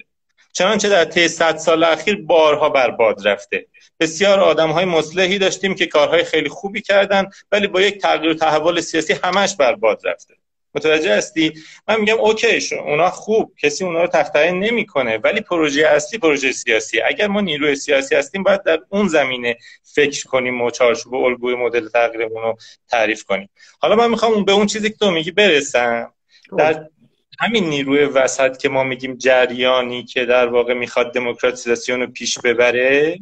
چنانچه 0.54 0.90
در 0.90 1.06
طی 1.06 1.28
صد 1.28 1.58
سال 1.58 1.84
اخیر 1.84 2.16
بارها 2.16 2.70
برباد 2.70 3.28
رفته. 3.28 3.66
بسیار 4.00 4.40
آدم 4.40 4.70
های 4.70 4.86
مصلحی 4.86 5.38
داشتیم 5.38 5.76
که 5.76 5.86
کارهای 5.86 6.24
خیلی 6.24 6.50
خوبی 6.50 6.82
کردن 6.82 7.30
ولی 7.52 7.68
با 7.68 7.82
یک 7.82 8.02
تغییر 8.02 8.32
و 8.32 8.34
تحول 8.34 8.82
سیاسی 8.82 9.14
همش 9.14 9.56
برباد 9.56 10.02
رفته. 10.08 10.34
متوجه 10.76 11.16
هستی؟ 11.16 11.54
من 11.88 12.00
میگم 12.00 12.20
اوکی 12.20 12.62
شو 12.62 12.76
اونا 12.76 13.10
خوب. 13.10 13.54
کسی 13.62 13.84
اونا 13.84 14.02
رو 14.02 14.08
تخطئه 14.08 14.52
نمی‌کنه. 14.52 15.18
ولی 15.18 15.42
پروژه 15.42 15.88
اصلی 15.88 16.20
پروژه 16.20 16.52
سیاسی. 16.52 17.02
اگر 17.02 17.28
ما 17.28 17.42
نیروی 17.42 17.76
سیاسی 17.76 18.16
هستیم 18.16 18.44
باید 18.44 18.64
در 18.64 18.80
اون 18.90 19.08
زمینه 19.08 19.58
فکر 19.84 20.24
کنیم 20.24 20.62
و 20.62 20.72
چارچوب 20.72 21.14
الگوی 21.14 21.56
مدل 21.56 21.90
تغییرمون 21.90 22.44
رو 22.44 22.58
تعریف 22.90 23.24
کنیم. 23.24 23.50
حالا 23.80 23.96
من 23.96 24.10
می‌خوام 24.10 24.46
به 24.46 24.52
اون 24.52 24.66
چیزی 24.66 24.90
که 24.90 24.96
تو 24.96 25.12
میگی 25.12 25.32
برسم. 25.32 26.14
در 26.58 26.90
همین 27.40 27.70
نیروی 27.70 28.06
وسط 28.06 28.58
که 28.58 28.70
ما 28.70 28.84
میگیم 28.84 29.18
جریانی 29.18 30.04
که 30.04 30.26
در 30.26 30.48
واقع 30.48 30.74
می‌خواد 30.74 31.14
دموکراتیزاسیون 31.14 32.00
رو 32.00 32.08
پیش 32.08 32.40
ببره 32.40 33.20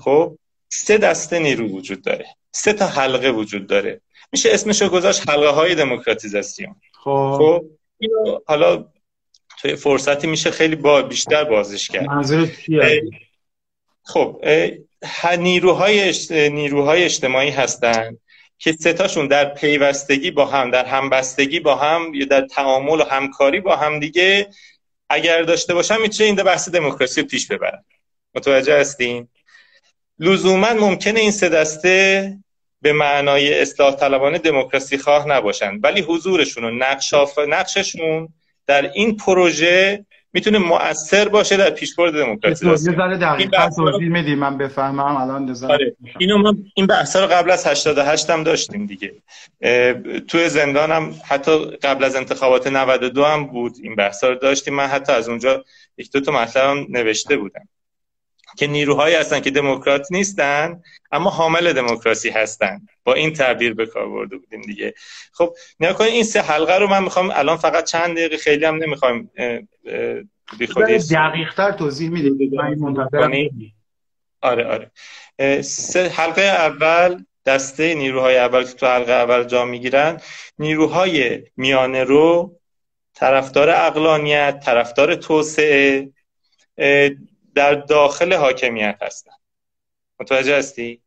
خب 0.00 0.38
سه 0.68 0.98
دسته 0.98 1.38
نیرو 1.38 1.66
وجود 1.66 2.02
داره. 2.02 2.26
سه 2.52 2.72
تا 2.72 2.86
حلقه 2.86 3.30
وجود 3.30 3.66
داره. 3.66 4.00
میشه 4.32 4.50
اسمشو 4.52 4.88
گذاشت 4.88 5.28
حلقه 5.28 5.48
های 5.48 5.74
دموکراتیزاسیون. 5.74 6.74
خب, 6.92 7.34
خب 7.38 7.64
اینو 7.98 8.38
حالا 8.46 8.84
توی 9.60 9.76
فرصتی 9.76 10.26
میشه 10.26 10.50
خیلی 10.50 10.76
با 10.76 11.02
بیشتر 11.02 11.44
بازش 11.44 11.88
کرد. 11.88 12.06
خب 14.02 14.44
نیروهای 15.38 16.14
نیروهای 16.30 17.04
اجتماعی 17.04 17.50
هستن. 17.50 18.16
که 18.60 18.72
ستاشون 18.72 19.26
در 19.26 19.44
پیوستگی 19.44 20.30
با 20.30 20.46
هم 20.46 20.70
در 20.70 20.84
همبستگی 20.84 21.60
با 21.60 21.76
هم 21.76 22.14
یا 22.14 22.26
در 22.26 22.40
تعامل 22.40 23.00
و 23.00 23.04
همکاری 23.04 23.60
با 23.60 23.76
هم 23.76 24.00
دیگه 24.00 24.50
اگر 25.10 25.42
داشته 25.42 25.74
باشن 25.74 26.00
می‌تونه 26.00 26.26
این 26.26 26.36
بحث 26.36 26.68
دموکراسی 26.68 27.20
رو 27.20 27.26
پیش 27.26 27.46
ببرن 27.46 27.84
متوجه 28.34 28.80
هستین؟ 28.80 29.28
لزوما 30.18 30.72
ممکنه 30.72 31.20
این 31.20 31.30
سه 31.30 31.48
دسته 31.48 32.36
به 32.82 32.92
معنای 32.92 33.60
اصلاح 33.60 33.94
طلبانه 33.94 34.38
دموکراسی 34.38 34.98
خواه 34.98 35.28
نباشن 35.28 35.78
ولی 35.82 36.00
حضورشون 36.00 36.64
و 36.64 36.90
نقششون 37.46 38.28
در 38.66 38.92
این 38.92 39.16
پروژه 39.16 40.06
می‌تونه 40.32 40.58
مؤثر 40.58 41.28
باشه 41.28 41.56
در 41.56 41.70
پیشبرد 41.70 42.14
دموکراسی. 42.14 42.66
یه 42.66 42.76
ذره 42.76 43.16
دقیقاً 43.16 43.70
توضیح 43.76 44.08
میدی 44.08 44.34
من 44.34 44.58
بفهمم. 44.58 45.16
الان 45.16 45.56
آره. 45.68 45.96
اینو 46.18 46.38
ما 46.38 46.54
این 46.74 46.86
بحث 46.86 47.16
رو 47.16 47.26
قبل 47.26 47.50
از 47.50 47.66
88 47.66 48.30
هم 48.30 48.42
داشتیم 48.42 48.86
دیگه. 48.86 49.12
تو 50.28 50.48
زندانم 50.48 51.14
حتی 51.28 51.64
قبل 51.64 52.04
از 52.04 52.16
انتخابات 52.16 52.66
92 52.66 53.24
هم 53.24 53.46
بود 53.46 53.72
این 53.82 53.94
بحث 53.94 54.24
رو 54.24 54.34
داشتیم. 54.34 54.74
من 54.74 54.86
حتی 54.86 55.12
از 55.12 55.28
اونجا 55.28 55.64
یک 55.98 56.12
دو 56.12 56.20
تا 56.20 56.32
مطلب 56.32 56.90
نوشته 56.90 57.36
بودم. 57.36 57.68
که 58.56 58.66
نیروهایی 58.66 59.14
هستن 59.14 59.40
که 59.40 59.50
دموکرات 59.50 60.06
نیستن 60.10 60.82
اما 61.12 61.30
حامل 61.30 61.72
دموکراسی 61.72 62.30
هستن. 62.30 62.80
با 63.04 63.14
این 63.14 63.32
تعبیر 63.32 63.74
به 63.74 63.86
کار 63.86 64.08
برده 64.08 64.36
بودیم 64.36 64.60
دیگه. 64.60 64.94
خب 65.32 65.54
نیا 65.80 65.96
این 66.00 66.24
سه 66.24 66.40
حلقه 66.40 66.78
رو 66.78 66.86
من 66.86 67.02
می‌خوام 67.02 67.30
الان 67.34 67.56
فقط 67.56 67.84
چند 67.84 68.16
دقیقه 68.16 68.36
خیلی 68.36 68.64
هم 68.64 68.76
نمی‌خوایم 68.76 69.30
دقیق 71.10 71.54
تر 71.54 71.72
توضیح 71.72 72.10
می‌دید. 72.10 73.72
آره 74.40 74.66
آره. 74.66 74.90
سه 75.62 76.08
حلقه 76.08 76.42
اول 76.42 77.24
دسته 77.46 77.94
نیروهای 77.94 78.38
اول 78.38 78.64
که 78.64 78.72
تو 78.72 78.86
حلقه 78.86 79.12
اول 79.12 79.44
جا 79.44 79.64
می‌گیرن. 79.64 80.20
نیروهای 80.58 81.42
میانه 81.56 82.04
رو 82.04 82.56
طرفدار 83.14 83.70
اقلانیت 83.70 84.60
طرفدار 84.64 85.14
توسعه 85.14 86.08
در 87.54 87.74
داخل 87.74 88.32
حاکمیت 88.32 88.98
هستن. 89.02 89.30
متوجه 90.20 90.58
هستی؟ 90.58 91.00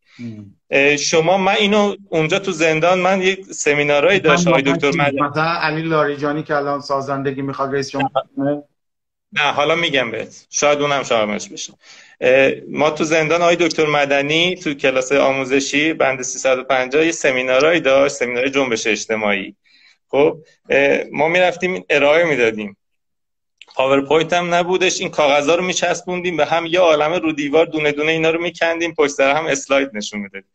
شما 0.99 1.38
من 1.38 1.56
اینو 1.56 1.95
اونجا 2.10 2.39
تو 2.39 2.51
زندان 2.51 2.99
من 2.99 3.21
یک 3.21 3.45
سمینارایی 3.45 4.19
داشت 4.19 4.47
آقای 4.47 4.62
دکتر 4.62 4.91
مدنی. 4.91 5.21
مثلا 5.21 5.43
علی 5.43 5.82
لاریجانی 5.82 6.43
که 6.43 6.56
الان 6.56 6.82
سازندگی 6.82 7.41
می‌خواد 7.41 7.73
رئیس 7.73 7.91
جمهور 7.91 8.63
نه 9.36 9.41
حالا 9.41 9.75
میگم 9.75 10.12
بهت. 10.12 10.45
شاید 10.49 10.82
اونم 10.82 11.03
شاملش 11.03 11.49
بشه. 11.49 11.73
ما 12.69 12.89
تو 12.89 13.03
زندان 13.03 13.41
آقای 13.41 13.56
دکتر 13.56 13.86
مدنی 13.86 14.56
تو 14.56 14.73
کلاس 14.73 15.12
آموزشی 15.12 15.93
بند 15.93 16.21
350 16.21 17.06
یه 17.06 17.12
سمینارایی 17.12 17.79
داشت 17.79 18.15
سمینار 18.15 18.47
جنبش 18.47 18.88
اجتماعی. 18.88 19.56
خب 20.08 20.38
ما 21.12 21.27
می‌رفتیم 21.27 21.86
ارائه 21.89 22.25
می‌دادیم. 22.25 22.77
PowerPoint 23.76 24.34
هم 24.34 24.54
نبودش. 24.54 25.00
این 25.00 25.10
کاغذها 25.10 25.56
رو 25.56 25.64
میچسبوندیم 25.64 26.38
به 26.38 26.46
هم. 26.46 26.66
یه 26.66 26.80
عالمه 26.80 27.20
رو 27.20 27.32
دیوار 27.32 27.66
دونه 27.66 27.92
دونه 27.92 28.12
اینا 28.12 28.30
رو 28.30 28.42
میکندیم. 28.42 28.94
پشت 28.94 29.12
سر 29.12 29.36
هم 29.36 29.46
slide 29.46 29.89
نشون 29.94 30.20
می‌دادیم. 30.20 30.50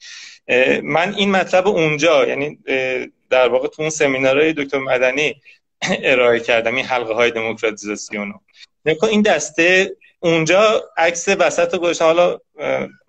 من 0.84 1.14
این 1.14 1.30
مطلب 1.30 1.68
اونجا 1.68 2.26
یعنی 2.26 2.58
در 3.30 3.48
واقع 3.48 3.68
تو 3.68 3.82
اون 3.82 3.90
سمینارهای 3.90 4.52
دکتر 4.52 4.78
مدنی 4.78 5.34
ارائه 5.82 6.40
کردم. 6.40 6.74
این 6.74 6.84
حلقه 6.84 7.14
های 7.14 7.30
دموکراتیزاسیون 7.30 8.34
این 9.10 9.22
دسته 9.22 9.96
اونجا 10.20 10.84
عکس 10.96 11.28
وسط 11.28 11.76
گذاشتن. 11.76 12.04
حالا 12.04 12.38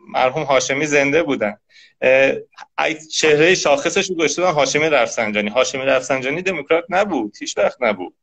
مرحوم 0.07 0.43
هاشمی 0.43 0.85
زنده 0.85 1.23
بودن. 1.23 1.57
چهره 3.11 3.55
شاخصش 3.55 4.09
رو 4.09 4.15
گذاشته 4.15 4.45
هاشمی 4.45 4.89
رفسنجانی. 4.89 5.49
هاشمی 5.49 5.81
رفسنجانی 5.81 6.41
دموکرات 6.41 6.83
نبود. 6.89 7.33
هیچ 7.39 7.57
وقت 7.57 7.77
نبود. 7.81 8.13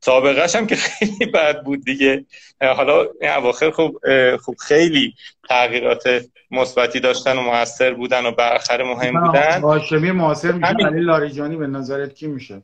سابقهش 0.00 0.56
هم 0.56 0.66
که 0.66 0.76
خیلی 0.76 1.26
بد 1.26 1.62
بود 1.62 1.84
دیگه. 1.84 2.24
حالا 2.60 3.06
این 3.20 3.30
اواخر 3.30 3.70
خوب 3.70 4.00
خوب 4.36 4.56
خیلی 4.56 5.14
تغییرات 5.48 6.24
مثبتی 6.50 7.00
داشتن 7.00 7.38
و 7.38 7.40
موثر 7.40 7.94
بودن 7.94 8.26
و 8.26 8.30
بالاخره 8.30 8.84
مهم 8.84 9.26
بودن. 9.26 9.60
هاشمی 9.60 10.10
موثر 10.10 10.52
میشه 10.52 10.66
همین... 10.66 10.86
علی 10.86 11.00
لاریجانی 11.00 11.56
به 11.56 11.66
نظرت 11.66 12.14
کی 12.14 12.26
میشه؟ 12.26 12.62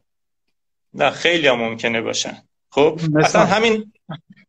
نه 0.95 1.11
خیلی 1.11 1.49
هم 1.49 1.57
ممکنه 1.57 2.01
باشن. 2.01 2.43
خب 2.71 3.01
اصلا 3.19 3.45
همین 3.45 3.93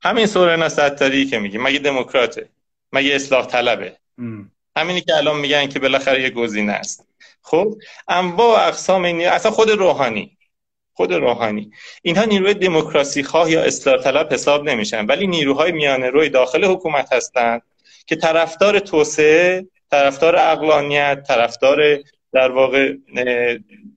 همین 0.04 0.26
سورنا 0.26 0.70
ستاری 0.70 1.26
که 1.26 1.40
میگی 1.40 1.58
مگه 1.58 1.80
دموکراته؟ 1.80 2.50
مگه 2.94 3.16
اصلاح 3.16 3.46
طلبه؟ 3.46 3.98
ام. 4.18 4.52
همینی 4.78 5.02
که 5.02 5.16
الان 5.16 5.40
میگن 5.40 5.68
که 5.68 5.80
بالاخره 5.80 6.22
یه 6.22 6.30
گزینه 6.30 6.72
است. 6.72 7.08
خب 7.42 7.76
انواع 8.08 8.48
و 8.48 8.68
اقسام 8.68 9.06
این 9.06 9.28
اصلا 9.28 9.52
خود 9.52 9.70
روحانی. 9.70 10.38
خود 10.96 11.14
روحانی. 11.14 11.72
اینها 12.02 12.26
نیروی 12.26 12.54
دموکراسی 12.54 13.24
خواه 13.24 13.52
یا 13.52 13.64
اصلاح 13.64 14.04
طلب 14.04 14.34
حساب 14.34 14.70
نمیشن 14.70 15.06
ولی 15.06 15.28
نیروهای 15.28 15.72
میانه 15.72 16.10
روی 16.10 16.30
داخل 16.30 16.66
حکومت 16.66 17.14
هستند 17.14 17.62
که 18.08 18.16
طرفدار 18.16 18.80
توسعه 18.80 19.68
طرفدار 19.92 20.36
اقلانیت 20.36 21.24
طرفدار 21.28 21.98
در 22.34 22.52
واقع 22.52 22.94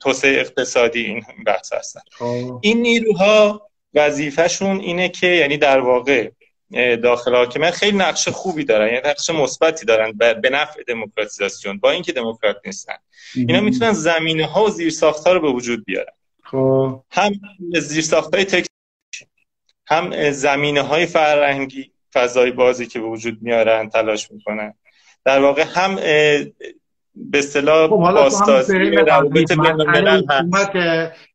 توسعه 0.00 0.40
اقتصادی 0.40 1.04
این 1.04 1.22
بحث 1.46 1.72
هستن. 1.72 2.00
خب. 2.10 2.58
این 2.62 2.82
نیروها 2.82 3.68
وظیفهشون 3.94 4.80
اینه 4.80 5.08
که 5.08 5.26
یعنی 5.26 5.56
در 5.56 5.80
واقع 5.80 6.30
داخل 7.02 7.34
حاکمیت 7.34 7.70
خیلی 7.70 7.96
نقش 7.96 8.28
خوبی 8.28 8.64
دارن 8.64 8.86
یعنی 8.86 9.08
نقش 9.08 9.30
مثبتی 9.30 9.86
دارن 9.86 10.12
به 10.12 10.50
نفع 10.50 10.82
دموکراتیزاسیون 10.82 11.78
با 11.78 11.90
اینکه 11.90 12.12
دموکرات 12.12 12.56
نیستن. 12.66 12.94
اینا 13.36 13.60
می‌تونن 13.60 13.92
زمینه 13.92 14.46
ها 14.46 14.64
و 14.64 14.70
زیر 14.70 14.92
ها 15.02 15.32
رو 15.32 15.40
به 15.40 15.48
وجود 15.48 15.84
بیارن. 15.84 16.12
خب. 16.50 17.02
هم 17.10 17.32
زیر 17.78 18.04
های 18.32 18.44
تک 18.44 18.66
هم 19.86 20.30
زمینه 20.30 20.82
های 20.82 21.06
فرهنگی 21.06 21.92
فضای 22.12 22.50
بازی 22.50 22.86
که 22.86 23.00
به 23.00 23.06
وجود 23.06 23.42
میارن 23.42 23.88
تلاش 23.88 24.30
می‌کنن. 24.30 24.74
در 25.24 25.40
واقع 25.40 25.64
هم 25.74 25.94
به 27.14 27.38
اصطلاح 27.38 27.88
خب 27.88 27.96
پاسداری 27.96 28.96
روابط 28.96 29.52
بین 29.52 30.28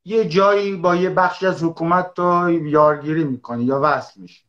یه 0.05 0.25
جایی 0.25 0.75
با 0.75 0.95
یه 0.95 1.09
بخشی 1.09 1.47
از 1.47 1.63
حکومت 1.63 2.13
تو 2.13 2.59
یارگیری 2.65 3.23
می‌کنه 3.23 3.63
یا 3.63 3.79
وصل 3.83 4.21
میشه 4.21 4.43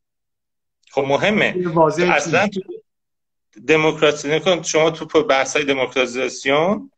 خب 0.91 1.05
مهمه. 1.09 1.55
اصلا 1.99 2.49
دموکراسی 3.67 4.41
شما 4.63 4.91
تو 4.91 5.23
بحث 5.23 5.57
های 5.57 5.65
دموکراتیزاسیون 5.65 6.91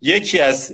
یکی 0.00 0.40
از 0.40 0.72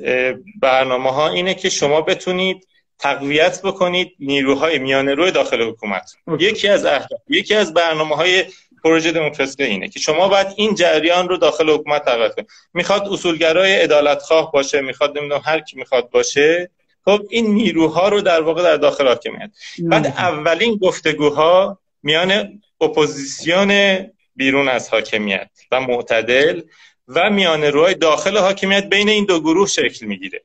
برنامه 0.60 1.10
ها 1.10 1.28
اینه 1.28 1.54
که 1.54 1.68
شما 1.68 2.00
بتونید 2.00 2.68
تقویت 2.98 3.62
بکنید 3.62 4.12
نیروهای 4.18 4.78
میانه 4.78 5.14
روی 5.14 5.30
داخل 5.30 5.62
حکومت. 5.62 6.10
یکی 6.40 6.68
از 6.68 6.84
اهداف 6.84 7.20
یکی 7.28 7.54
از 7.54 7.74
برنامه 7.74 8.16
های 8.16 8.44
پروژه 8.84 9.12
دموکراسی 9.12 9.62
اینه 9.62 9.88
که 9.88 10.00
شما 10.00 10.28
باید 10.28 10.46
این 10.56 10.74
جریان 10.74 11.28
رو 11.28 11.36
داخل 11.36 11.70
حکومت 11.70 12.04
تقویت 12.04 12.34
کنید. 12.34 12.48
می‌خواد 12.74 13.08
اصولگرای 13.08 13.74
عدالت 13.76 14.22
خواه 14.22 14.52
باشه 14.52 14.80
می‌خواد 14.80 15.18
نمی‌دونم 15.18 15.42
هر 15.44 15.60
کی 15.60 15.76
می‌خواد 15.76 16.10
باشه 16.10 16.70
خب 17.04 17.20
این 17.30 17.54
نیروها 17.54 18.08
رو 18.08 18.20
در 18.20 18.40
واقع 18.40 18.62
در 18.62 18.76
داخل 18.76 19.08
حاکمیت 19.08 19.50
بعد 19.78 20.06
اولین 20.06 20.76
گفتگوها 20.76 21.78
میان 22.02 22.60
اپوزیسیون 22.80 23.98
بیرون 24.36 24.68
از 24.68 24.88
حاکمیت 24.88 25.50
و 25.72 25.80
معتدل 25.80 26.62
و 27.08 27.30
میان 27.30 27.64
روی 27.64 27.94
داخل 27.94 28.38
حاکمیت 28.38 28.84
بین 28.84 29.08
این 29.08 29.24
دو 29.24 29.40
گروه 29.40 29.68
شکل 29.68 30.06
می‌گیره. 30.06 30.44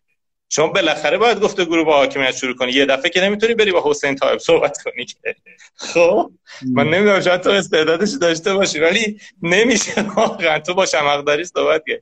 شما 0.50 0.68
بالاخره 0.68 1.18
باید 1.18 1.40
گفته 1.40 1.66
گروه 1.66 1.86
با 1.86 1.98
حاکمیت 1.98 2.36
شروع 2.36 2.56
کنی. 2.56 2.72
یه 2.72 2.86
دفعه 2.86 3.10
که 3.10 3.22
نمی‌تونی 3.22 3.54
بری 3.54 3.72
با 3.72 3.82
حسین 3.86 4.16
طایب 4.16 4.40
صحبت 4.40 4.82
کنی 4.84 5.06
که. 5.06 5.36
خب 5.76 6.32
من 6.74 6.90
نمی‌دونم 6.90 7.22
شاید 7.22 7.42
تو 7.42 7.50
استعدادش 7.50 8.10
داشته 8.22 8.54
باشی 8.54 8.80
ولی 8.80 9.20
نمیشه. 9.42 10.02
واقعا 10.16 10.60
تو 10.60 10.74
با 10.74 10.86
شمقداری 10.86 11.46
صحبت 11.46 11.84
کنی 11.88 11.98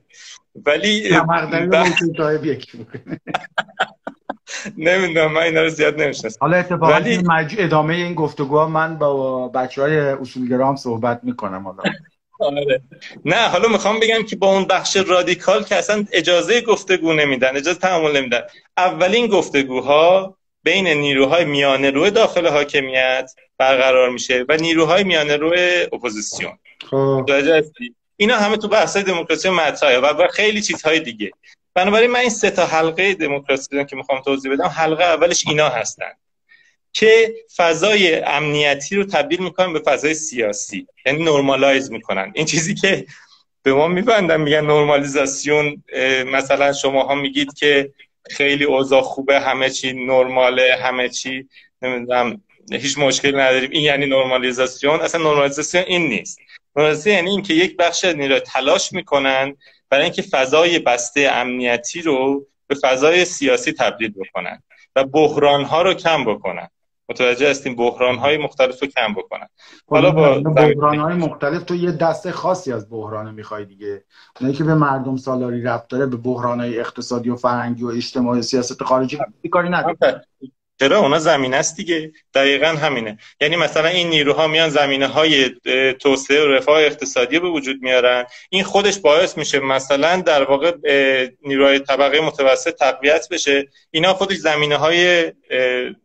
ولی 0.66 1.08
شمقداری 1.08 1.66
با 1.66 1.78
حسین 1.78 2.12
طایب 2.12 2.44
یکی 2.44 2.86
نمی‌دونم 4.78 5.32
من 5.32 5.42
اینا 5.42 5.62
رو 5.62 5.68
زیاد 5.68 6.02
نمی‌شناسم. 6.02 6.38
حالا 6.40 6.56
اتفاقا 6.56 6.92
ولی... 6.92 7.22
ادامه 7.58 7.94
این 7.94 8.14
گفتگوها 8.14 8.68
من 8.68 8.98
با 8.98 9.48
بچه 9.48 9.82
های 9.82 9.98
اصولگرام 9.98 10.76
صحبت 10.76 11.20
می‌کنم 11.22 11.62
حالا. 11.62 11.82
آره. 12.42 12.80
نه 13.24 13.48
حالا 13.48 13.68
می‌خوام 13.68 14.00
بگم 14.00 14.22
که 14.22 14.36
با 14.36 14.52
اون 14.52 14.64
بخش 14.64 14.96
رادیکال 14.96 15.64
که 15.64 15.76
اصلا 15.76 16.04
اجازه 16.12 16.60
گفتگو 16.60 17.12
نمیدن 17.12 17.56
اجازه 17.56 17.78
تعامل 17.78 18.16
نمیدن. 18.16 18.42
اولین 18.76 19.26
گفتگوها 19.26 20.36
بین 20.62 20.88
نیروهای 20.88 21.44
میانه 21.44 21.90
روی 21.90 22.10
داخل 22.10 22.46
حاکمیت 22.46 23.30
برقرار 23.58 24.10
میشه 24.10 24.44
و 24.48 24.56
نیروهای 24.56 25.04
میانه 25.04 25.36
روی 25.36 25.86
اپوزیسیون. 25.92 26.58
خب. 26.90 27.30
اینا 28.16 28.36
همه 28.36 28.56
تو 28.56 28.68
بحث 28.68 28.96
دموکراسی 28.96 29.50
مطرحه 29.50 29.98
و 29.98 30.28
خیلی 30.28 30.62
چیزهای 30.62 31.00
دیگه. 31.00 31.30
بنابراین 31.74 32.10
من 32.10 32.20
این 32.20 32.30
سه 32.30 32.50
تا 32.50 32.66
حلقه 32.66 33.14
دموکراسی 33.14 33.84
که 33.84 33.96
می‌خوام 33.96 34.22
توضیح 34.22 34.52
بدم 34.52 34.64
حلقه 34.64 35.04
اولش 35.04 35.44
اینا 35.46 35.68
هستن. 35.68 36.12
که 36.92 37.34
فضای 37.56 38.14
امنیتی 38.14 38.96
رو 38.96 39.04
تبدیل 39.04 39.42
می‌کنن 39.42 39.72
به 39.72 39.80
فضای 39.80 40.14
سیاسی. 40.14 40.86
یعنی 41.06 41.24
normalize 41.24 41.90
می‌کنن. 41.90 42.32
این 42.34 42.46
چیزی 42.46 42.74
که 42.74 43.06
به 43.62 43.72
ما 43.72 43.88
میبندن 43.88 44.40
میگن 44.40 44.60
نرمالیزاسیون 44.60 45.82
مثلا 46.26 46.72
شما 46.72 47.02
ها 47.02 47.14
میگید 47.14 47.54
که 47.54 47.92
خیلی 48.30 48.64
اوضاع 48.64 49.02
خوبه 49.02 49.40
همه 49.40 49.70
چی 49.70 49.92
نرماله 49.92 50.76
همه 50.82 51.08
چی 51.08 51.48
نمی‌دونم 51.82 52.42
هیچ 52.72 52.98
مشکل 52.98 53.40
نداریم. 53.40 53.70
این 53.70 53.82
یعنی 53.82 54.06
نرمالیزاسیون 54.06 55.00
اصلا 55.00 55.22
نرمالیزاسیون 55.22 55.84
این 55.86 56.08
نیست. 56.08 56.38
نرمالیزاسیون 56.76 57.16
یعنی 57.16 57.30
اینکه 57.30 57.54
یک 57.54 57.76
بخش 57.76 58.04
نیرو 58.04 58.38
تلاش 58.38 58.92
می‌کنن 58.92 59.56
برای 59.90 60.04
اینکه 60.04 60.22
فضای 60.22 60.78
بسته 60.78 61.20
امنیتی 61.20 62.02
رو 62.02 62.46
به 62.66 62.74
فضای 62.82 63.24
سیاسی 63.24 63.72
تبدیل 63.72 64.12
بکنن 64.12 64.62
و 64.96 65.04
بحران 65.04 65.64
ها 65.64 65.82
رو 65.82 65.94
کم 65.94 66.24
بکنن. 66.24 66.68
متوجه 67.12 67.50
هستیم 67.50 67.76
بحران 67.76 68.18
های 68.18 68.38
مختلف 68.38 68.82
رو 68.82 68.88
کم 68.88 69.14
بکنن. 69.14 69.46
حالا 69.88 70.10
با 70.10 70.40
بحران 70.40 70.98
های 70.98 71.14
مختلف 71.14 71.62
تو 71.62 71.74
یه 71.74 71.92
دسته 71.92 72.32
خاصی 72.32 72.72
از 72.72 72.90
بحران 72.90 73.34
می‌خوای 73.34 73.64
دیگه. 73.64 74.04
اونایی 74.40 74.58
که 74.58 74.64
به 74.64 74.74
مردم 74.74 75.16
سالاری 75.16 75.62
ربط 75.62 75.88
داره 75.88 76.06
به 76.06 76.16
بحران 76.16 76.60
های 76.60 76.80
اقتصادی 76.80 77.30
و 77.30 77.36
فرهنگی 77.36 77.84
و 77.84 77.86
اجتماعی 77.86 78.42
سیاست 78.42 78.82
خارجی 78.82 79.18
کاری 79.50 79.68
نداره. 79.68 80.24
چرا 80.82 80.98
اونا 80.98 81.18
زمین 81.18 81.54
است 81.54 81.76
دیگه. 81.76 82.12
دقیقا 82.34 82.66
همینه. 82.66 83.18
یعنی 83.40 83.56
مثلا 83.56 83.88
این 83.88 84.08
نیروها 84.08 84.46
میان 84.46 84.68
زمینه 84.68 85.06
های 85.06 85.50
توسعه 86.00 86.44
و 86.44 86.48
رفاه 86.48 86.82
اقتصادی 86.82 87.38
به 87.38 87.48
وجود 87.48 87.82
میارن. 87.82 88.24
این 88.50 88.64
خودش 88.64 88.98
باعث 88.98 89.38
میشه 89.38 89.60
مثلا 89.60 90.16
در 90.16 90.42
واقع 90.44 90.72
نیروهای 91.42 91.78
طبقه 91.78 92.20
متوسط 92.20 92.74
تقویت 92.74 93.28
بشه. 93.30 93.68
اینا 93.90 94.14
خودش 94.14 94.36
زمینه 94.36 94.76
های 94.76 95.32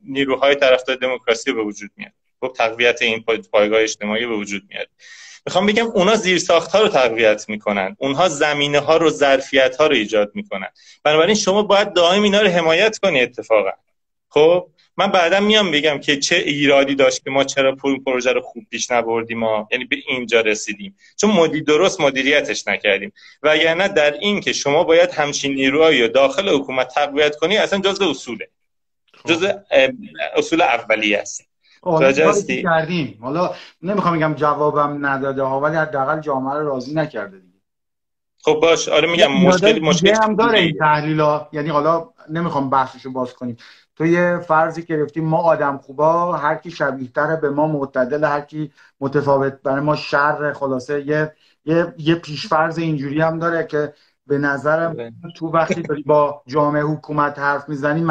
نیروهای 0.03 0.55
طرفدار 0.55 0.95
دموکراسی 0.95 1.51
به 1.51 1.61
وجود 1.61 1.91
میاد 1.97 2.11
خب 2.41 2.53
تقویت 2.57 3.01
این 3.01 3.23
پایگاه 3.51 3.81
اجتماعی 3.81 4.25
به 4.25 4.35
وجود 4.35 4.63
میاد 4.69 4.87
می‌خوام 5.45 5.65
بگم 5.65 5.85
اونا 5.85 6.15
زیر 6.15 6.37
ساخت 6.37 6.71
ها 6.71 6.81
رو 6.81 6.87
تقویت 6.87 7.45
می‌کنن. 7.49 7.95
اونها 7.99 8.29
زمینه 8.29 8.79
ها 8.79 8.97
رو 8.97 9.09
ظرفیت 9.09 9.75
ها 9.75 9.87
رو 9.87 9.95
ایجاد 9.95 10.31
می‌کنن. 10.33 10.67
بنابراین 11.03 11.35
شما 11.35 11.63
باید 11.63 11.93
دائم 11.93 12.23
اینا 12.23 12.41
رو 12.41 12.47
حمایت 12.47 12.97
کنی 12.97 13.21
اتفاقا. 13.21 13.71
خب 14.29 14.67
من 14.97 15.07
بعدا 15.07 15.39
میام 15.39 15.71
بگم 15.71 15.97
که 15.97 16.17
چه 16.17 16.35
ایرادی 16.35 16.95
داشت 16.95 17.23
که 17.23 17.29
ما 17.29 17.43
چرا 17.43 17.75
پول 17.75 18.03
پروژه 18.03 18.31
رو 18.31 18.41
خوب 18.41 18.63
پیش 18.69 18.91
نبردیم 18.91 19.39
ما 19.39 19.67
یعنی 19.71 19.85
به 19.85 19.95
اینجا 20.07 20.41
رسیدیم. 20.41 20.95
چون 21.15 21.31
مدیر 21.31 21.63
درست 21.63 22.01
مدیریتش 22.01 22.67
نکردیم. 22.67 23.13
وگرنه 23.43 23.87
در 23.87 24.13
این 24.13 24.39
که 24.39 24.53
شما 24.53 24.83
باید 24.83 25.11
همچین 25.11 25.53
نیروهایی 25.53 26.07
داخل 26.07 26.49
حکومت 26.49 26.87
تقویت 26.87 27.35
کنی 27.35 27.57
اصلا 27.57 27.79
جزء 27.79 28.09
اصوله. 28.09 28.49
خب. 29.13 29.29
جزء 29.29 29.51
اصول 30.35 30.61
اولی 30.61 31.15
است. 31.15 31.41
کردیم. 32.63 33.17
حالا 33.21 33.55
نمی‌خوام 33.81 34.17
بگم 34.17 34.33
جوابم 34.33 35.05
نداده 35.05 35.43
ها 35.43 35.59
ولی 35.59 35.75
حداقل 35.75 36.21
جامعه 36.21 36.53
رو 36.53 36.67
راضی 36.67 36.93
نکرده 36.93 37.39
دیگه. 37.39 37.59
خب 38.41 38.59
باش. 38.61 38.87
آره 38.87 39.11
میگم 39.11 39.31
مشکل 39.31 39.79
مشکل 39.79 40.15
هم 40.23 40.35
داره 40.35 40.59
این 40.59 40.77
تحلیل 40.79 41.19
ها 41.19 41.49
یعنی 41.53 41.69
حالا 41.69 42.09
نمی‌خوام 42.29 42.69
بحثشو 42.69 43.11
باز 43.11 43.33
کنیم. 43.33 43.57
تو 43.97 44.05
یه 44.05 44.39
فرضی 44.47 44.83
گرفتیم 44.83 45.25
ما 45.25 45.37
آدم 45.37 45.77
خوبا 45.77 46.37
هر 46.37 46.55
کی 46.55 46.71
شبیه 46.71 47.11
تره 47.11 47.35
به 47.35 47.49
ما 47.49 47.67
معتدل 47.67 48.23
هر 48.23 48.41
کی 48.41 48.71
متفاوت 48.99 49.61
برای 49.61 49.81
ما 49.81 49.95
شر 49.95 50.53
خلاصه 50.53 51.07
یه 51.07 51.33
یه 51.65 51.93
یه 51.97 52.15
پیشفرض 52.15 52.77
اینجوری 52.77 53.21
هم 53.21 53.39
داره 53.39 53.67
که 53.67 53.93
به 54.27 54.37
نظرم 54.37 54.93
بله. 54.93 55.11
تو 55.35 55.47
وقتی 55.47 55.81
داری 55.81 56.03
با 56.03 56.43
جامعه 56.47 56.83
حکومت 56.83 57.39
حرف 57.39 57.69
می‌زنی 57.69 58.05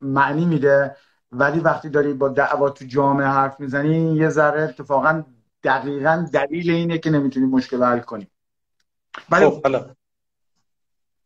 معنی 0.00 0.44
میده. 0.44 0.96
ولی 1.32 1.60
وقتی 1.60 1.88
داری 1.88 2.12
با 2.12 2.28
دعوا 2.28 2.70
تو 2.70 2.84
جامعه 2.84 3.26
حرف 3.26 3.60
می‌زنی 3.60 4.16
یه 4.16 4.28
ذره 4.28 4.62
اتفاقا 4.62 5.24
دقیقا 5.64 6.26
دلیل 6.32 6.70
اینه 6.70 6.98
که 6.98 7.10
نمی‌تونی 7.10 7.46
مشکل 7.46 7.82
حل 7.82 7.98
کنی. 7.98 8.26
ولی 9.30 9.46
خب 9.46 9.62
حالا. 9.62 9.90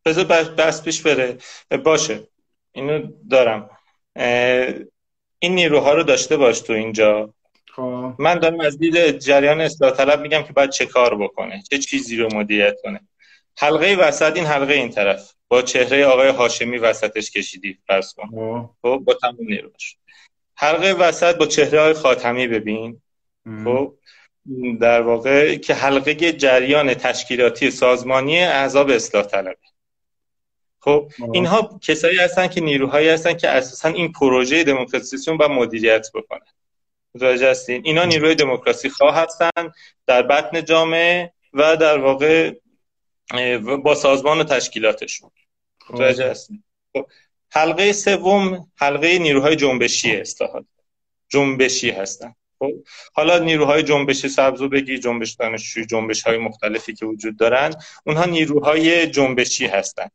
بذار 0.04 0.24
بس 0.58 0.82
پیش 0.82 1.02
بره. 1.02 1.38
باشه. 1.84 2.28
اینو 2.76 3.12
دارم. 3.30 3.70
این 5.38 5.54
نیروها 5.54 5.94
رو 5.94 6.02
داشته 6.02 6.36
باش 6.36 6.60
تو 6.60 6.72
اینجا. 6.72 7.34
خب. 7.74 8.12
من 8.18 8.38
دارم 8.38 8.60
از 8.60 8.78
دید 8.78 9.18
جریان 9.18 9.60
اصلاح 9.60 9.90
طلب 9.90 10.20
میگم 10.20 10.42
که 10.42 10.52
باید 10.52 10.70
چه 10.70 10.86
کار 10.86 11.18
بکنه 11.18 11.62
چه 11.70 11.78
چیزی 11.78 12.16
رو 12.16 12.34
مدیریت 12.34 12.76
کنه. 12.82 13.00
حلقه 13.58 13.94
وسط 13.94 14.36
این 14.36 14.44
حلقه 14.44 14.74
این 14.74 14.90
طرف. 14.90 15.32
با 15.48 15.62
چهره 15.62 16.06
آقای 16.06 16.28
هاشمی 16.28 16.78
وسطش 16.78 17.30
کشیدی 17.30 17.78
فرض 17.86 18.14
کن. 18.14 18.28
خب, 18.30 18.70
خب، 18.82 19.02
با 19.04 19.14
تمام 19.14 19.36
نیروش 19.40 19.96
حلقه 20.54 20.92
وسط 20.92 21.36
با 21.36 21.46
چهره 21.46 21.80
های 21.80 21.92
خاتمی 21.92 22.48
ببین. 22.48 23.02
خب 23.64 23.94
در 24.80 25.02
واقع 25.02 25.54
که 25.54 25.74
حلقه 25.74 26.14
جریان 26.32 26.94
تشکیلاتی 26.94 27.70
سازمانی 27.70 28.38
احزاب 28.38 28.90
اصلاح 28.90 29.24
طلبه 29.24 29.56
خب 30.86 31.10
اینها 31.32 31.78
کسایی 31.82 32.18
هستن 32.18 32.46
که 32.46 32.60
نیروهایی 32.60 33.08
هستن 33.08 33.34
که 33.34 33.48
اساسا 33.48 33.88
این 33.88 34.12
پروژه 34.12 34.64
دموکراسیسیون 34.64 35.36
با 35.36 35.48
مدیریت 35.48 36.06
بکنن 36.14 36.46
متوجه 37.14 37.50
هستین؟ 37.50 37.82
اینا 37.84 38.04
نیروی 38.04 38.34
دموکراسی 38.34 38.88
خواه 38.88 39.16
هستن 39.16 39.72
در 40.06 40.22
بطن 40.22 40.64
جامعه 40.64 41.32
و 41.52 41.76
در 41.76 41.98
واقع 41.98 42.52
با 43.84 43.94
سازمان 43.94 44.40
و 44.40 44.44
تشکیلاتشون. 44.44 45.30
متوجه 45.90 46.30
هستین؟ 46.30 46.62
خب 46.92 47.06
حلقه 47.50 47.92
سوم 47.92 48.68
حلقه 48.76 49.18
نیروهای 49.18 49.56
جنبشی 49.56 50.16
اصلاحات. 50.16 50.64
جنبشی 51.28 51.90
هستن. 51.90 52.34
خب 52.58 52.72
حالا 53.12 53.38
نیروهای 53.38 53.82
جنبش 53.82 54.26
سبزو 54.26 54.68
بگی 54.68 54.98
جنبش 54.98 55.32
دانشجوی 55.32 55.86
جنبش 55.86 56.22
های 56.22 56.38
مختلفی 56.38 56.94
که 56.94 57.06
وجود 57.06 57.38
دارن 57.38 57.74
اونها 58.06 58.24
نیروهای 58.24 59.06
جنبشی 59.06 59.66
هستن. 59.66 60.08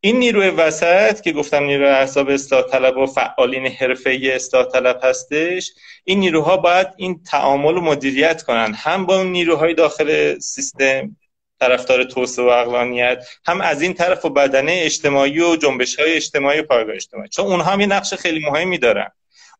این 0.00 0.18
نیروی 0.18 0.48
وسط 0.48 1.20
که 1.20 1.32
گفتم 1.32 1.64
نیروی 1.64 1.88
احزاب 1.88 2.28
اصلاح 2.28 2.62
طلب 2.62 2.96
و 2.96 3.06
فعالین 3.06 3.66
حرفه‌ای 3.66 4.32
اصلاح 4.32 4.64
طلب 4.64 5.00
هستش 5.02 5.72
این 6.04 6.20
نیروها 6.20 6.56
باید 6.56 6.88
این 6.96 7.22
تعامل 7.22 7.76
و 7.76 7.80
مدیریت 7.80 8.42
کنن. 8.42 8.74
هم 8.74 9.06
با 9.06 9.16
اون 9.16 9.26
نیروهای 9.26 9.74
داخل 9.74 10.38
سیستم 10.38 11.16
طرفدار 11.60 12.04
توسعه 12.04 12.44
و 12.44 12.48
اقلانیت 12.48 13.26
هم 13.46 13.60
از 13.60 13.82
این 13.82 13.94
طرف 13.94 14.24
و 14.24 14.30
بدنه 14.30 14.80
اجتماعی 14.84 15.40
و 15.40 15.56
جنبش 15.56 16.00
های 16.00 16.12
اجتماعی 16.12 16.60
و 16.60 16.62
پایگاه 16.62 16.94
اجتماعی. 16.94 17.28
چون 17.28 17.46
اونها 17.46 17.72
هم 17.72 17.80
یه 17.80 17.86
نقش 17.86 18.14
خیلی 18.14 18.40
مهمی 18.40 18.78
دارن. 18.78 19.10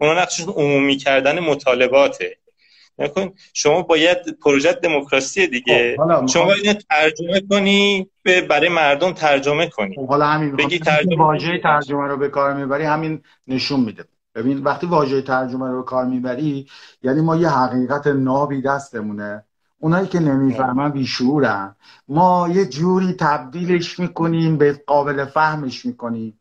اونها 0.00 0.22
نقششون 0.22 0.48
عمومی 0.48 0.96
کردن 0.96 1.38
مطالباته. 1.38 2.38
نکن 2.98 3.32
شما 3.52 3.82
باید 3.82 4.18
پروژه 4.44 4.72
دموکراسی 4.72 5.46
دیگه. 5.46 5.96
خب، 5.98 6.26
شما 6.26 6.44
باید 6.44 6.84
ترجمه 6.90 7.40
کنی 7.50 8.10
برای 8.24 8.68
مردم 8.68 9.12
ترجمه 9.12 9.68
کنی. 9.68 9.94
خب، 9.94 10.08
حالا 10.08 10.26
همین 10.26 10.56
بگی 10.56 10.78
ترجمه 10.78 11.16
واژه 11.16 11.58
ترجمه 11.62 12.06
رو 12.06 12.16
به 12.16 12.28
کار 12.28 12.54
می‌بری 12.54 12.84
همین 12.84 13.22
نشون 13.46 13.80
میده. 13.80 14.04
ببین 14.34 14.58
وقتی 14.58 14.86
واژه 14.86 15.22
ترجمه 15.22 15.70
رو 15.70 15.82
به 15.82 15.86
کار 15.86 16.04
می‌بری 16.04 16.66
یعنی 17.02 17.20
ما 17.20 17.36
یه 17.36 17.48
حقیقت 17.48 18.06
نابی 18.06 18.62
دستمونه. 18.62 19.44
اونایی 19.78 20.06
که 20.06 20.20
نمی‌فهمن 20.20 20.90
بیشورن 20.90 21.76
ما 22.08 22.48
یه 22.48 22.66
جوری 22.66 23.12
تبدیلش 23.12 23.98
می‌کنیم 23.98 24.58
به 24.58 24.82
قابل 24.86 25.24
فهمش 25.24 25.86
می‌کنیم. 25.86 26.40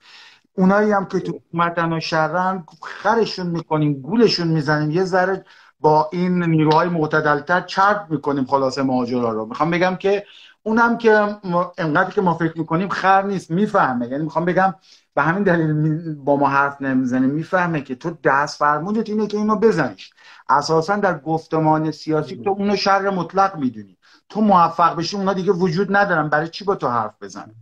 اونایی 0.57 0.91
هم 0.91 1.05
که 1.05 1.19
تو 1.19 1.31
حکومتن 1.31 1.93
و 1.93 1.99
شرن 1.99 2.65
خرشون 2.81 3.47
می‌کنیم 3.47 3.93
گولشون 3.93 4.47
می‌زنیم. 4.47 4.91
یه 4.91 5.03
ذره 5.03 5.45
با 5.85 6.09
این 6.11 6.43
نیروهای 6.43 6.89
معتدلتر 6.89 7.61
چرب 7.61 8.05
می‌کنیم 8.09 8.45
خلاصه 8.45 8.81
ماجرا 8.81 9.31
رو. 9.31 9.45
می‌خوام 9.45 9.71
بگم 9.71 9.95
که 9.95 10.25
اونم 10.63 10.97
که 10.97 11.35
انقدر 11.77 12.09
که 12.09 12.21
ما 12.21 12.33
فکر 12.33 12.57
می‌کنیم 12.57 12.89
خر 12.89 13.21
نیست 13.21 13.51
می‌فهمه. 13.51 14.07
یعنی 14.07 14.23
می‌خوام 14.23 14.45
بگم 14.45 14.75
به 15.15 15.21
همین 15.21 15.43
دلیل 15.43 16.15
با 16.15 16.35
ما 16.35 16.49
حرف 16.49 16.81
نمی‌زنه 16.81 17.27
می‌فهمه 17.27 17.81
که 17.81 17.95
تو 17.95 18.17
دست 18.23 18.59
فرمودت 18.59 19.09
اینه 19.09 19.27
که 19.27 19.37
اینو 19.37 19.55
بزنیش. 19.55 20.13
اساسا 20.49 20.95
در 20.95 21.19
گفتمان 21.19 21.91
سیاسی 21.91 22.35
تو 22.35 22.49
اونو 22.49 22.75
شر 22.75 23.09
مطلق 23.09 23.55
می‌دونی. 23.55 23.97
تو 24.29 24.41
موفق 24.41 24.95
بشی 24.95 25.17
اونا 25.17 25.33
دیگه 25.33 25.51
وجود 25.51 25.95
ندارن. 25.95 26.29
برای 26.29 26.47
چی 26.47 26.63
با 26.63 26.75
تو 26.75 26.87
حرف 26.87 27.13
بزنه 27.21 27.55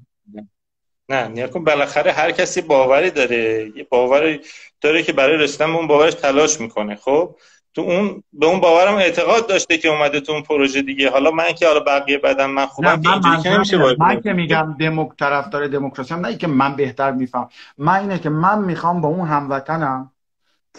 نه 1.09 1.27
نیا 1.27 1.47
کن 1.47 1.63
بالاخره 1.63 2.11
هر 2.11 2.31
کسی 2.31 2.61
باوری 2.61 3.11
داره. 3.11 3.71
یه 3.75 3.87
باوری 3.89 4.41
داره 4.81 5.03
که 5.03 5.13
برای 5.13 5.37
رسیدن 5.37 5.69
اون 5.69 5.87
باورش 5.87 6.13
تلاش 6.13 6.61
می‌کنه. 6.61 6.95
خب؟ 6.95 7.35
تو 7.73 7.81
اون 7.81 8.23
به 8.33 8.45
اون 8.45 8.59
باورم 8.59 8.95
اعتقاد 8.95 9.47
داشته 9.47 9.77
که 9.77 9.87
اومده 9.89 10.19
تو 10.19 10.31
اون 10.31 10.41
پروژه 10.41 10.81
دیگه. 10.81 11.09
حالا 11.09 11.31
من 11.31 11.53
که 11.53 11.67
حالا 11.67 11.79
بقیه 11.79 12.17
بدم 12.17 12.49
من 12.49 12.65
خوبم 12.65 13.01
که 13.01 13.09
اینجوری 13.09 13.41
که 13.41 13.49
نمیشه 13.49 13.95
من 13.99 14.21
که 14.21 14.33
میگم 14.33 14.75
دموک 14.79 15.09
طرفدار 15.19 15.67
دموکراسی 15.67 16.13
هم 16.13 16.25
نه 16.25 16.37
که 16.37 16.47
من 16.47 16.75
بهتر 16.75 17.11
میفهم. 17.11 17.49
من 17.77 17.99
اینه 17.99 18.19
که 18.19 18.29
من 18.29 18.59
می‌خوام 18.59 19.01
با 19.01 19.09
اون 19.09 19.27
هموطنم 19.27 20.11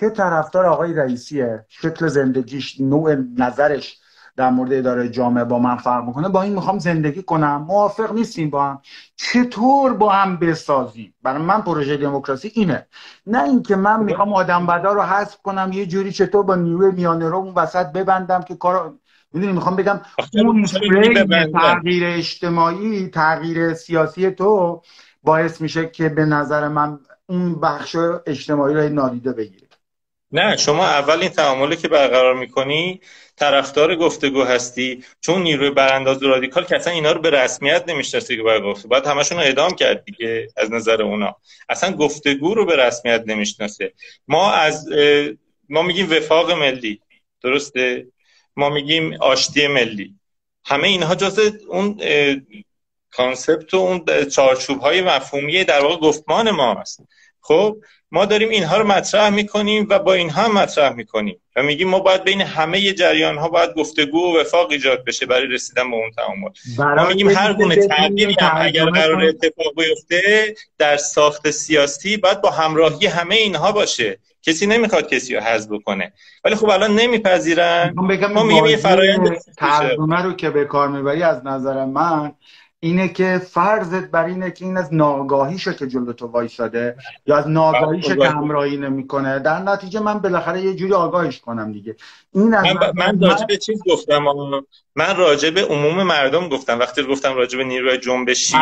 که 0.00 0.10
طرفدار 0.10 0.66
آقای 0.66 0.94
رئیسیه 0.94 1.64
شکل 1.68 2.06
زندگیش 2.06 2.80
نوع 2.80 3.14
نظرش 3.38 3.98
در 4.36 4.50
مورد 4.50 4.72
اداره 4.72 5.08
جامعه 5.08 5.44
با 5.44 5.58
من 5.58 5.76
فرق 5.76 6.04
می‌کنه 6.04 6.28
با 6.28 6.42
این 6.42 6.52
می‌خوام 6.52 6.78
زندگی 6.78 7.22
کنم. 7.22 7.64
موافق 7.68 8.12
نیستیم 8.12 8.50
با 8.50 8.64
هم. 8.64 8.80
چطور 9.16 9.92
با 9.94 10.12
هم 10.12 10.36
بسازیم؟ 10.36 11.14
برای 11.22 11.42
من 11.42 11.62
پروژه 11.62 11.96
دموکراسی 11.96 12.52
اینه. 12.54 12.86
نه 13.26 13.44
اینکه 13.44 13.76
من 13.76 14.02
می‌خوام 14.02 14.32
آدم 14.32 14.66
بدا 14.66 14.92
رو 14.92 15.02
حذف 15.02 15.36
کنم 15.42 15.70
یه 15.72 15.86
جوری 15.86 16.12
چطور 16.12 16.42
با 16.42 16.54
نیروی 16.54 16.92
میانه 16.92 17.28
رو 17.28 17.36
اون 17.36 17.54
وسط 17.54 17.86
ببندم 17.86 18.42
که 18.42 18.56
کار 18.56 18.94
می‌دونی 19.32 19.52
می‌خوام 19.52 19.76
بگم 19.76 20.00
اون 20.34 20.64
تغییر 21.52 22.04
اجتماعی 22.04 23.08
تغییر 23.08 23.74
سیاسی 23.74 24.30
تو 24.30 24.82
باعث 25.22 25.60
میشه 25.60 25.86
که 25.86 26.08
به 26.08 26.24
نظر 26.24 26.68
من 26.68 26.98
اون 27.26 27.60
بخش 27.60 27.96
اجتماعی 28.26 28.74
رو 28.74 28.88
نادیده 28.88 29.32
بگیره 29.32 29.68
نه 30.32 30.56
شما 30.56 30.84
اول 30.84 31.20
این 31.20 31.28
تعاملی 31.28 31.76
که 31.76 31.88
برقرار 31.88 32.34
می‌کنی 32.34 33.00
طرفدار 33.36 33.96
گفتگو 33.96 34.42
هستی؟ 34.42 35.04
چون 35.20 35.42
نیروی 35.42 35.70
برانداز 35.70 36.22
و 36.22 36.28
رادیکال 36.28 36.64
که 36.64 36.76
اصلا 36.76 36.92
اینا 36.92 37.12
رو 37.12 37.20
به 37.20 37.30
رسمیت 37.30 37.84
نمی‌شناسه 37.88 38.36
که 38.36 38.42
باید 38.42 38.62
گفت 38.62 38.86
باید 38.86 39.06
همشون 39.06 39.38
رو 39.38 39.44
اعدام 39.44 39.74
کرد 39.74 40.04
دیگه 40.04 40.48
از 40.56 40.72
نظر 40.72 41.02
اونا. 41.02 41.36
اصلا 41.68 41.92
گفتگو 41.92 42.54
رو 42.54 42.66
به 42.66 42.76
رسمیت 42.76 43.22
نمی‌شناسه. 43.26 43.92
ما 44.28 44.52
از 44.52 44.88
ما 45.68 45.82
میگیم 45.82 46.10
وفاق 46.10 46.50
ملی. 46.50 47.00
درسته؟ 47.42 48.06
ما 48.56 48.70
میگیم 48.70 49.14
آشتی 49.20 49.66
ملی. 49.66 50.14
همه 50.64 50.88
اینها 50.88 51.14
جز 51.14 51.52
اون 51.68 52.00
کانسپت 53.10 53.74
و 53.74 53.76
اون 53.76 54.24
چارچوب 54.24 54.80
های 54.80 55.02
مفهومی 55.02 55.64
در 55.64 55.82
واقع 55.82 55.96
گفتمان 55.96 56.50
ما 56.50 56.74
هست. 56.74 57.00
خب؟ 57.40 57.76
ما 58.14 58.24
داریم 58.24 58.48
اینها 58.48 58.76
رو 58.76 58.86
مطرح 58.86 59.28
می‌کنیم 59.30 59.86
و 59.90 59.98
با 59.98 60.12
اینها 60.12 60.48
مطرح 60.48 60.92
می‌کنیم. 60.92 61.40
و 61.56 61.62
میگیم 61.62 61.88
ما 61.88 61.98
باید 61.98 62.24
بین 62.24 62.40
همه 62.40 62.92
جریان 62.92 63.38
ها 63.38 63.48
باید 63.48 63.74
گفتگو 63.74 64.18
و 64.18 64.40
وفاق 64.40 64.70
ایجاد 64.70 65.04
بشه 65.04 65.26
برای 65.26 65.46
رسیدن 65.46 65.90
به 65.90 65.96
اون 65.96 66.10
تعامل. 66.10 66.48
ما 66.96 67.08
میگیم 67.08 67.28
هر 67.30 67.52
گونه 67.52 67.86
تغییری 67.86 68.36
هم 68.40 68.56
اگر 68.60 68.84
قرار 68.84 69.24
اتفاق 69.24 69.74
بیفته 69.76 70.54
در 70.78 70.96
ساخت 70.96 71.50
سیاسی 71.50 72.16
باید 72.16 72.40
با 72.40 72.50
همراهی 72.50 73.06
همه 73.06 73.34
اینها 73.34 73.72
باشه. 73.72 74.18
کسی 74.42 74.66
نمی‌خواد 74.66 75.08
کسی 75.08 75.34
رو 75.34 75.40
حذف 75.40 75.72
بکنه. 75.72 76.12
ولی 76.44 76.54
خب 76.54 76.70
الان 76.70 76.94
نمیپذیرن. 76.94 77.94
ما 78.34 78.42
میگیم 78.42 78.66
یه 78.66 78.76
فرایند 78.76 79.38
ترجمه 79.58 80.22
رو 80.22 80.32
که 80.32 80.50
به 80.50 80.64
کار 80.64 80.88
می‌بری 80.88 81.22
از 81.22 81.46
نظر 81.46 81.84
من 81.84 82.32
اینه 82.84 83.08
که 83.08 83.40
فرضت 83.50 84.10
بر 84.10 84.24
اینه 84.24 84.50
که 84.50 84.64
این 84.64 84.76
از 84.76 84.94
ناگاهیشه 84.94 85.74
که 85.74 85.86
جلو 85.86 86.12
تو 86.12 86.26
وایساده 86.26 86.96
یا 87.26 87.36
از 87.36 87.48
ناگاهیشه 87.48 88.16
که 88.16 88.28
همراهی 88.28 88.76
نمی‌کنه 88.76 89.38
در 89.38 89.58
نتیجه 89.58 90.00
من 90.00 90.18
بالاخره 90.18 90.60
یه 90.60 90.74
جوری 90.74 90.92
آگاهش 90.92 91.40
کنم 91.40 91.72
دیگه. 91.72 91.96
این 92.34 92.54
از 92.54 92.64
من, 92.64 92.92
من 92.94 93.20
راجع 93.20 93.46
به 93.46 93.56
چیز 93.56 93.82
گفتم 93.90 94.24
من 94.96 95.16
راجع 95.16 95.50
به 95.50 95.64
عموم 95.64 96.02
مردم 96.02 96.48
گفتم. 96.48 96.78
وقتی 96.78 97.02
گفتم 97.02 97.34
راجع 97.34 97.58
به 97.58 97.64
نیروی 97.64 97.98
جنبشی 97.98 98.56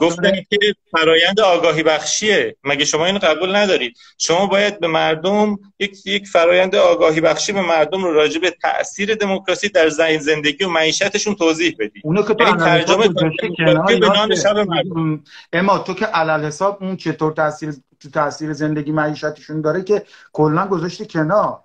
گفتم 0.00 0.32
که 0.50 0.58
فرایند 0.92 1.40
آگاهی 1.40 1.82
بخشیه. 1.82 2.56
مگه 2.64 2.84
شما 2.84 3.06
اینو 3.06 3.18
قبول 3.18 3.56
ندارید؟ 3.56 3.96
شما 4.18 4.46
باید 4.46 4.80
به 4.80 4.86
مردم 4.86 5.58
یک 5.78 6.06
یک 6.06 6.28
فرایند 6.28 6.74
آگاهی 6.74 7.20
بخشی 7.20 7.52
به 7.52 7.62
مردم 7.62 8.04
رو 8.04 8.12
راجع 8.12 8.40
به 8.40 8.50
تاثیر 8.62 9.14
دموکراسی 9.14 9.68
در 9.68 9.88
زندگی 10.18 10.64
و 10.64 10.68
معیشتشون 10.68 11.34
توضیح 11.34 11.76
بدید. 11.78 12.02
اونو 12.04 12.22
که 12.22 12.34
تو 12.34 12.44
یعنی 12.44 12.58
ترجمه 12.58 13.08
اما 15.52 15.78
تو 15.78 15.94
که 15.94 16.06
علل 16.06 16.44
حساب 16.44 16.82
اون 16.82 16.96
چطور 16.96 17.32
تاثیر 17.32 17.74
تو 18.00 18.10
تاثیر 18.10 18.52
زندگی 18.52 18.92
معیشتشون 18.92 19.60
داره 19.60 19.82
که 19.82 20.02
کلا 20.32 20.66
گذاشتی 20.66 21.06
کنار. 21.06 21.64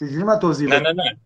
چجوری 0.00 0.22
من 0.22 0.38
توضیح 0.38 0.68
نه 0.68 0.78
نه 0.78 0.92
نه. 0.92 1.16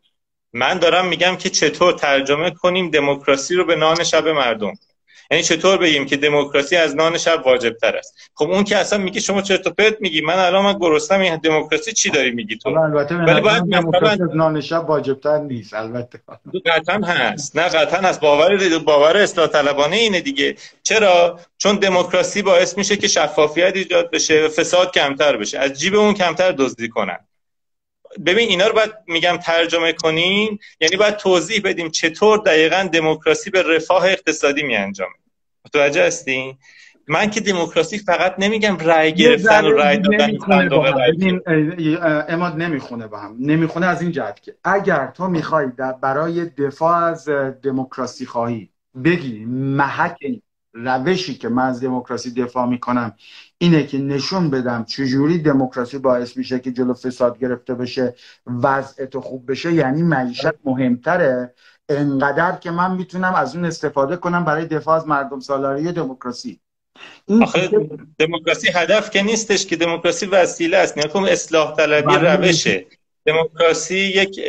من 0.53 0.79
دارم 0.79 1.09
میگم 1.09 1.37
که 1.37 1.51
چطور 1.51 1.93
ترجمه 1.93 2.51
کنیم 2.51 2.91
دموکراسی 2.91 3.55
رو 3.55 3.65
به 3.65 3.77
نان 3.77 4.05
شب 4.05 4.29
مردم. 4.29 4.73
یعنی 5.31 5.43
چطور 5.43 5.77
بگیم 5.77 6.07
که 6.07 6.17
دموکراسی 6.17 6.77
از 6.77 6.97
نان 6.97 7.19
شب 7.19 7.43
واجب 7.47 7.77
تر 7.77 7.97
است؟ 7.97 8.15
خب 8.35 8.51
اون 8.51 8.65
که 8.65 8.77
اصلا 8.77 8.99
میگه 8.99 9.21
شما 9.21 9.43
چرا 9.43 9.59
پرت 9.59 10.01
میگی 10.01 10.21
من 10.21 10.39
الان 10.39 10.65
من 10.65 10.79
گرسنم 10.79 11.21
این 11.21 11.37
دموکراسی 11.37 11.93
چی 11.93 12.11
داری 12.11 12.31
میگی 12.31 12.57
تو؟ 12.59 12.69
البته 12.69 13.15
ولی 13.15 13.41
باید 13.41 13.63
مثلا 13.63 14.29
نان 14.35 14.61
شب 14.61 14.89
واجب 14.89 15.21
تر 15.21 15.39
نیست 15.39 15.75
البته. 15.75 16.21
قطعا 16.67 17.01
هست. 17.07 17.57
نه 17.57 17.63
قطعا 17.63 18.01
هست. 18.01 18.21
باور 18.21 18.79
باور 18.79 19.17
اصلاح 19.17 19.47
طلبانه 19.47 19.97
اینه 19.97 20.21
دیگه. 20.21 20.57
چرا؟ 20.83 21.41
چون 21.59 21.77
دموکراسی 21.77 22.43
باعث 22.43 22.79
میشه 22.79 22.97
که 22.97 23.09
شفافیت 23.09 23.77
ایجاد 23.77 24.11
بشه 24.11 24.47
و 24.47 24.49
فساد 24.49 24.95
کمتر 24.95 25.37
بشه. 25.37 25.59
از 25.59 25.81
جیب 25.81 25.95
اون 25.95 26.15
کمتر 26.15 26.53
دزدی 26.53 26.89
کنن. 26.89 27.19
ببین 28.27 28.49
اینا 28.49 28.67
رو 28.67 28.75
باید 28.75 28.93
میگم 29.07 29.37
ترجمه 29.37 29.93
کنیم 29.93 30.59
یعنی 30.81 30.97
باید 30.97 31.17
توضیح 31.17 31.61
بدیم 31.65 31.91
چطور 31.91 32.39
دقیقا 32.39 32.89
دموکراسی 32.93 33.51
به 33.51 33.63
رفاه 33.63 34.05
اقتصادی 34.05 34.63
می 34.63 34.77
انجامه 34.77 35.15
متوجه 35.65 36.07
هستین؟ 36.07 36.59
من 37.09 37.31
که 37.31 37.41
دموکراسی 37.41 37.99
فقط 37.99 38.35
نمیگم 38.39 38.77
رأی 38.79 39.13
گرفتن 39.13 39.65
و 39.65 39.71
رأی 39.71 39.99
دادن 39.99 40.39
اماد 42.29 42.57
نمی‌خونه 42.57 43.07
با 43.07 43.19
هم. 43.19 43.37
نمی‌خونه 43.41 43.87
از 43.87 44.03
این 44.03 44.13
جهت 44.13 44.43
که 44.43 44.55
اگر 44.65 45.07
تو 45.07 45.29
می‌خوای 45.29 45.67
برای 46.03 46.45
دفاع 46.45 46.97
از 46.97 47.29
دموکراسی 47.63 48.27
خواهی 48.27 48.71
بگی 49.05 49.45
محک 49.45 50.19
روشی 50.73 51.35
که 51.35 51.49
من 51.49 51.67
از 51.67 51.81
دموکراسی 51.85 52.31
دفاع 52.31 52.67
می‌کنم 52.67 53.15
اینه 53.59 53.87
که 53.87 53.99
نشون 53.99 54.51
بدم 54.51 54.85
چجوری 54.85 55.39
دموکراسی 55.39 55.99
باعث 55.99 56.37
میشه 56.37 56.59
که 56.59 56.73
جلو 56.73 56.95
فساد 56.95 57.39
گرفته 57.39 57.75
بشه 57.75 58.15
وضع 58.47 59.05
تو 59.05 59.21
خوب 59.21 59.51
بشه. 59.51 59.73
یعنی 59.73 60.03
معیشت 60.03 60.47
مهمتره. 60.65 61.55
انقدر 61.89 62.57
که 62.57 62.71
من 62.71 62.97
می‌تونم 62.97 63.35
از 63.35 63.57
اون 63.57 63.65
استفاده 63.65 64.17
کنم 64.17 64.45
برای 64.45 64.65
دفاع 64.65 64.97
از 64.97 65.09
مردم 65.09 65.41
سالاری 65.41 65.93
دموکراسی. 65.93 66.61
آخه 67.43 67.71
دموکراسی 68.19 68.69
هدف 68.75 69.11
که 69.11 69.23
نیستش 69.23 69.67
که 69.67 69.77
دموکراسی 69.77 70.27
وسیله 70.27 70.77
است. 70.77 70.99
نیاکم 70.99 71.25
اصلاح 71.25 71.77
طلبی. 71.77 72.15
روشه. 72.15 72.87
دموکراسی 73.31 73.99
یک 73.99 74.41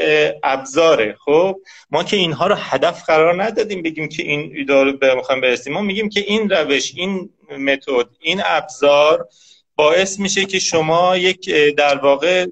ابزاره. 0.43 1.15
خب 1.25 1.59
ما 1.91 2.03
که 2.03 2.17
اینها 2.17 2.47
رو 2.47 2.55
هدف 2.55 3.03
قرار 3.05 3.43
ندادیم 3.43 3.81
بگیم 3.81 4.09
که 4.09 4.23
این 4.23 4.51
ایده 4.55 4.91
به 4.91 5.15
می‌خوایم 5.15 5.41
برسیم. 5.41 5.73
ما 5.73 5.81
میگیم 5.81 6.09
که 6.09 6.19
این 6.19 6.49
روش 6.49 6.93
این 6.95 7.29
متد 7.59 8.07
این 8.19 8.41
ابزار 8.45 9.27
باعث 9.75 10.19
میشه 10.19 10.45
که 10.45 10.59
شما 10.59 11.17
یک 11.17 11.49
در 11.77 11.97
واقع 11.97 12.45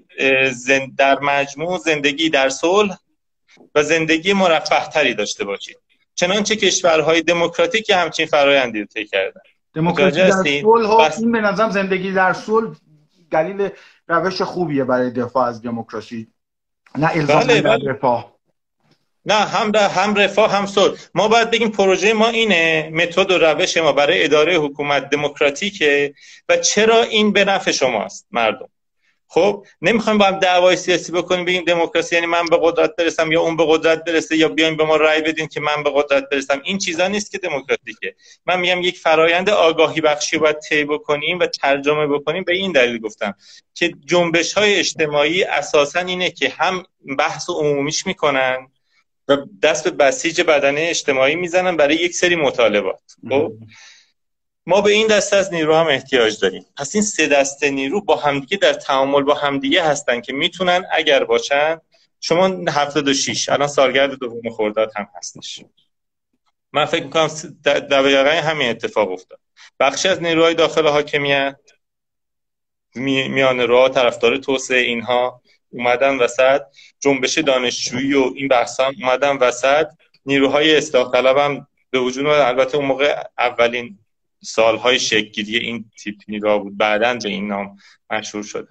در 0.97 1.19
مجموع 1.19 1.77
زندگی 1.77 2.30
در 2.30 2.49
صلح 2.49 2.97
و 3.75 3.84
زندگی 3.84 4.34
مرفه 4.34 4.89
تری 4.93 5.13
داشته 5.13 5.45
باشید. 5.45 5.77
چنانچه 6.15 6.55
کشورهای 6.55 7.21
دموکراتیک 7.21 7.89
همچین 7.89 8.25
فرایندی 8.25 8.80
رو 8.80 8.86
طی 8.86 9.05
کردن. 9.05 9.41
دموکراسی 9.75 10.17
در 10.17 10.32
صلح. 10.32 11.19
این 11.19 11.32
به 11.32 11.41
نظرم 11.41 11.71
زندگی 11.71 12.11
در 12.11 12.34
صلح 12.34 12.75
دلیل 13.32 13.69
روش 14.07 14.41
خوبیه 14.41 14.84
برای 14.84 15.11
دفاع 15.11 15.47
از 15.47 15.61
دموکراسی. 15.61 16.27
نه 16.97 17.09
الزام 17.11 17.39
بله 17.39 17.61
بله. 17.61 17.91
رفاه. 17.91 18.39
نه 19.25 19.34
هم 19.34 19.71
هم 19.75 20.15
رفاه 20.15 20.51
هم 20.51 20.65
صلح. 20.65 20.99
ما 21.15 21.27
باید 21.27 21.51
بگیم 21.51 21.69
پروژه 21.69 22.13
ما 22.13 22.27
اینه 22.27 22.89
متد 22.93 23.32
و 23.32 23.38
روش 23.38 23.77
ما 23.77 23.91
برای 23.91 24.23
اداره 24.23 24.55
حکومت 24.55 25.09
دموکراتیکه 25.09 26.13
و 26.49 26.57
چرا 26.57 27.03
این 27.03 27.34
به 27.34 27.45
نفع 27.45 27.71
شماست 27.71 28.27
مردم؟ 28.32 28.69
خب 29.32 29.65
نمی‌خوایم 29.82 30.17
با 30.17 30.25
هم 30.25 30.39
دعوای 30.39 30.75
سیاسی 30.75 31.11
بکنیم 31.11 31.45
بگیم 31.45 31.63
دموکراسی 31.63 32.15
یعنی 32.15 32.27
من 32.27 32.45
به 32.45 32.59
قدرت 32.61 32.95
برسم 32.95 33.32
یا 33.32 33.41
اون 33.41 33.57
به 33.57 33.63
قدرت 33.67 34.03
برسه 34.03 34.38
یا 34.38 34.47
بیایم 34.47 34.77
به 34.77 34.84
ما 34.84 34.95
رأی 34.95 35.21
بدین 35.21 35.47
که 35.47 35.59
من 35.59 35.84
به 35.84 35.91
قدرت 35.95 36.30
برسم. 36.30 36.61
این 36.63 36.77
چیزا 36.77 37.07
نیست 37.07 37.32
که 37.32 37.38
دموکراتیکه. 37.38 38.15
من 38.45 38.59
میگم 38.59 38.82
یک 38.82 38.97
فرایند 38.97 39.49
آگاهی 39.49 40.01
بخشی 40.01 40.38
باید 40.38 40.59
طی 40.59 40.84
بکنیم 40.84 41.39
و 41.39 41.45
ترجمه 41.45 42.07
بکنیم. 42.07 42.43
به 42.43 42.53
این 42.53 42.71
دلیل 42.71 42.99
گفتم 42.99 43.36
که 43.73 43.93
جنبش 44.05 44.53
های 44.53 44.75
اجتماعی 44.75 45.43
اساسا 45.43 45.99
اینه 45.99 46.32
که 46.32 46.49
هم 46.49 46.84
بحث 47.17 47.49
عمومیش 47.49 48.07
می‌کنن 48.07 48.67
و 49.27 49.38
دست 49.63 49.84
به 49.84 49.89
بسیج 50.05 50.41
بدنه 50.41 50.82
اجتماعی 50.89 51.36
می‌زنن 51.36 51.77
برای 51.77 51.95
یک 51.95 52.15
سری 52.15 52.36
مطالبات. 52.36 53.01
خب؟ 53.30 53.51
ما 54.70 54.82
به 54.82 54.91
این 54.91 55.07
دسته 55.07 55.36
از 55.36 55.53
نیرو 55.53 55.76
هم 55.76 55.88
احتیاج 55.88 56.39
داریم. 56.39 56.65
پس 56.78 56.95
این 56.95 57.03
سه 57.03 57.28
دسته 57.28 57.70
نیرو 57.70 58.01
با 58.01 58.15
همدیگه 58.15 58.57
در 58.57 58.74
تعامل 58.74 59.24
با 59.24 59.34
همدیگه 59.34 59.84
هستن 59.84 60.22
که 60.22 60.34
می‌تونن 60.34 60.86
اگر 60.91 61.24
باشن 61.24 61.82
شما 62.20 62.47
76 62.47 63.49
الان 63.49 63.67
سالگرد 63.67 64.20
دوم 64.20 64.49
خرداد 64.49 64.91
هم 64.95 65.07
هستش. 65.15 65.63
من 66.74 66.86
فکر 66.86 67.03
می‌کنم 67.03 67.28
دقیقا 67.65 68.30
همین 68.30 68.70
اتفاق 68.70 69.11
افتاد. 69.11 69.39
بخشی 69.80 70.07
از 70.07 70.22
نیروهای 70.22 70.53
داخل 70.53 70.88
حاکمیت 70.88 71.59
میان 72.95 73.67
راه 73.67 73.89
طرفدار 73.89 74.38
توسعه 74.38 74.80
اینها 74.80 75.41
اومدن 75.70 76.17
وسط 76.17 76.61
جنبش 76.99 77.38
دانشجویی 77.38 78.13
و 78.13 78.32
این 78.36 78.47
بحث 78.47 78.80
هم 78.80 78.93
اومدن 79.01 79.38
وسط. 79.38 79.88
نیروهای 80.26 80.78
اصلاح 80.78 81.11
طلب 81.11 81.38
هم 81.38 81.67
به 81.89 81.99
وجود 81.99 82.26
البته 82.26 82.78
اون 82.78 82.86
موقع 82.86 83.24
اولین 83.38 83.99
سالهای 84.43 84.99
شکلگیری 84.99 85.65
این 85.65 85.91
تیپ 86.03 86.15
نیرو 86.27 86.59
بود. 86.59 86.77
بعدا 86.77 87.13
به 87.13 87.29
این 87.29 87.47
نام 87.47 87.77
مشهور 88.09 88.43
شده 88.43 88.67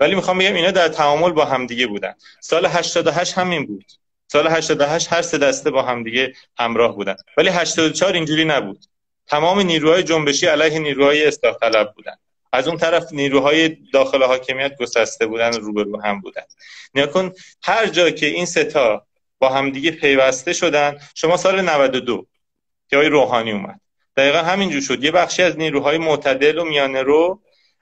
ولی 0.00 0.14
می‌خوام 0.14 0.38
بگم 0.38 0.54
اینا 0.54 0.70
در 0.70 0.88
تعامل 0.88 1.32
با 1.32 1.44
همدیگه 1.44 1.86
بودن. 1.86 2.14
سال 2.40 2.66
88 2.66 3.38
همین 3.38 3.66
بود. 3.66 3.84
سال 4.26 4.48
88 4.48 5.12
هر 5.12 5.22
سه 5.22 5.38
دسته 5.38 5.70
با 5.70 5.82
همدیگه 5.82 6.32
همراه 6.58 6.96
بودن. 6.96 7.16
ولی 7.36 7.48
84 7.48 8.12
اینجوری 8.12 8.44
نبود. 8.44 8.84
تمام 9.26 9.60
نیروهای 9.60 10.02
جنبشی 10.02 10.46
علیه 10.46 10.78
نیروهای 10.78 11.26
اصلاح 11.26 11.54
طلب 11.54 11.92
بودن. 11.96 12.14
از 12.52 12.68
اون 12.68 12.76
طرف 12.76 13.12
نیروهای 13.12 13.76
داخل 13.92 14.22
حاکمیت 14.22 14.76
گسسته 14.76 15.26
بودن 15.26 15.52
روبرو 15.52 16.02
هم 16.02 16.20
بودن. 16.20 16.42
نیا 16.94 17.32
هر 17.62 17.86
جا 17.86 18.10
که 18.10 18.26
این 18.26 18.46
ستا 18.46 19.06
با 19.38 19.48
همدیگه 19.48 19.90
پیوسته 19.90 20.52
شدن 20.52 20.98
شما 21.14 21.36
سال 21.36 21.60
92 21.60 22.26
که 22.90 22.96
روحانی 22.96 23.52
اومد. 23.52 23.80
دقیقا 24.20 24.38
همینجور 24.38 24.80
شد. 24.80 25.04
یه 25.04 25.10
بخشی 25.10 25.42
از 25.42 25.58
نیروهای 25.58 25.98
معتدل 25.98 26.58
و 26.58 26.64
میانه 26.64 27.02
رو 27.02 27.40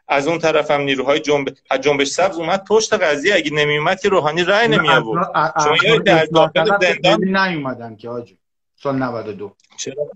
از 0.09 0.29
اون 0.29 0.39
طرف 0.39 0.71
هم 0.71 0.81
نیروهای 0.81 1.21
جنب... 1.21 1.49
جنبش 1.81 2.09
سبز 2.09 2.39
اومد. 2.39 2.65
پشت 2.65 2.95
قضیه 2.95 3.35
اگه 3.35 3.53
نمی 3.53 3.79
اومد 3.79 4.01
که 4.01 4.09
روحانی 4.09 4.45
رای 4.45 4.69
نمی 4.69 4.89
آورد 4.89 5.55
شما 5.65 5.77
یه 5.85 5.99
در 5.99 6.25
داخل 6.25 6.79
زندان 6.81 7.25
نیومدن 7.25 7.97
که 7.97 8.09
آجی 8.09 8.39
سال 8.77 8.97
92 8.97 9.57
چرا؟ 9.77 10.09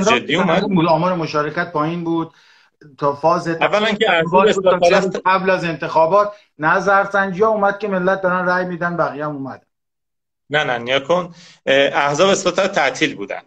جدی 0.00 0.36
اومد؟ 0.36 0.64
آمار 0.88 1.14
مشارکت 1.14 1.72
پایین 1.72 2.04
بود. 2.04 2.32
تا 2.98 3.14
فاز 3.14 3.48
اولا 3.48 3.92
که 3.92 4.06
قبل 5.26 5.50
از 5.50 5.64
انتخابات 5.64 6.32
نظر 6.58 7.04
سنجی 7.04 7.42
ها 7.42 7.48
اومد 7.48 7.78
که 7.78 7.88
ملت 7.88 8.22
دارن 8.22 8.46
رای 8.46 8.64
میدن 8.64 8.96
بقیه 8.96 9.24
هم 9.24 9.36
اومد. 9.36 9.66
نه 10.50 10.64
نه 10.64 10.78
نیا 10.78 11.00
کن. 11.00 11.34
احزاب 11.66 12.28
اصلاح 12.30 12.66
تعطیل 12.66 13.14
بودن. 13.16 13.42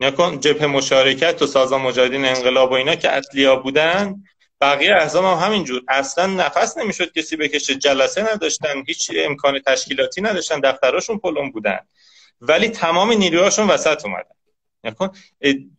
نکن 0.00 0.40
جبهه 0.40 0.66
مشارکت 0.66 1.42
و 1.42 1.46
سازمان 1.46 1.80
مجاهدین 1.80 2.24
انقلاب 2.24 2.70
و 2.70 2.74
اینا 2.74 2.94
که 2.94 3.10
اصلیا 3.10 3.56
بودن 3.56 4.24
بقیه 4.60 4.94
احزاب 4.94 5.24
هم 5.24 5.46
همینجور. 5.46 5.82
اصلا 5.88 6.26
نفس 6.26 6.78
نمی‌شد 6.78 7.12
کسی 7.12 7.36
بکشه. 7.36 7.74
جلسه 7.74 8.32
نداشتن 8.34 8.82
هیچ 8.86 9.10
امکان 9.14 9.60
تشکیلاتی 9.66 10.20
نداشتن 10.20 10.60
دفتراشون 10.60 11.18
پلم 11.18 11.50
بودن. 11.50 11.78
ولی 12.40 12.68
تمام 12.68 13.12
نیروهاشون 13.12 13.66
وسط 13.66 14.04
اومدن. 14.04 14.34
نکن؟ 14.84 15.10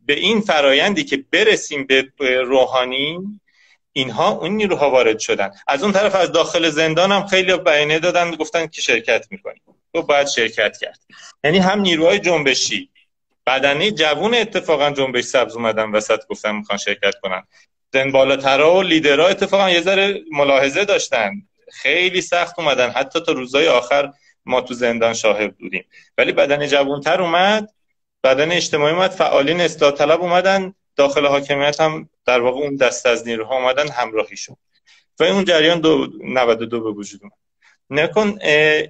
به 0.05 0.13
این 0.13 0.41
فرایندی 0.41 1.03
که 1.03 1.25
برسیم 1.31 1.87
به 2.17 2.41
روحانی 2.41 3.19
اینها 3.93 4.29
اون 4.29 4.51
نیروها 4.51 4.89
وارد 4.89 5.19
شدن. 5.19 5.51
از 5.67 5.83
اون 5.83 5.91
طرف 5.91 6.15
از 6.15 6.31
داخل 6.31 6.69
زندان 6.69 7.11
هم 7.11 7.27
خیلی 7.27 7.57
بیانیه 7.57 7.99
دادن 7.99 8.31
گفتن 8.31 8.67
که 8.67 8.81
شرکت 8.81 9.27
می‌کنیم. 9.31 9.61
تو 9.93 10.01
باید 10.01 10.27
شرکت 10.27 10.77
کرد. 10.77 10.99
یعنی 11.43 11.57
هم 11.57 11.81
نیروهای 11.81 12.19
جنبشی 12.19 12.89
بدنه 13.49 13.91
جوون 13.91 14.35
اتفاقا 14.35 14.91
جنبش 14.91 15.23
سبز 15.23 15.55
اومدن 15.55 15.91
وسط 15.91 16.27
گفتن 16.27 16.55
می‌خوان 16.55 16.77
شرکت 16.77 17.15
کنن. 17.21 17.43
زن 17.93 18.11
بالاترا 18.11 18.75
و 18.75 18.81
لیدرها 18.81 19.27
اتفاقا 19.27 19.69
یه 19.69 19.81
ذره 19.81 20.23
ملاحظه 20.31 20.85
داشتن. 20.85 21.31
خیلی 21.71 22.21
سخت 22.21 22.59
اومدن 22.59 22.89
حتی 22.89 23.19
تا 23.19 23.31
روزهای 23.31 23.67
آخر 23.67 24.13
ما 24.45 24.61
تو 24.61 24.73
زندان 24.73 25.13
شاهد 25.13 25.57
بودیم. 25.57 25.85
ولی 26.17 26.31
بدن 26.31 26.67
جوانتر 26.67 27.21
اومد 27.21 27.69
بدن 28.23 28.51
اجتماعی 28.51 28.93
اومد 28.93 29.11
فعالین 29.11 29.61
اصلاح 29.61 29.91
طلب 29.91 30.21
اومدن 30.21 30.73
داخل 30.95 31.25
حاکمیت 31.25 31.81
هم 31.81 32.09
در 32.25 32.41
واقع 32.41 32.59
اون 32.59 32.75
دست 32.75 33.05
از 33.05 33.27
نیروها 33.27 33.55
اومدن 33.55 33.87
همراهی 33.87 34.37
شد. 34.37 34.57
و 35.19 35.23
اون 35.23 35.45
جریان 35.45 35.79
دو 35.79 36.07
92 36.23 36.83
به 36.83 36.91
وجود 36.91 37.19
اومد. 37.23 37.48
نکن 37.89 38.39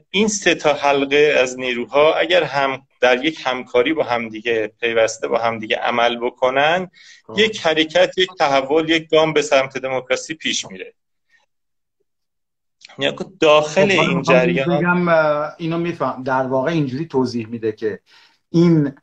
این 0.10 0.28
سه 0.28 0.56
تا 0.56 0.74
حلقه 0.74 1.36
از 1.40 1.60
نیروها 1.60 2.14
اگر 2.14 2.44
هم 2.44 2.82
در 3.02 3.26
یک 3.26 3.42
همکاری 3.46 3.94
با 3.94 4.04
همدیگه 4.04 4.74
پیوسته 4.80 5.28
با 5.28 5.38
همدیگه 5.38 5.76
عمل 5.76 6.18
بکنن 6.18 6.92
یک 7.38 7.66
حرکت 7.66 8.18
یک 8.18 8.30
تحول 8.40 8.90
یک 8.90 9.10
گام 9.10 9.34
به 9.34 9.42
سمت 9.42 9.78
دموکراسی 9.78 10.34
پیش 10.34 10.66
میره. 10.66 10.94
داخل 13.40 13.96
خب، 13.96 14.00
این 14.00 14.22
جریان 14.22 15.10
اینو 15.58 15.78
میفهم 15.78 16.24
در 16.24 16.48
واقع 16.48 16.72
اینجوری 16.72 17.06
توضیح 17.06 17.48
میده 17.48 17.72
که 17.72 18.00
این 18.50 18.94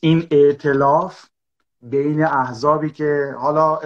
این 0.00 0.26
ائتلاف 0.30 1.24
بین 1.82 2.24
احزابی 2.24 2.90
که 2.90 3.34
حالا 3.38 3.80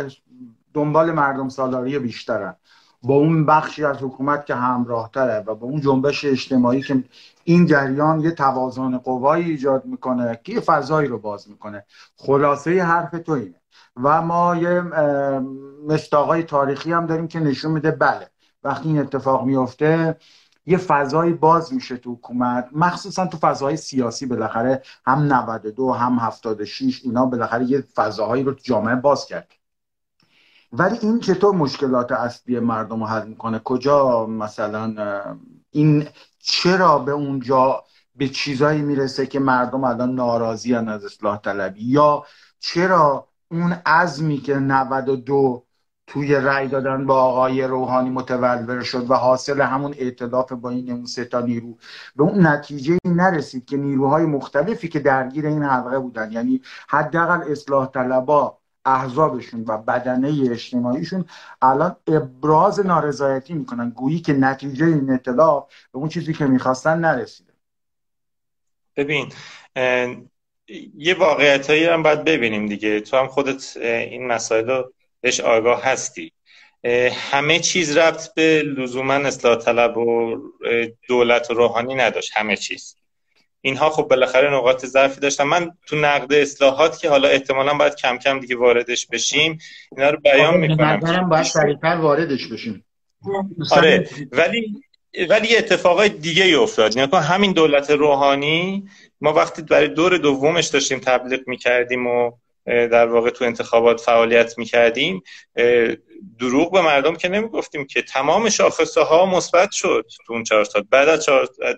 دنبال 0.75 1.13
مردم 1.13 1.49
سالاری 1.49 1.99
بیشترن. 1.99 2.57
با 3.03 3.15
اون 3.15 3.47
بخشی 3.47 3.85
از 3.85 3.97
حکومت 4.03 4.47
که 4.47 4.55
همراه 4.55 5.11
تره 5.15 5.45
و 5.47 5.55
با 5.55 5.67
اون 5.67 5.81
جنبش 5.81 6.25
اجتماعی 6.25 6.83
که 6.83 7.05
این 7.45 7.67
جریان 7.67 8.21
یه 8.21 8.31
توازن 8.31 8.99
قوایی 8.99 9.51
ایجاد 9.51 9.85
می‌کنه 9.85 10.41
که 10.45 10.53
یه 10.53 10.61
فضایی 10.61 11.09
رو 11.09 11.19
باز 11.19 11.49
می‌کنه. 11.51 11.85
خلاصه 12.17 12.83
حرف 12.83 13.11
تو 13.11 13.33
اینه. 13.33 13.55
و 13.97 14.23
ما 14.23 14.57
یه 14.57 14.81
مستاقای 15.89 16.43
تاریخی 16.43 16.93
هم 16.93 17.07
داریم 17.07 17.29
که 17.29 17.41
نشون 17.41 17.73
میده 17.73 17.91
بله 17.91 18.31
وقتی 18.65 18.89
این 18.89 18.99
اتفاق 18.99 19.45
میفته 19.45 20.17
یه 20.67 20.79
فضایی 20.79 21.33
باز 21.33 21.75
میشه 21.75 21.97
تو 21.97 22.15
حکومت 22.15 22.69
مخصوصا 22.73 23.27
تو 23.27 23.39
فضاهای 23.39 23.77
سیاسی 23.77 24.27
بالاخره 24.27 24.83
هم 25.07 25.33
92 25.33 25.93
هم 25.93 26.19
76 26.19 27.01
اینا 27.05 27.27
بالاخره 27.27 27.65
یه 27.65 27.81
فضاهایی 27.95 28.43
رو 28.43 28.53
تو 28.53 28.61
جامعه 28.63 28.97
باز 28.97 29.27
کرد 29.27 29.60
ولی 30.73 30.99
این 31.03 31.21
چطور 31.21 31.55
مشکلات 31.55 32.13
اصلی 32.13 32.61
مردم 32.61 33.01
رو 33.01 33.07
حل 33.07 33.29
می‌کنه؟ 33.29 33.59
کجا 33.59 34.27
مثلا 34.27 34.95
این 35.71 36.09
چرا 36.39 36.99
به 36.99 37.13
اونجا 37.13 37.85
به 38.17 38.29
چیزایی 38.29 38.83
می‌رسه 38.83 39.27
که 39.27 39.41
مردم 39.41 39.85
الان 39.85 40.15
ناراضی 40.15 40.75
از 40.75 41.05
اصلاح 41.05 41.41
طلبی؟ 41.41 41.85
یا 41.85 42.25
چرا 42.61 43.29
اون 43.51 43.73
عزمی 43.87 44.39
که 44.39 44.55
92 44.55 45.67
توی 46.07 46.35
رأی 46.35 46.69
دادن 46.69 47.07
با 47.07 47.23
آقای 47.23 47.63
روحانی 47.63 48.11
متولور 48.11 48.83
شد 48.83 49.11
و 49.11 49.15
حاصل 49.15 49.61
همون 49.61 49.95
ائتلاف 49.99 50.53
با 50.53 50.71
این 50.71 50.93
اون 50.93 51.07
سه 51.07 51.25
تا 51.25 51.41
نیرو 51.41 51.79
به 52.17 52.23
اون 52.23 52.47
نتیجه 52.47 52.99
نرسید 53.05 53.65
که 53.65 53.77
نیروهای 53.77 54.27
مختلفی 54.27 54.89
که 54.89 55.01
درگیر 55.01 55.47
این 55.47 55.63
حلقه 55.63 55.99
بودن 55.99 56.33
یعنی 56.33 56.63
حداقل 56.89 57.53
اصلاح 57.53 57.91
طلبا 57.91 58.60
احزابشون 58.85 59.65
و 59.69 59.79
بدنه 59.79 60.51
اجتماعیشون 60.51 61.25
الان 61.63 61.97
ابراز 62.07 62.87
نارضایتی 62.87 63.55
می‌کنن. 63.55 63.91
گویی 63.91 64.21
که 64.21 64.33
نتیجه 64.33 64.87
این 64.87 65.11
اطلاف 65.11 65.65
به 65.93 65.99
اون 65.99 66.09
چیزی 66.09 66.33
که 66.33 66.47
می‌خواستن 66.47 66.99
نرسیده. 66.99 67.53
ببین 68.97 69.33
یه 70.97 71.15
واقعیت 71.15 71.71
هایی 71.71 71.85
هم 71.85 72.03
باید 72.03 72.25
ببینیم 72.25 72.67
دیگه. 72.67 73.01
تو 73.01 73.17
هم 73.17 73.27
خودت 73.27 73.77
این 73.77 74.27
مسائل 74.27 74.71
رو 74.71 74.93
بهش 75.21 75.41
آگاه 75.41 75.85
هستی. 75.85 76.33
همه 77.31 77.59
چیز 77.59 77.97
رفت 77.97 78.35
به 78.35 78.63
لزوما 78.63 79.15
اصلاح 79.15 79.57
طلب 79.57 79.97
و 79.97 80.37
دولت 81.09 81.51
و 81.51 81.55
روحانی 81.55 81.95
نداشت. 81.95 82.37
همه 82.37 82.57
چیز. 82.57 82.97
اینها 83.63 83.91
خب 83.91 84.03
بالاخره 84.03 84.55
نقاط 84.55 84.87
ضعفی 84.87 85.21
داشتن. 85.21 85.45
من 85.45 85.71
تو 85.87 85.97
نقد 85.97 86.33
اصلاحات 86.33 86.99
که 86.99 87.09
حالا 87.11 87.29
احتمالا 87.29 87.75
باید 87.75 87.95
کم 87.95 88.19
کم 88.19 88.41
دیگه 88.41 88.57
واردش 88.57 89.07
بشیم 89.07 89.59
اینا 89.97 90.11
رو 90.11 90.19
بیان 90.21 90.57
می‌کنم. 90.57 91.29
باید 91.29 91.45
سریعتر 91.45 91.97
واردش 91.97 92.47
بشیم. 92.47 92.85
آره 93.71 94.09
ولی 94.33 94.83
ولی 95.29 95.49
یه 95.49 95.59
اتفاقای 95.59 96.09
دیگه 96.09 96.45
ای 96.45 96.55
افتاد. 96.55 96.97
یعنی 96.97 97.11
همین 97.13 97.53
دولت 97.53 97.91
روحانی 97.91 98.89
ما 99.21 99.33
وقتی 99.33 99.63
برای 99.63 99.89
دور 99.89 100.19
دومش 100.19 100.67
داشتیم 100.67 100.99
تبلیغ 100.99 101.41
می‌کردیم 101.47 102.07
و 102.07 102.33
در 102.67 103.07
واقع 103.07 103.31
تو 103.31 103.45
انتخابات 103.45 104.01
فعالیت 104.01 104.59
می‌کردیم. 104.59 105.23
دروغ 106.39 106.73
به 106.73 106.81
مردم 106.81 107.17
که 107.17 107.29
نمی‌گفتیم 107.29 107.87
که 107.87 108.03
تمام 108.03 108.49
شاخصه 108.49 109.01
ها 109.01 109.27
مثبت 109.27 109.71
شد 109.71 110.07
تو 110.27 110.33
اون 110.33 110.43
چهار 110.43 110.65
سال. 110.65 110.83
بعد 110.91 111.09
از 111.09 111.29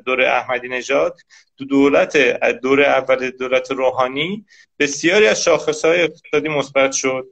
دور 0.06 0.22
احمدی 0.22 0.68
نژاد 0.68 1.20
تو 1.58 1.64
دولت 1.64 2.16
دور 2.62 2.82
اول 2.82 3.30
دولت 3.30 3.70
روحانی 3.70 4.46
بسیاری 4.78 5.26
از 5.26 5.42
شاخص 5.42 5.84
های 5.84 6.02
اقتصادی 6.02 6.48
مثبت 6.48 6.92
شد 6.92 7.26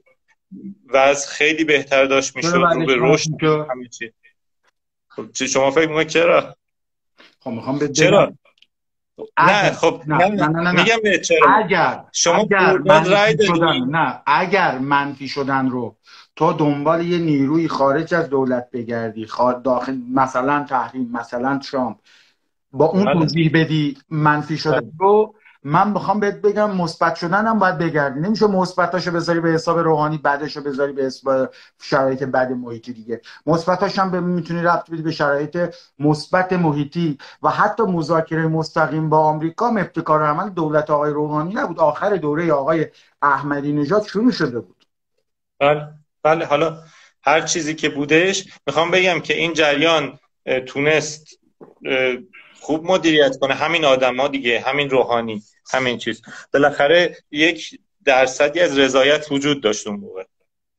و 0.85 0.97
از 0.97 1.29
خیلی 1.29 1.63
بهتر 1.63 2.05
داشت 2.05 2.35
می‌شد. 2.35 2.55
رو 2.55 2.85
به 2.85 2.95
رشد 2.99 3.43
همه 3.43 3.87
چی. 3.87 4.11
خب 5.07 5.45
شما 5.45 5.71
فکر 5.71 5.87
می‌کنید 5.87 6.07
چرا؟ 6.07 6.55
خب 7.39 7.51
می‌خوام 7.51 7.91
چرا؟ 7.91 8.33
نه 9.39 9.71
خب 9.71 10.01
نه, 10.07 10.27
نه, 10.27 10.71
میگم 10.71 11.21
چرا 11.23 11.55
اگر 11.55 12.03
شما 12.11 12.37
اگر 12.37 12.77
منفی 12.77 13.45
شدن 13.45 13.77
نه 13.89 14.21
اگر 14.25 14.77
منفی 14.77 15.27
شدن 15.27 15.69
رو 15.69 15.95
تو 16.35 16.53
دنبال 16.53 17.05
یه 17.05 17.17
نیروی 17.17 17.67
خارج 17.67 18.13
از 18.13 18.29
دولت 18.29 18.67
بگردی 18.73 19.27
داخل 19.63 19.97
مثلا 20.13 20.65
تحریم 20.69 21.09
مثلا 21.11 21.57
ترامپ 21.57 21.97
با 22.73 22.85
اون 22.85 23.05
بله. 23.05 23.13
توضیح 23.13 23.51
بدی 23.53 23.97
منفی 24.09 24.57
شدن. 24.57 24.91
رو 24.99 25.35
من 25.63 25.93
بخوام 25.93 26.19
بهت 26.19 26.41
بگم 26.41 26.71
مثبت 26.75 27.15
شدن 27.15 27.47
هم 27.47 27.59
باید 27.59 27.77
بگردی. 27.77 28.19
نمیشه 28.19 28.47
مثبتاشو 28.47 29.11
بذاری 29.11 29.39
به 29.39 29.49
حساب 29.49 29.79
روحانی 29.79 30.17
بعدشو 30.17 30.61
بذاری 30.61 30.93
به 30.93 31.03
حساب 31.03 31.49
شرایط 31.81 32.23
بد 32.23 32.51
محیطی 32.51 32.93
دیگه. 32.93 33.21
مثبتاش 33.45 33.99
هم 33.99 34.23
می‌تونی 34.23 34.61
رفت 34.61 34.91
بدی 34.91 35.01
به 35.01 35.11
شرایط 35.11 35.75
مثبت 35.99 36.53
محیطی. 36.53 37.17
و 37.43 37.49
حتی 37.49 37.83
مذاکره 37.83 38.47
مستقیم 38.47 39.09
با 39.09 39.17
آمریکا 39.17 39.67
ابتکار 39.67 40.23
عمل 40.23 40.49
دولت 40.49 40.89
آقای 40.89 41.11
روحانی 41.11 41.53
نبود. 41.53 41.79
آخر 41.79 42.15
دوره 42.15 42.53
آقای 42.53 42.87
احمدی 43.21 43.73
نژاد 43.73 44.03
شروع 44.03 44.31
شده 44.31 44.59
بود. 44.59 44.85
بله 45.59 45.87
بله. 46.23 46.45
حالا 46.45 46.77
هر 47.23 47.41
چیزی 47.41 47.75
که 47.75 47.89
بودش 47.89 48.47
می‌خوام 48.67 48.91
بگم 48.91 49.19
که 49.19 49.33
این 49.33 49.53
جریان 49.53 50.19
تونست 50.67 51.27
خوب 52.61 52.85
مدیریت 52.85 53.37
کنه. 53.37 53.53
همین 53.53 53.85
آدما 53.85 54.27
دیگه 54.27 54.59
همین 54.59 54.89
روحانی 54.89 55.43
همین 55.73 55.97
چیز. 55.97 56.21
بالاخره 56.53 57.17
یک 57.31 57.79
درصدی 58.05 58.59
از 58.59 58.77
رضایت 58.77 59.31
وجود 59.31 59.61
داشت 59.63 59.87
اون 59.87 59.99
موقع. 59.99 60.23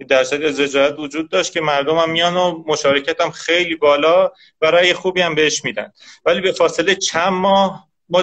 درصدی 0.08 0.44
از 0.44 0.60
رضایت 0.60 0.98
وجود 0.98 1.30
داشت 1.30 1.52
که 1.52 1.60
مردم 1.60 1.96
هم 1.96 2.10
میان 2.10 2.36
و 2.36 2.64
مشارکت 2.66 3.20
هم 3.20 3.30
خیلی 3.30 3.76
بالا 3.76 4.30
و 4.60 4.66
رأی 4.66 4.92
خوبی 4.92 5.20
هم 5.20 5.34
بهش 5.34 5.64
میدن. 5.64 5.92
ولی 6.24 6.40
به 6.40 6.52
فاصله 6.52 6.94
چند 6.94 7.32
ماه 7.32 7.88
ما 8.08 8.22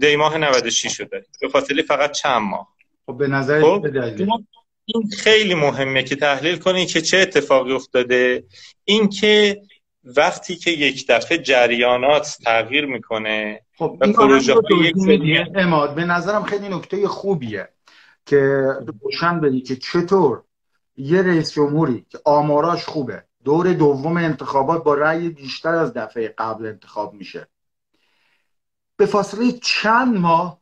دی 0.00 0.16
ماه 0.16 0.38
96 0.38 0.96
شده 0.96 1.26
به 1.40 1.48
فاصله 1.48 1.82
فقط 1.82 2.12
چند 2.12 2.42
ماه. 2.42 2.68
خب 3.06 3.18
به 3.18 3.26
نظر 3.26 3.60
خب 3.62 3.86
این 4.84 5.10
خیلی 5.18 5.54
مهمه 5.54 6.02
که 6.02 6.16
تحلیل 6.16 6.56
کنی 6.56 6.86
که 6.86 7.00
چه 7.00 7.18
اتفاقی 7.18 7.72
افتاده. 7.72 8.44
اینکه 8.84 9.62
وقتی 10.16 10.56
که 10.56 10.70
یک 10.70 11.06
دفعه 11.08 11.38
جریانات 11.38 12.36
تغییر 12.44 12.86
می‌کنه 12.86 13.60
خب 13.78 13.98
این 14.02 14.12
پروژه 14.12 14.54
اماد 15.54 15.94
به 15.94 16.04
نظرم 16.04 16.42
خیلی 16.42 16.68
نکته 16.68 17.08
خوبیه 17.08 17.68
که 18.26 18.64
روشن 19.02 19.40
بدی 19.40 19.60
که 19.60 19.76
چطور 19.76 20.42
یه 20.96 21.22
رئیس 21.22 21.52
جمهوری 21.52 22.06
که 22.08 22.18
آماراش 22.24 22.84
خوبه 22.84 23.24
دور 23.44 23.72
دوم 23.72 24.16
انتخابات 24.16 24.84
با 24.84 24.94
رأی 24.94 25.28
بیشتر 25.28 25.74
از 25.74 25.94
دفعه 25.94 26.34
قبل 26.38 26.66
انتخاب 26.66 27.14
میشه. 27.14 27.48
به 28.96 29.06
فاصله 29.06 29.52
چند 29.52 30.16
ماه 30.16 30.60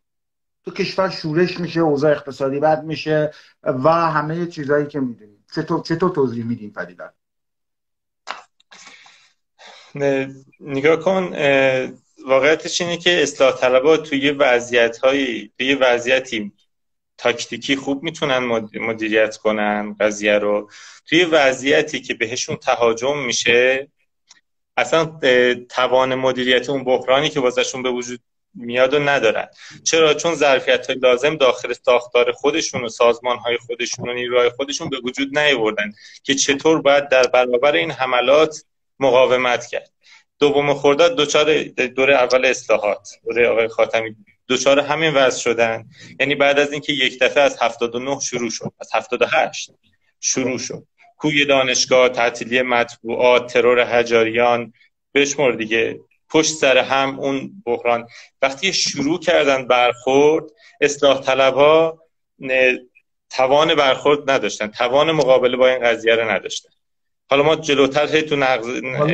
تو 0.64 0.70
کشور 0.70 1.10
شورش 1.10 1.60
میشه 1.60 1.80
اوضاع 1.80 2.10
اقتصادی 2.10 2.60
بد 2.60 2.84
میشه 2.84 3.32
و 3.62 3.90
همه 3.90 4.46
چیزهایی 4.46 4.86
که 4.86 5.00
می‌دونیم. 5.00 5.44
چطور 5.54 5.82
چطور 5.82 6.10
توضیح 6.10 6.44
میدیم 6.44 6.70
پدیدن 6.70 7.10
نگاه 10.60 10.96
کن 10.96 11.32
واقعیتش 12.26 12.80
اینه 12.80 12.96
که 12.96 13.22
اصلاح 13.22 13.52
طلبها 13.52 13.96
توی 13.96 14.30
وضعیت 14.30 14.98
های 14.98 15.50
توی 15.58 15.74
وضعیتی 15.74 16.52
تاکتیکی 17.18 17.76
خوب 17.76 18.02
می‌تونن 18.02 18.38
مدیریت 18.80 19.36
کنن 19.36 19.96
قضیه 20.00 20.38
رو. 20.38 20.70
توی 21.06 21.24
وضعیتی 21.24 22.00
که 22.00 22.14
بهشون 22.14 22.56
تهاجم 22.56 23.18
میشه 23.18 23.88
اصلا 24.76 25.18
توان 25.68 26.14
مدیریت 26.14 26.70
اون 26.70 26.84
بحرانی 26.84 27.28
که 27.28 27.40
واسهشون 27.40 27.82
به 27.82 27.90
وجود 27.90 28.20
میاد 28.54 28.94
و 28.94 28.98
ندارن. 28.98 29.48
چرا؟ 29.84 30.14
چون 30.14 30.34
ظرفیت 30.34 30.86
های 30.86 30.98
لازم 30.98 31.36
داخل 31.36 31.72
ساختار 31.72 32.32
خودشون 32.32 32.84
و 32.84 32.88
سازمان 32.88 33.38
های 33.38 33.56
خودشون 33.66 34.08
و 34.08 34.12
نیروهای 34.12 34.50
خودشون 34.50 34.90
به 34.90 35.00
وجود 35.04 35.38
نیاوردن 35.38 35.92
که 36.22 36.34
چطور 36.34 36.82
باید 36.82 37.08
در 37.08 37.26
برابر 37.26 37.72
این 37.72 37.90
حملات 37.90 38.64
مقاومت 39.00 39.66
کرد. 39.66 39.90
دوم 40.38 40.74
خرداد 40.74 41.16
دوچار 41.16 41.62
دور 41.62 42.12
اول 42.12 42.44
اصلاحات 42.44 43.08
دوره 43.24 43.48
آقای 43.48 43.68
خاتمی. 43.68 44.16
دوچار 44.46 44.80
همین 44.80 45.14
وضع 45.14 45.40
شدن. 45.40 45.88
یعنی 46.20 46.34
بعد 46.34 46.58
از 46.58 46.72
اینکه 46.72 46.92
یک 46.92 47.18
دفعه 47.18 47.42
از 47.42 47.62
79 47.62 48.20
شروع 48.20 48.50
شد 48.50 48.72
از 48.80 48.90
78 48.94 49.70
شروع 50.20 50.58
شد. 50.58 50.86
کوی 51.16 51.44
دانشگاه 51.44 52.08
تعطیلی 52.08 52.62
مطبوعات 52.62 53.52
ترور 53.52 53.98
هجاریان 53.98 54.72
بشمر 55.14 55.50
دیگه. 55.50 56.00
پشت 56.30 56.54
سر 56.54 56.78
هم 56.78 57.20
اون 57.20 57.62
بحران. 57.66 58.08
وقتی 58.42 58.72
شروع 58.72 59.20
کردن 59.20 59.66
برخورد 59.66 60.44
اصلاح 60.80 61.20
طلب 61.20 61.54
ها 61.54 62.02
توان 63.30 63.74
برخورد 63.74 64.30
نداشتن. 64.30 64.66
توان 64.66 65.12
مقابله 65.12 65.56
با 65.56 65.68
این 65.68 65.78
قضیه 65.78 66.14
رو 66.14 66.30
نداشتن. 66.30 66.70
حالا 67.30 67.42
ما 67.42 67.56
جلوتر 67.56 68.06
هی 68.06 68.22
تو 68.22 68.36
نقض 68.36 68.66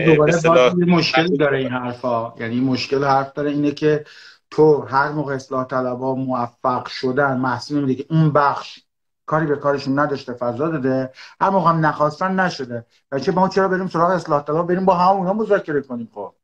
دوباره 0.06 0.72
مشکل 0.74 1.36
داره 1.36 1.58
این 1.58 1.68
حرفا. 1.68 2.34
یعنی 2.38 2.60
مشکل 2.60 3.04
حرف 3.04 3.32
داره 3.32 3.50
اینه 3.50 3.70
که 3.70 4.04
تو 4.50 4.82
هر 4.82 5.08
موقع 5.08 5.34
اصلاح 5.34 5.64
طلبا 5.64 6.14
موفق 6.14 6.88
شدن 6.88 7.36
محصول 7.36 7.78
نمیده 7.78 8.02
که 8.02 8.14
اون 8.14 8.32
بخش 8.32 8.80
کاری 9.26 9.46
به 9.46 9.56
کارشون 9.56 9.98
نداشته 9.98 10.32
فضا 10.32 10.68
داده 10.68 11.10
هر 11.40 11.50
موقع 11.50 11.70
هم 11.70 11.86
نخواستن 11.86 12.40
نشده. 12.40 12.86
چه 13.22 13.32
ما 13.32 13.48
چرا 13.48 13.68
بریم 13.68 13.88
سراغ 13.88 14.10
اصلاح 14.10 14.42
طلب؟ 14.42 14.66
بریم 14.66 14.84
با 14.84 14.94
همونا 14.94 15.32
مذاکره 15.32 15.82
کنیم 15.82 16.08
خب. 16.14 16.34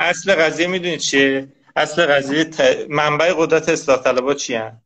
اصل 0.00 0.34
قضیه 0.34 0.66
می‌دونید 0.66 1.00
چیه؟ 1.00 1.48
اصل 1.76 2.06
قضیه 2.06 2.44
ت... 2.44 2.60
منبع 2.90 3.32
قدرت 3.36 3.68
اصلاح 3.68 3.98
طلبا 3.98 4.34
چی 4.34 4.54
هم؟ 4.54 4.80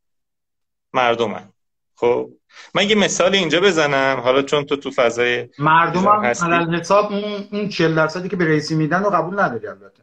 مردمن. 0.92 1.53
خب 1.96 2.30
من 2.74 2.88
یه 2.90 2.94
مثال 2.94 3.34
اینجا 3.34 3.60
بزنم. 3.60 4.20
حالا 4.20 4.42
چون 4.42 4.64
تو 4.64 4.76
تو 4.76 4.90
فضای 4.90 5.48
مردم 5.58 6.00
هم 6.00 6.74
حساب 6.74 7.12
اون 7.12 7.48
اون 7.52 7.68
40 7.68 7.94
درصدی 7.94 8.28
که 8.28 8.36
به 8.36 8.44
رئیسی 8.44 8.74
میدن 8.74 9.02
رو 9.02 9.10
قبول 9.10 9.40
نداری 9.40 9.66
البته. 9.66 10.02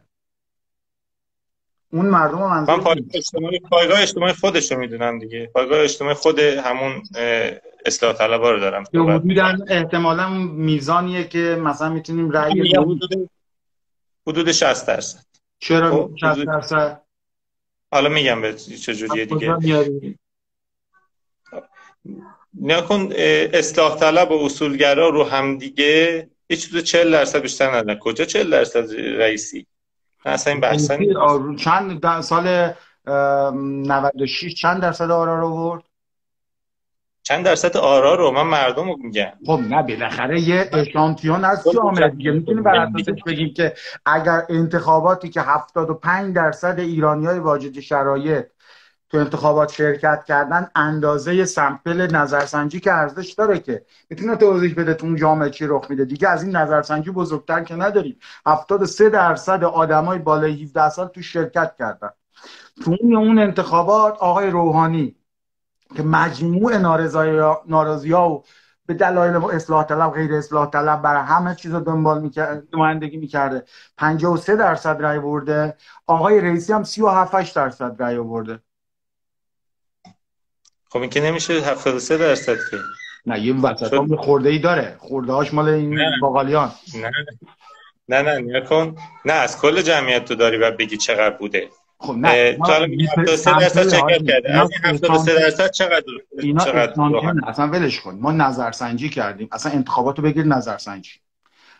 اون 1.93 2.05
مردم 2.05 2.37
هم 2.37 2.65
من 2.67 2.79
پایگاه 2.79 3.05
اجتماعی 3.13 3.59
پایگاه 3.59 4.01
اجتماعی 4.01 4.33
خودش 4.33 4.71
رو 4.71 4.79
می‌دونم 4.79 5.19
دیگه. 5.19 5.51
پایگاه 5.53 5.79
اجتماعی 5.79 6.15
خود 6.15 6.39
همون 6.39 7.03
اصلاح 7.85 8.13
طلبا 8.13 8.51
رو 8.51 8.59
دارم. 8.59 8.83
حدودا 8.93 9.57
احتمالا 9.67 10.29
میزانیه 10.29 11.23
که 11.23 11.39
مثلا 11.39 11.89
می‌تونیم 11.89 12.29
رأی 12.29 12.73
حدود 12.77 13.29
حدود 14.27 14.51
60 14.51 14.87
درصد. 14.87 15.19
چرا 15.59 16.09
60 16.15 16.33
خب، 16.33 16.45
درصد؟ 16.45 17.01
حالا 17.91 18.09
میگم 18.09 18.41
به 18.41 18.53
چجوریه 18.53 19.25
دیگه. 19.25 19.57
نکن 22.61 23.09
اصلاح 23.53 23.95
طلب 23.95 24.31
و 24.31 24.45
اصولگرا 24.45 25.09
رو 25.09 25.23
هم 25.23 25.57
دیگه 25.57 26.29
هیچ 26.49 26.69
چیز 26.69 26.83
40 26.83 27.11
درصد 27.11 27.39
بیشتر 27.41 27.75
ندارن. 27.75 27.99
کجا 27.99 28.25
40 28.25 28.49
درصد 28.51 28.93
رئیسی؟ 28.95 29.65
اصلا 30.25 30.53
این 30.53 30.61
بحثا 30.61 30.97
چند 31.59 32.21
سال 32.21 32.73
96 33.07 34.53
چند 34.53 34.81
درصد 34.81 35.11
آرا 35.11 35.39
رو 35.39 35.55
برد 35.55 35.83
چند 37.23 37.45
درصد 37.45 37.77
آرا 37.77 38.15
رو؟ 38.15 38.31
من 38.31 38.41
مردم 38.41 38.89
رو 38.89 38.97
میگم. 38.97 39.31
خب 39.45 39.59
نه 39.69 39.83
بالاخره 39.83 40.41
یه 40.41 40.69
اشانتیون 40.73 41.45
از 41.45 41.63
خب، 41.63 41.71
جامعه 41.73 42.09
دیگه. 42.09 42.31
می‌تونیم 42.31 42.63
بر 42.63 42.75
اساسش 42.75 43.23
بگیم 43.25 43.53
که 43.53 43.73
اگر 44.05 44.41
انتخاباتی 44.49 45.29
که 45.29 45.41
75 45.41 46.35
درصد 46.35 46.79
ایرانی 46.79 47.25
های 47.25 47.39
واجد 47.39 47.79
شرایط 47.79 48.45
تو 49.11 49.17
انتخابات 49.17 49.71
شرکت 49.71 50.23
کردن 50.27 50.67
اندازه 50.75 51.45
سمپل 51.45 52.15
نظرسنجی 52.15 52.79
که 52.79 52.93
ارزش 52.93 53.31
داره 53.31 53.59
که 53.59 53.85
می‌تونه 54.09 54.35
توضیح 54.35 54.75
بده 54.75 54.93
تو 54.93 55.05
اون 55.05 55.15
جامعه 55.15 55.49
چی 55.49 55.67
رخ 55.67 55.85
میده. 55.89 56.05
دیگه 56.05 56.29
از 56.29 56.43
این 56.43 56.55
نظرسنجی 56.55 57.11
بزرگتر 57.11 57.63
که 57.63 57.75
نداریم. 57.75 58.19
73 58.45 59.09
درصد 59.09 59.63
آدمای 59.63 60.19
بالای 60.19 60.63
17 60.63 60.89
سال 60.89 61.07
تو 61.07 61.21
شرکت 61.21 61.75
کردن. 61.79 62.09
تو 62.83 62.97
اون 63.01 63.39
انتخابات 63.39 64.17
آقای 64.17 64.49
روحانی 64.49 65.15
که 65.95 66.03
مجموع 66.03 66.77
نارضایی 67.67 68.11
ها 68.11 68.29
و 68.29 68.43
به 68.85 68.93
دلایل 68.93 69.35
اصلاح 69.35 69.83
طلب 69.83 70.11
غیر 70.11 70.33
اصلاح 70.33 70.69
طلب 70.69 71.01
برای 71.01 71.23
همه 71.23 71.55
چیز 71.55 71.73
رو 71.73 71.79
دنبال 71.79 72.21
می‌کرد 72.21 72.63
نمایندگی 72.73 73.17
می‌کرده. 73.17 73.63
53 73.97 74.55
درصد 74.55 75.01
رای 75.01 75.19
برده. 75.19 75.77
آقای 76.07 76.41
رئیسی 76.41 76.73
هم 76.73 76.83
37 76.83 77.55
درصد 77.55 77.95
رای 77.99 78.19
برده 78.19 78.59
خب 80.91 80.99
این 80.99 81.09
که 81.09 81.21
نمیشه 81.21 81.53
73 81.53 82.17
درصد 82.17 82.55
که. 82.71 82.77
نه 83.25 83.39
یه 83.39 83.55
وسط 83.55 83.93
هم 83.93 84.15
خورده 84.15 84.49
ای 84.49 84.59
داره. 84.59 84.95
خورده 84.99 85.33
هاش 85.33 85.53
مال 85.53 85.69
این 85.69 85.99
باقالیان. 86.21 86.71
نه 86.95 87.11
نه. 88.09 88.21
نه 88.21 88.39
نه 88.39 88.61
کن. 88.61 88.95
نه 89.25 89.33
از 89.33 89.61
کل 89.61 89.81
جمعیت 89.81 90.25
تو 90.25 90.35
داری 90.35 90.57
و 90.57 90.71
بگی 90.71 90.97
چقدر 90.97 91.37
بوده. 91.37 91.69
خب 91.99 92.13
نه. 92.13 92.53
تو 92.53 92.71
الان 92.71 92.91
73 93.17 93.59
درصد 93.59 93.89
چقدر 93.89 94.23
کرده. 94.23 94.61
از 94.61 94.69
این 94.71 94.95
73 94.95 95.33
درصد 95.33 95.71
چقدر 95.71 96.03
اینا 96.39 96.65
چقدر 96.65 96.93
اصلا 97.47 97.67
ولش 97.67 97.99
کن. 97.99 98.15
ما 98.21 98.31
نظرسنجی 98.31 99.09
کردیم. 99.09 99.49
اصلا 99.51 99.71
انتخابات 99.71 100.17
رو 100.17 100.23
بگیر 100.23 100.45
نظرسنجی. 100.45 101.11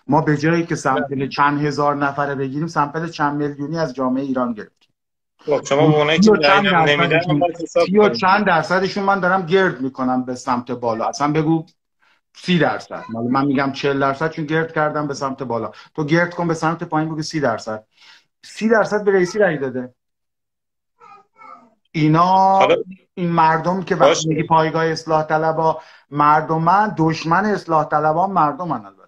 ما 0.08 0.22
به 0.22 0.38
جایی 0.38 0.66
که 0.66 0.76
سمپل 0.76 1.28
چند 1.28 1.66
هزار 1.66 1.96
نفره 1.96 2.36
بگیریم 2.36 2.68
سمپل 2.68 3.08
چند 3.08 3.38
میلیونی 3.38 3.78
از 3.78 3.94
جامعه 3.94 4.24
ایران 4.24 4.54
گرفتیم. 4.54 4.81
خب 5.46 5.66
شما 5.66 5.82
اونایی 5.82 6.20
که 6.20 6.32
نمیدن 6.88 7.22
سی 7.86 7.98
و 7.98 8.10
چند 8.10 8.46
درصدشون 8.46 9.04
من 9.04 9.20
دارم 9.20 9.46
گرد 9.46 9.82
می‌کنم 9.82 10.26
به 10.26 10.36
سمت 10.36 10.72
بالا. 10.72 11.06
اصلا 11.06 11.32
بگو 11.32 11.66
سی 12.36 12.60
درصد. 12.60 13.04
من 13.30 13.46
میگم 13.46 13.72
چل 13.72 14.00
درصد 14.00 14.32
چون 14.32 14.46
گرد 14.46 14.74
کردم 14.74 15.08
به 15.08 15.14
سمت 15.14 15.44
بالا. 15.44 15.72
تو 15.96 16.04
گرد 16.04 16.34
کن 16.34 16.48
به 16.48 16.54
سمت 16.54 16.84
پایین 16.84 17.10
بگو 17.10 17.22
سی 17.22 17.40
درصد. 17.40 17.84
سی 18.44 18.70
درصد 18.70 19.04
به 19.04 19.12
رئیسی 19.12 19.40
رای 19.40 19.58
داده. 19.58 19.94
اینا 21.92 22.68
این 23.14 23.30
مردم 23.30 23.84
که 23.84 23.96
وقتی 23.96 24.30
میگی 24.30 24.44
پایگاه 24.44 24.86
اصلاح 24.86 25.24
طلبا 25.24 25.82
مردمن 26.10 26.96
دشمن 26.98 27.46
اصلاح 27.46 27.84
طلبا 27.84 28.28
مردمن 28.28 28.86
البته. 28.86 29.02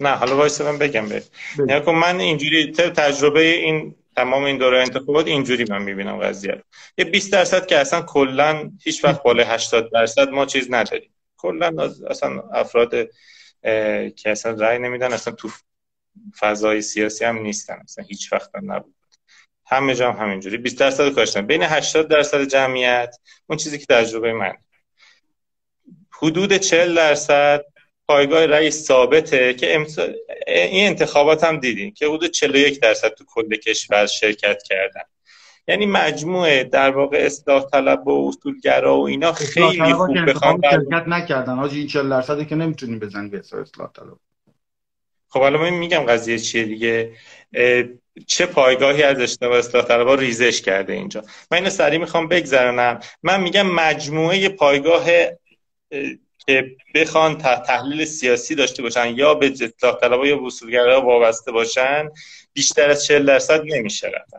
نه 0.00 0.10
حالا 0.10 0.36
وایسا 0.36 0.60
بگم 0.60 1.08
به 1.08 1.22
یعنی 1.68 1.92
من 1.92 2.20
اینجوری 2.20 2.72
تجربه 2.72 3.40
این 3.40 3.94
تمام 4.16 4.44
این 4.44 4.58
دوره 4.58 4.78
انتخابات 4.78 5.26
اینجوری 5.26 5.64
من 5.70 5.82
می‌بینم 5.82 6.16
قضیه 6.16 6.52
رو 6.52 6.60
یه 6.98 7.04
20 7.04 7.32
درصد 7.32 7.66
که 7.66 7.78
اصلا 7.78 8.02
کلا 8.02 8.70
هیچ 8.82 9.04
وقت 9.04 9.22
بالای 9.22 9.46
80 9.46 9.92
درصد 9.92 10.28
ما 10.28 10.46
چیز 10.46 10.66
نداریم. 10.70 11.10
کلا 11.36 11.90
اصلا 12.10 12.42
افراد 12.52 12.90
که 14.16 14.30
اصلا 14.30 14.52
رأی 14.52 14.78
نمیدن 14.78 15.12
اصلا 15.12 15.34
تو 15.34 15.50
فضای 16.38 16.82
سیاسی 16.82 17.24
هم 17.24 17.38
نیستن. 17.38 17.80
اصلا 17.84 18.04
هیچ 18.04 18.32
وقت 18.32 18.54
هم 18.54 18.72
نبود. 18.72 18.94
همه 19.66 19.94
جام 19.94 20.16
هم 20.16 20.22
همینجوری. 20.22 20.56
20 20.56 20.78
درصد 20.78 21.12
کاشتن. 21.12 21.46
بین 21.46 21.62
80 21.62 22.08
درصد 22.08 22.44
جمعیت 22.44 23.16
اون 23.46 23.58
چیزی 23.58 23.78
که 23.78 23.86
تجربه 23.86 24.32
من. 24.32 24.54
حدود 26.10 26.56
40 26.56 26.94
درصد 26.94 27.64
پایگاه 28.08 28.46
رئیس 28.46 28.86
ثابته 28.86 29.54
که 29.54 29.86
این 30.46 30.86
انتخابات 30.86 31.44
هم 31.44 31.60
دیدیم 31.60 31.94
که 31.94 32.06
حدود 32.06 32.30
41 32.30 32.80
درصد 32.80 33.08
تو 33.08 33.24
کل 33.28 33.56
کشور 33.56 34.06
شرکت 34.06 34.62
کردن. 34.62 35.02
یعنی 35.68 35.86
مجموعه 35.86 36.64
در 36.64 36.90
واقع 36.90 37.18
اصلاح 37.18 37.64
طلب 37.70 38.08
و 38.08 38.28
اصولگرا 38.28 38.96
و 38.96 39.06
اینا 39.06 39.32
خیلی 39.32 39.92
خوب 39.92 40.30
بخوان 40.30 40.60
شرکت 40.70 41.08
نکردن. 41.08 41.54
حاجی 41.54 41.78
این 41.78 41.86
40 41.86 42.10
درصدی 42.10 42.44
که 42.44 42.54
نمی‌تونیم 42.54 42.98
بزنیم 42.98 43.30
به 43.30 43.38
اصلاح 43.38 43.92
طلب. 43.92 44.18
خب 45.28 45.40
حالا 45.40 45.58
من 45.58 45.70
میگم 45.70 45.98
قضیه 45.98 46.38
چیه 46.38 46.64
دیگه. 46.64 47.12
چه 48.26 48.46
پایگاهی 48.46 49.02
از 49.02 49.20
اجتماع 49.20 49.58
اصلاح 49.58 49.84
طلبها 49.84 50.14
ریزش 50.14 50.62
کرده 50.62 50.92
اینجا. 50.92 51.24
من 51.50 51.58
اینو 51.58 51.70
سریع 51.70 51.98
می‌خوام 51.98 52.28
بگذرنم 52.28 53.00
من 53.22 53.40
میگم 53.40 53.66
مجموعه 53.66 54.48
پایگاه 54.48 55.04
که 56.46 56.76
بخوان 56.94 57.38
تحلیل 57.38 58.04
سیاسی 58.04 58.54
داشته 58.54 58.82
باشن 58.82 59.14
یا 59.16 59.34
به 59.34 59.46
اصلاح 59.46 60.00
طلبها 60.00 60.26
یا 60.26 60.36
به 60.36 60.46
اصولگرا 60.46 61.00
وابسته 61.00 61.52
باشن 61.52 62.08
بیشتر 62.52 62.90
از 62.90 63.04
40 63.04 63.26
درصد 63.26 63.62
نمیشه 63.64 64.06
رفتن 64.06 64.38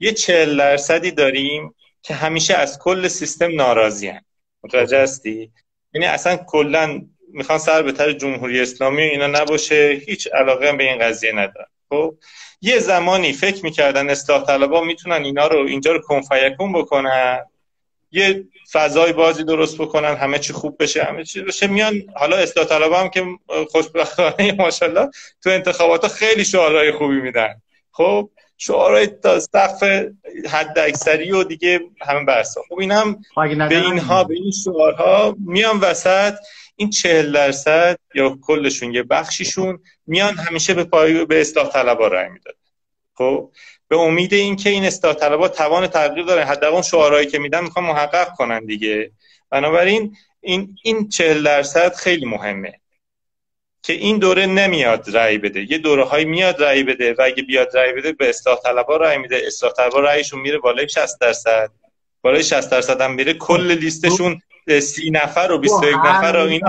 یه 0.00 0.12
40 0.12 0.56
درصدی 0.56 1.10
داریم 1.10 1.74
که 2.02 2.14
همیشه 2.14 2.54
از 2.54 2.78
کل 2.78 3.08
سیستم 3.08 3.54
ناراضی 3.54 4.08
هن. 4.08 4.20
متوجه 4.64 5.02
هستی؟ 5.02 5.52
یعنی 5.94 6.06
اصلا 6.06 6.36
کلا 6.36 7.02
می‌خوان 7.32 7.58
سر 7.58 7.82
به 7.82 7.92
تر 7.92 8.12
جمهوری 8.12 8.60
اسلامی 8.60 9.02
اینا 9.02 9.26
نباشه 9.26 10.02
هیچ 10.06 10.28
علاقه 10.34 10.72
به 10.72 10.84
این 10.84 10.98
قضیه 10.98 11.32
ندارن. 11.32 11.66
خب 11.88 12.14
یه 12.60 12.78
زمانی 12.78 13.32
فکر 13.32 13.64
می‌کردن 13.64 14.10
اصلاح 14.10 14.44
طلبا 14.44 14.80
می‌تونن 14.84 15.24
اینا 15.24 15.46
رو 15.46 15.66
اینجا 15.66 15.92
رو 15.92 16.00
کنفیکون 16.00 16.72
بکنن. 16.72 17.44
یه 18.10 18.44
فضای 18.72 19.12
بازی 19.12 19.44
درست 19.44 19.78
بکنن 19.78 20.14
همه 20.14 20.38
چی 20.38 20.52
خوب 20.52 20.82
بشه 20.82 21.02
همه 21.02 21.24
چی 21.24 21.42
بشه. 21.42 21.66
میان 21.66 22.02
حالا 22.16 22.36
اصلاح 22.36 22.66
طلبا 22.66 23.00
هم 23.00 23.08
که 23.08 23.24
خوشبختانه 23.70 24.52
ماشاءالله 24.52 25.10
تو 25.42 25.50
انتخابات 25.50 26.02
ها 26.02 26.08
خیلی 26.08 26.44
شعارهای 26.44 26.92
خوبی 26.92 27.20
میدن. 27.20 27.62
خب 27.92 28.30
شعارهای 28.58 29.06
تا 29.06 29.40
سقف 29.40 29.82
حد 30.50 30.78
اکثری 30.78 31.32
و 31.32 31.44
دیگه 31.44 31.80
همه 32.00 32.24
برسا 32.24 32.62
خب 32.68 32.78
این 32.78 32.92
هم 32.92 33.22
به 33.68 33.76
اینها 33.76 34.24
به 34.24 34.34
این 34.34 34.52
شعارها 34.64 35.36
میان 35.46 35.80
وسط 35.80 36.34
این 36.76 36.90
چهل 36.90 37.32
درصد 37.32 37.98
یا 38.14 38.38
کلشون 38.42 38.94
یه 38.94 39.02
بخشیشون 39.02 39.78
میان 40.06 40.34
همیشه 40.34 40.74
به 40.74 40.84
پای 40.84 41.24
به 41.24 41.40
اصلاح 41.40 41.68
طلبا 41.68 42.08
رای 42.08 42.28
می‌داد 42.28 42.56
خب 43.14 43.50
به 43.88 43.96
امید 43.96 44.34
اینکه 44.34 44.70
این 44.70 44.84
اصلاح 44.84 45.14
طلبا 45.14 45.48
توان 45.48 45.86
تغییر 45.86 46.26
دارن 46.26 46.46
حداقل 46.46 46.82
شعارهایی 46.82 47.26
که 47.26 47.38
میدن 47.38 47.64
می‌خوان 47.64 47.84
محقق 47.84 48.28
کنن 48.32 48.64
دیگه. 48.64 49.10
بنابراین 49.50 50.16
این 50.40 50.76
این 50.82 51.08
40 51.08 51.42
درصد 51.42 51.94
خیلی 51.94 52.26
مهمه 52.26 52.80
که 53.82 53.92
این 53.92 54.18
دوره 54.18 54.46
نمیاد 54.46 55.16
رأی 55.16 55.38
بده. 55.38 55.70
یه 55.70 55.78
دوره 55.78 56.04
های 56.04 56.24
میاد 56.24 56.62
رأی 56.62 56.82
بده 56.82 57.14
و 57.18 57.22
اگه 57.22 57.42
بیاد 57.42 57.76
رأی 57.76 57.92
بده 57.92 58.12
به 58.12 58.28
اصلاح 58.28 58.58
طلبا 58.64 58.96
رأی 58.96 59.18
میده. 59.18 59.42
اصلاح 59.46 59.72
طلبا 59.72 60.00
رأیشون 60.00 60.40
میره 60.40 60.58
بالای 60.58 60.88
60 60.88 61.20
درصد. 61.20 61.70
بالای 62.22 62.42
60 62.42 62.70
درصد 62.70 63.00
هم 63.00 63.14
میره. 63.14 63.34
کل 63.34 63.72
لیستشون 63.72 64.40
سی 64.80 65.10
نفر 65.10 65.52
و 65.52 65.58
21 65.58 65.96
نفر 65.96 66.32
رو 66.32 66.48
این 66.48 66.62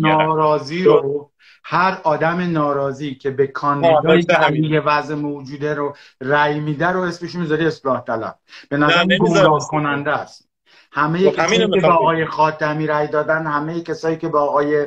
ناراضی 0.00 0.82
رو 0.82 1.31
هر 1.64 1.98
آدم 2.02 2.52
ناراضی 2.52 3.14
که 3.14 3.30
به 3.30 3.46
کاندیدایی 3.46 4.22
که 4.22 4.52
یه 4.52 4.80
وضع 4.80 5.14
موجوده 5.14 5.74
رو 5.74 5.96
رأی 6.20 6.60
میده 6.60 6.86
رو 6.86 7.00
اسمش 7.00 7.34
می‌ذاری 7.34 7.66
اصلاح 7.66 8.04
طلب. 8.04 8.38
به 8.68 8.76
نظر 8.76 9.04
گمراه 9.20 9.68
کننده 9.68 10.10
است. 10.10 10.48
همه 10.92 11.30
خب 11.30 11.36
کسایی 11.36 11.70
که 11.70 11.80
با 11.80 11.94
آقای 11.94 12.26
خاتمی 12.26 12.86
رأی 12.86 13.08
دادن 13.08 13.46
همه 13.46 13.80
کسایی 13.80 14.16
که 14.16 14.28
با 14.28 14.40
آقای 14.40 14.86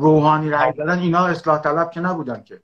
روحانی 0.00 0.50
رأی 0.50 0.72
دادن 0.72 0.98
اینا 0.98 1.26
اصلاح 1.26 1.62
طلب 1.62 1.90
که 1.90 2.00
نبودن 2.00 2.42
که. 2.42 2.60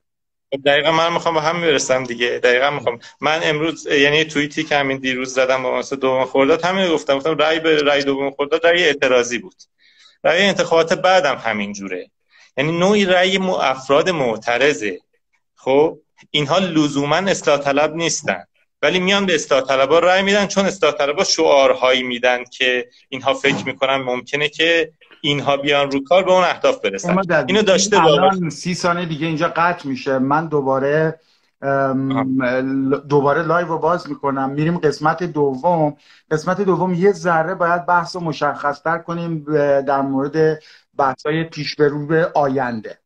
دقیقا 0.65 0.91
من 0.91 1.13
می‌خوام 1.13 1.35
به 1.35 1.41
هم 1.41 1.59
می‌رسم 1.59 2.03
دیگه. 2.03 2.39
دقیقا 2.43 2.69
می‌خوام. 2.69 2.99
من 3.21 3.39
امروز 3.43 3.87
یعنی 3.87 4.25
توییتی 4.25 4.63
که 4.63 4.77
همین 4.77 4.97
دیروز 4.97 5.33
زدم 5.33 5.63
با 5.63 5.77
مثلا 5.77 5.99
دوم 5.99 6.25
خرداد 6.25 6.65
همین 6.65 6.91
گفتم. 6.93 7.17
گفتم 7.17 7.37
رأی 7.37 7.59
به 7.59 7.83
رأی 7.83 8.03
دوم 8.03 8.31
خرداد 8.31 8.67
رأی 8.67 8.83
اعتراضی 8.83 9.37
بود. 9.37 9.55
رأی 10.23 10.43
انتخابات 10.43 10.93
بعدم 10.93 11.35
همین 11.35 11.73
جوره. 11.73 12.11
یعنی 12.59 12.79
نوعی 12.79 13.05
رأی 13.05 13.37
افراد 13.61 14.09
معترضه. 14.09 14.99
خب؟ 15.55 15.97
اینها 16.31 16.57
لزوما 16.57 17.15
اصلاح 17.15 17.57
طلب 17.57 17.95
نیستن. 17.95 18.43
ولی 18.81 18.99
میان 18.99 19.25
به 19.25 19.35
اصلاح 19.35 19.61
طلبا 19.61 19.99
رأی 19.99 20.21
میدن 20.21 20.47
چون 20.47 20.65
اصلاح 20.65 20.91
طلبا 20.91 21.23
شعارهایی 21.23 22.03
میدن 22.03 22.43
که 22.43 22.89
اینها 23.09 23.33
فکر 23.33 23.65
می‌کنن 23.65 23.95
ممکنه 23.95 24.49
که 24.49 24.91
اینها 25.21 25.57
بیان 25.57 25.91
رو 25.91 26.03
کار 26.03 26.23
به 26.23 26.31
اون 26.31 26.43
اهداف 26.43 26.81
برسن. 26.81 27.17
اینو 27.47 27.61
داشته 27.61 28.03
الان 28.03 28.49
سی 28.49 28.75
ثانیه 28.75 29.05
دیگه 29.05 29.27
اینجا 29.27 29.53
قطع 29.55 29.87
میشه. 29.87 30.19
من 30.19 30.47
دوباره 30.47 31.19
دوباره 33.09 33.41
live 33.41 33.67
رو 33.67 33.77
باز 33.77 34.09
می‌کنم. 34.09 34.49
میریم 34.49 34.77
قسمت 34.77 35.23
دوم. 35.23 35.97
قسمت 36.31 36.61
دوم 36.61 36.93
یه 36.93 37.11
ذره 37.11 37.55
باید 37.55 37.85
بحث 37.85 38.15
رو 38.15 38.21
مشخصتر 38.21 38.97
کنیم 38.97 39.45
در 39.81 40.01
مورد 40.01 40.59
بحث 40.99 41.25
های 41.25 41.43
پیش 41.43 41.75
به 42.07 42.31
آینده. 42.35 42.99